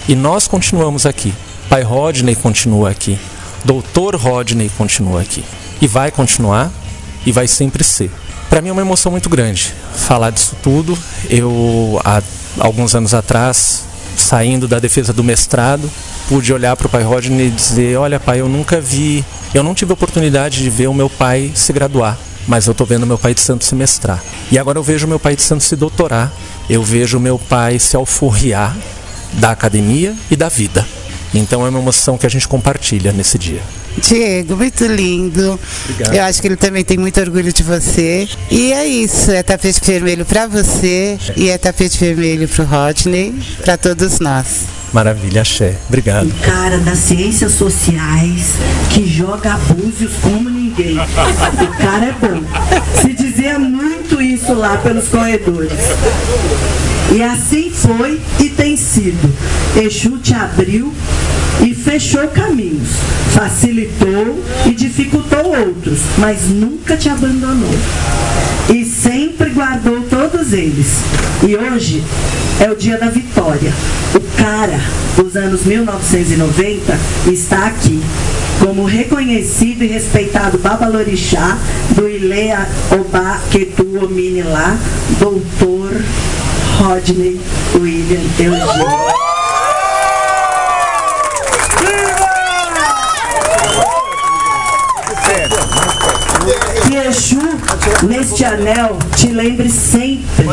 [0.08, 1.34] E nós continuamos aqui.
[1.68, 3.18] Pai Rodney continua aqui.
[3.64, 5.44] Doutor Rodney continua aqui.
[5.82, 6.72] E vai continuar
[7.26, 8.12] e vai sempre ser.
[8.48, 10.96] Para mim é uma emoção muito grande falar disso tudo.
[11.28, 12.22] Eu, há
[12.60, 13.84] alguns anos atrás,
[14.16, 15.90] saindo da defesa do mestrado,
[16.30, 19.26] pude olhar para o pai Rodney e dizer: Olha, pai, eu nunca vi,
[19.56, 22.16] eu não tive oportunidade de ver o meu pai se graduar,
[22.48, 24.24] mas eu estou vendo meu pai de santo se mestrar.
[24.52, 26.32] E agora eu vejo meu pai de santo se doutorar,
[26.70, 28.76] eu vejo meu pai se alforriar
[29.36, 30.86] da academia e da vida.
[31.34, 33.62] Então é uma emoção que a gente compartilha nesse dia.
[33.98, 35.60] Diego, muito lindo.
[35.84, 36.16] Obrigado.
[36.16, 38.28] Eu acho que ele também tem muito orgulho de você.
[38.52, 43.34] E é isso, é tapete vermelho para você e é tapete vermelho para o Rodney,
[43.64, 44.66] para todos nós.
[44.94, 45.76] Maravilha, axé.
[45.90, 46.28] Obrigado.
[46.28, 48.54] Um cara das ciências sociais
[48.94, 50.98] que joga búzios como ninguém.
[50.98, 52.42] O cara é bom.
[53.02, 55.80] Se dizia muito isso lá pelos corredores.
[57.16, 59.34] E assim foi e tem sido.
[59.74, 60.92] Exu te abriu
[61.66, 62.90] e fechou caminhos,
[63.34, 67.74] facilitou e dificultou outros, mas nunca te abandonou.
[68.68, 70.98] E sempre guardou todos eles.
[71.48, 72.04] E hoje
[72.60, 73.72] é o dia da vitória.
[74.14, 74.82] O cara
[75.16, 77.00] dos anos 1990
[77.32, 78.02] está aqui
[78.60, 81.58] como reconhecido e respeitado Babalorixá
[81.92, 84.78] do Ilea Oba Ketu Omini lá,
[85.18, 85.94] doutor
[86.78, 87.40] Rodney
[87.76, 89.16] William Eugênio.
[96.86, 97.40] Que Exu,
[98.04, 100.46] neste anel, te lembre sempre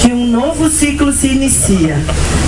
[0.00, 1.96] que um novo ciclo se inicia.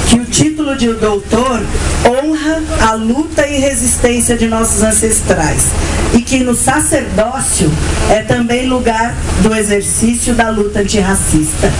[0.08, 1.60] Que o título de doutor
[2.06, 5.66] honra a luta e resistência de nossos ancestrais.
[6.14, 7.70] E que no sacerdócio
[8.10, 11.70] é também lugar do exercício da luta antirracista.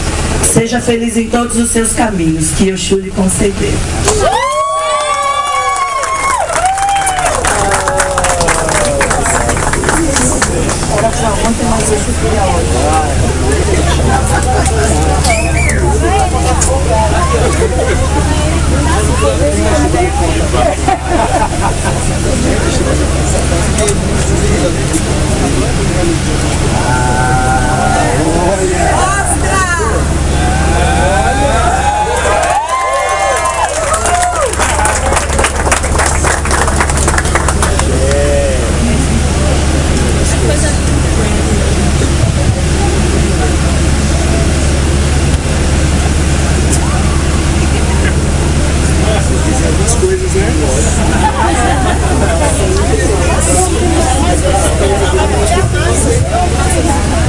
[0.42, 3.74] Seja feliz em todos os seus caminhos, que Exu lhe conceder.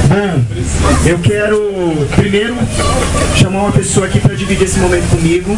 [0.08, 0.44] Bom,
[1.06, 2.54] eu quero primeiro
[3.34, 5.56] chamar uma pessoa aqui para dividir esse momento comigo,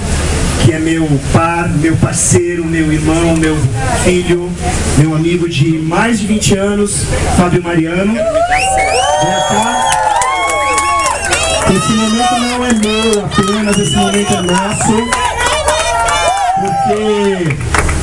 [0.65, 3.57] que é meu par, meu parceiro, meu irmão, meu
[4.05, 4.49] filho,
[4.99, 7.07] meu amigo de mais de 20 anos,
[7.37, 8.15] Fábio Mariano.
[11.75, 15.22] Esse momento não é meu apenas, esse momento é nosso,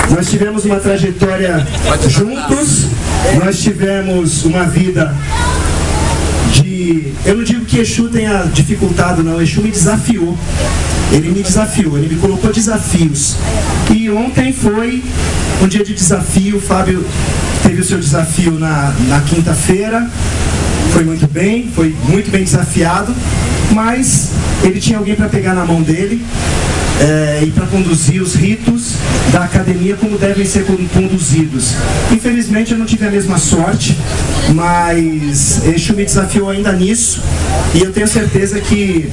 [0.09, 1.65] Nós tivemos uma trajetória
[2.07, 2.87] juntos,
[3.43, 5.13] nós tivemos uma vida
[6.51, 7.13] de.
[7.25, 9.41] Eu não digo que Exu tenha dificultado, não.
[9.41, 10.37] Exu me desafiou.
[11.11, 13.35] Ele me desafiou, ele me colocou desafios.
[13.89, 15.03] E ontem foi
[15.61, 16.57] um dia de desafio.
[16.57, 17.05] O Fábio
[17.63, 20.07] teve o seu desafio na, na quinta-feira.
[20.93, 23.13] Foi muito bem, foi muito bem desafiado.
[23.71, 24.31] Mas
[24.63, 26.23] ele tinha alguém para pegar na mão dele
[27.01, 28.93] é, e para conduzir os ritos
[29.31, 31.73] da academia como devem ser conduzidos.
[32.11, 33.97] Infelizmente eu não tive a mesma sorte,
[34.53, 37.21] mas Exu me desafiou ainda nisso
[37.73, 39.09] e eu tenho certeza que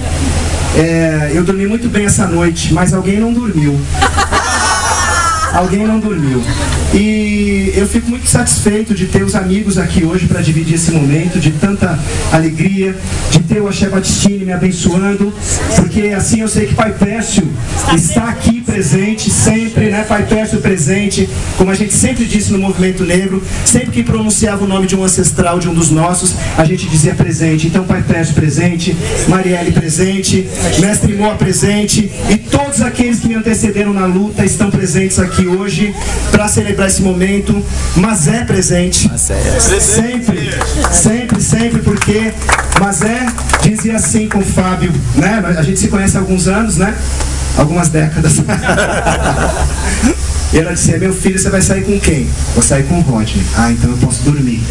[0.76, 3.78] é, eu dormi muito bem essa noite, mas alguém não dormiu.
[5.52, 6.42] Alguém não dormiu.
[6.94, 11.38] E eu fico muito satisfeito de ter os amigos aqui hoje para dividir esse momento
[11.38, 11.98] de tanta
[12.32, 12.96] alegria,
[13.30, 15.32] de ter o Axé Batistini me abençoando,
[15.76, 17.46] porque assim eu sei que Pai Pécio
[17.94, 20.04] está aqui presente sempre, né?
[20.06, 21.26] Pai Pécio presente,
[21.56, 25.02] como a gente sempre disse no movimento negro, sempre que pronunciava o nome de um
[25.02, 27.68] ancestral, de um dos nossos, a gente dizia presente.
[27.68, 28.94] Então Pai Pécio presente,
[29.28, 30.46] Marielle presente,
[30.78, 35.94] Mestre Moa presente e todos aqueles que me antecederam na luta estão presentes aqui hoje
[36.30, 37.64] para celebrar esse momento.
[37.96, 39.10] Mas é presente.
[39.80, 40.50] Sempre,
[40.92, 42.30] sempre, sempre, porque
[42.78, 43.26] Mazé
[43.62, 45.42] dizia assim com o Fábio, né?
[45.56, 46.94] A gente se conhece há alguns anos, né?
[47.56, 48.34] Algumas décadas.
[50.52, 52.26] E ela dizia, meu filho, você vai sair com quem?
[52.54, 53.44] Vou sair com o Rodney.
[53.56, 54.62] Ah, então eu posso dormir.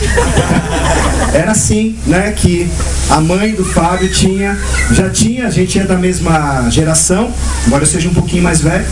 [1.33, 2.67] Era assim, né, que
[3.09, 4.57] a mãe do Fábio tinha,
[4.91, 7.31] já tinha, a gente é da mesma geração,
[7.67, 8.85] embora eu seja um pouquinho mais velho,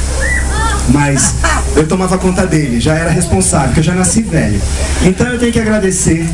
[0.89, 1.35] mas
[1.75, 4.61] eu tomava conta dele, já era responsável, porque eu já nasci velho.
[5.03, 6.29] Então eu tenho que agradecer,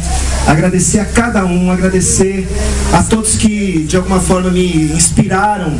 [0.48, 2.48] agradecer a cada um, agradecer
[2.92, 5.78] a todos que de alguma forma me inspiraram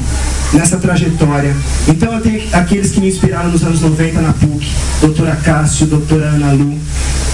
[0.54, 1.56] nessa trajetória.
[1.88, 4.68] Então eu tenho aqueles que me inspiraram nos anos 90 na PUC,
[5.02, 6.78] doutora Cássio, doutora Ana Lu,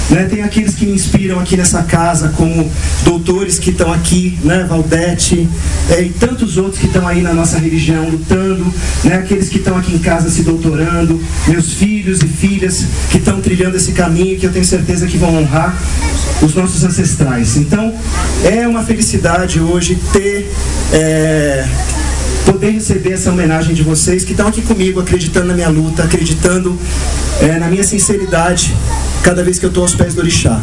[0.10, 2.72] né, tem aqueles que me inspiram aqui nessa casa, como
[3.04, 5.48] doutores que estão aqui, né, Valdete,
[5.90, 8.66] é, e tantos outros que estão aí na nossa religião lutando,
[9.04, 13.42] né, aqueles que estão aqui em casa se doutorando, meus filhos e filhas que estão
[13.42, 15.76] trilhando esse caminho que eu tenho certeza que vão honrar
[16.42, 17.58] os nossos ancestrais.
[17.58, 17.94] Então,
[18.44, 20.52] é uma felicidade hoje ter.
[20.94, 21.66] É,
[22.46, 26.78] poder receber essa homenagem de vocês que estão aqui comigo, acreditando na minha luta, acreditando
[27.42, 28.74] é, na minha sinceridade
[29.24, 30.62] cada vez que eu estou aos pés do orixá.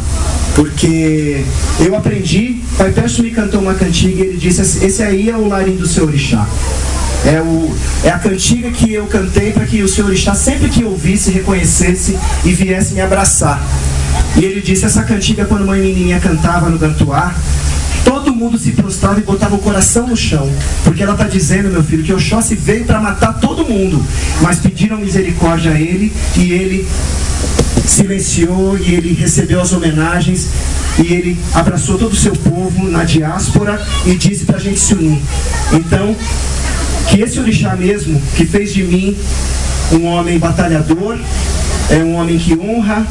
[0.54, 1.44] Porque
[1.80, 5.48] eu aprendi, Pai Peço me cantou uma cantiga e ele disse, esse aí é o
[5.48, 6.46] larim do seu orixá.
[7.24, 10.84] É, o, é a cantiga que eu cantei para que o Senhor orixá, sempre que
[10.84, 13.62] ouvisse, reconhecesse e viesse me abraçar.
[14.36, 17.34] E ele disse, essa cantiga quando mãe menininha cantava no Gantuá,
[18.04, 20.48] todo mundo se prostrava e botava o coração no chão.
[20.84, 24.04] Porque ela está dizendo, meu filho, que Oxóssi veio para matar todo mundo.
[24.40, 26.88] Mas pediram misericórdia a ele e ele
[27.86, 30.48] silenciou e ele recebeu as homenagens
[30.98, 34.94] e ele abraçou todo o seu povo na diáspora e disse para a gente se
[34.94, 35.20] unir.
[35.72, 36.14] Então,
[37.08, 39.16] que esse orixá mesmo, que fez de mim
[39.92, 41.18] um homem batalhador,
[41.90, 43.06] é um homem que honra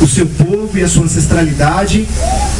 [0.00, 2.06] o seu povo e a sua ancestralidade,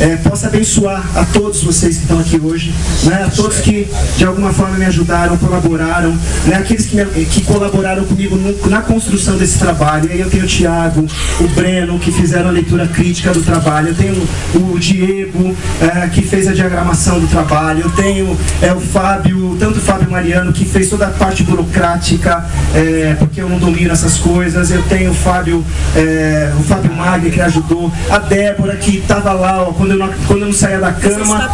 [0.01, 2.75] é, possa abençoar a todos vocês que estão aqui hoje,
[3.05, 6.17] né, a todos que de alguma forma me ajudaram, colaboraram,
[6.47, 10.09] né, aqueles que, me, que colaboraram comigo no, na construção desse trabalho.
[10.09, 11.07] E aí eu tenho o Tiago,
[11.41, 16.23] o Breno, que fizeram a leitura crítica do trabalho, eu tenho o Diego, é, que
[16.23, 20.65] fez a diagramação do trabalho, eu tenho é, o Fábio, tanto o Fábio Mariano, que
[20.65, 22.45] fez toda a parte burocrática,
[22.75, 25.65] é, porque eu não domino essas coisas, eu tenho o Fábio,
[25.95, 30.09] é, o Fábio Magri, que ajudou, a Débora, que estava lá, ó, quando eu não,
[30.27, 31.49] quando eu não saía da cama,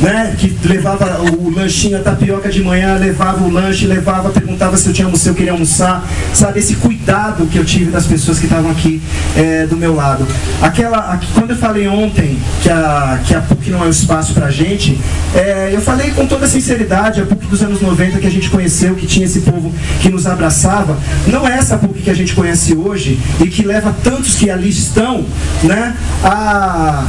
[0.00, 4.88] né, que levava o lanchinho, a tapioca de manhã, levava o lanche, levava, perguntava se
[4.88, 8.46] eu tinha se eu queria almoçar, sabe, esse cuidado que eu tive das pessoas que
[8.46, 9.02] estavam aqui
[9.36, 10.26] é, do meu lado.
[10.60, 14.50] Aquela, quando eu falei ontem que a, que a PUC não é um espaço pra
[14.50, 14.98] gente,
[15.34, 18.94] é, eu falei com toda sinceridade, a PUC dos anos 90 que a gente conheceu,
[18.94, 20.96] que tinha esse povo que nos abraçava,
[21.26, 24.68] não é essa PUC que a gente conhece hoje e que leva tantos que ali
[24.68, 25.24] estão,
[25.64, 27.04] né, a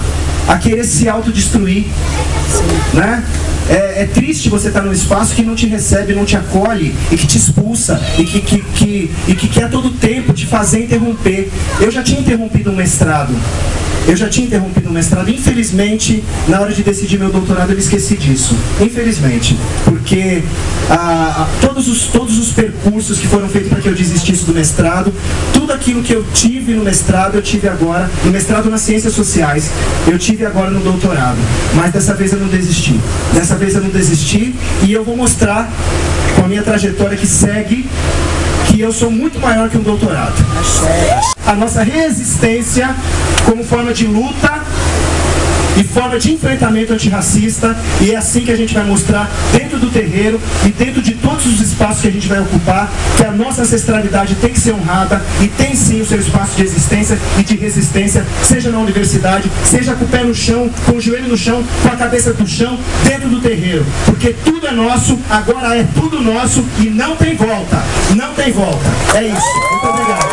[0.47, 1.83] a querer se autodestruir.
[2.93, 3.23] Né?
[3.69, 7.17] É, é, triste você estar num espaço que não te recebe, não te acolhe e
[7.17, 11.49] que te expulsa e que, que, que, e que quer todo tempo te fazer interromper.
[11.79, 13.33] Eu já tinha interrompido um mestrado.
[14.07, 18.15] Eu já tinha interrompido o mestrado, infelizmente, na hora de decidir meu doutorado, eu esqueci
[18.17, 18.55] disso.
[18.81, 19.57] Infelizmente.
[19.85, 20.43] Porque
[20.89, 25.13] ah, todos, os, todos os percursos que foram feitos para que eu desistisse do mestrado,
[25.53, 29.69] tudo aquilo que eu tive no mestrado, eu tive agora, no mestrado nas ciências sociais,
[30.07, 31.37] eu tive agora no doutorado.
[31.73, 32.99] Mas dessa vez eu não desisti.
[33.33, 34.53] Dessa vez eu não desisti
[34.83, 35.71] e eu vou mostrar
[36.35, 37.85] com a minha trajetória que segue
[38.73, 40.33] que eu sou muito maior que um doutorado.
[41.45, 42.89] A nossa resistência
[43.45, 44.51] como forma de luta
[45.77, 49.89] e forma de enfrentamento antirracista, e é assim que a gente vai mostrar dentro do
[49.89, 53.61] terreiro e dentro de todos os espaços que a gente vai ocupar, que a nossa
[53.61, 57.55] ancestralidade tem que ser honrada e tem sim o seu espaço de existência e de
[57.55, 61.63] resistência, seja na universidade, seja com o pé no chão, com o joelho no chão,
[61.81, 63.85] com a cabeça no chão, dentro do terreiro.
[64.05, 67.83] Porque tudo é nosso, agora é tudo nosso e não tem volta.
[68.15, 68.89] Não tem volta.
[69.15, 69.71] É isso.
[69.71, 70.32] Muito obrigado.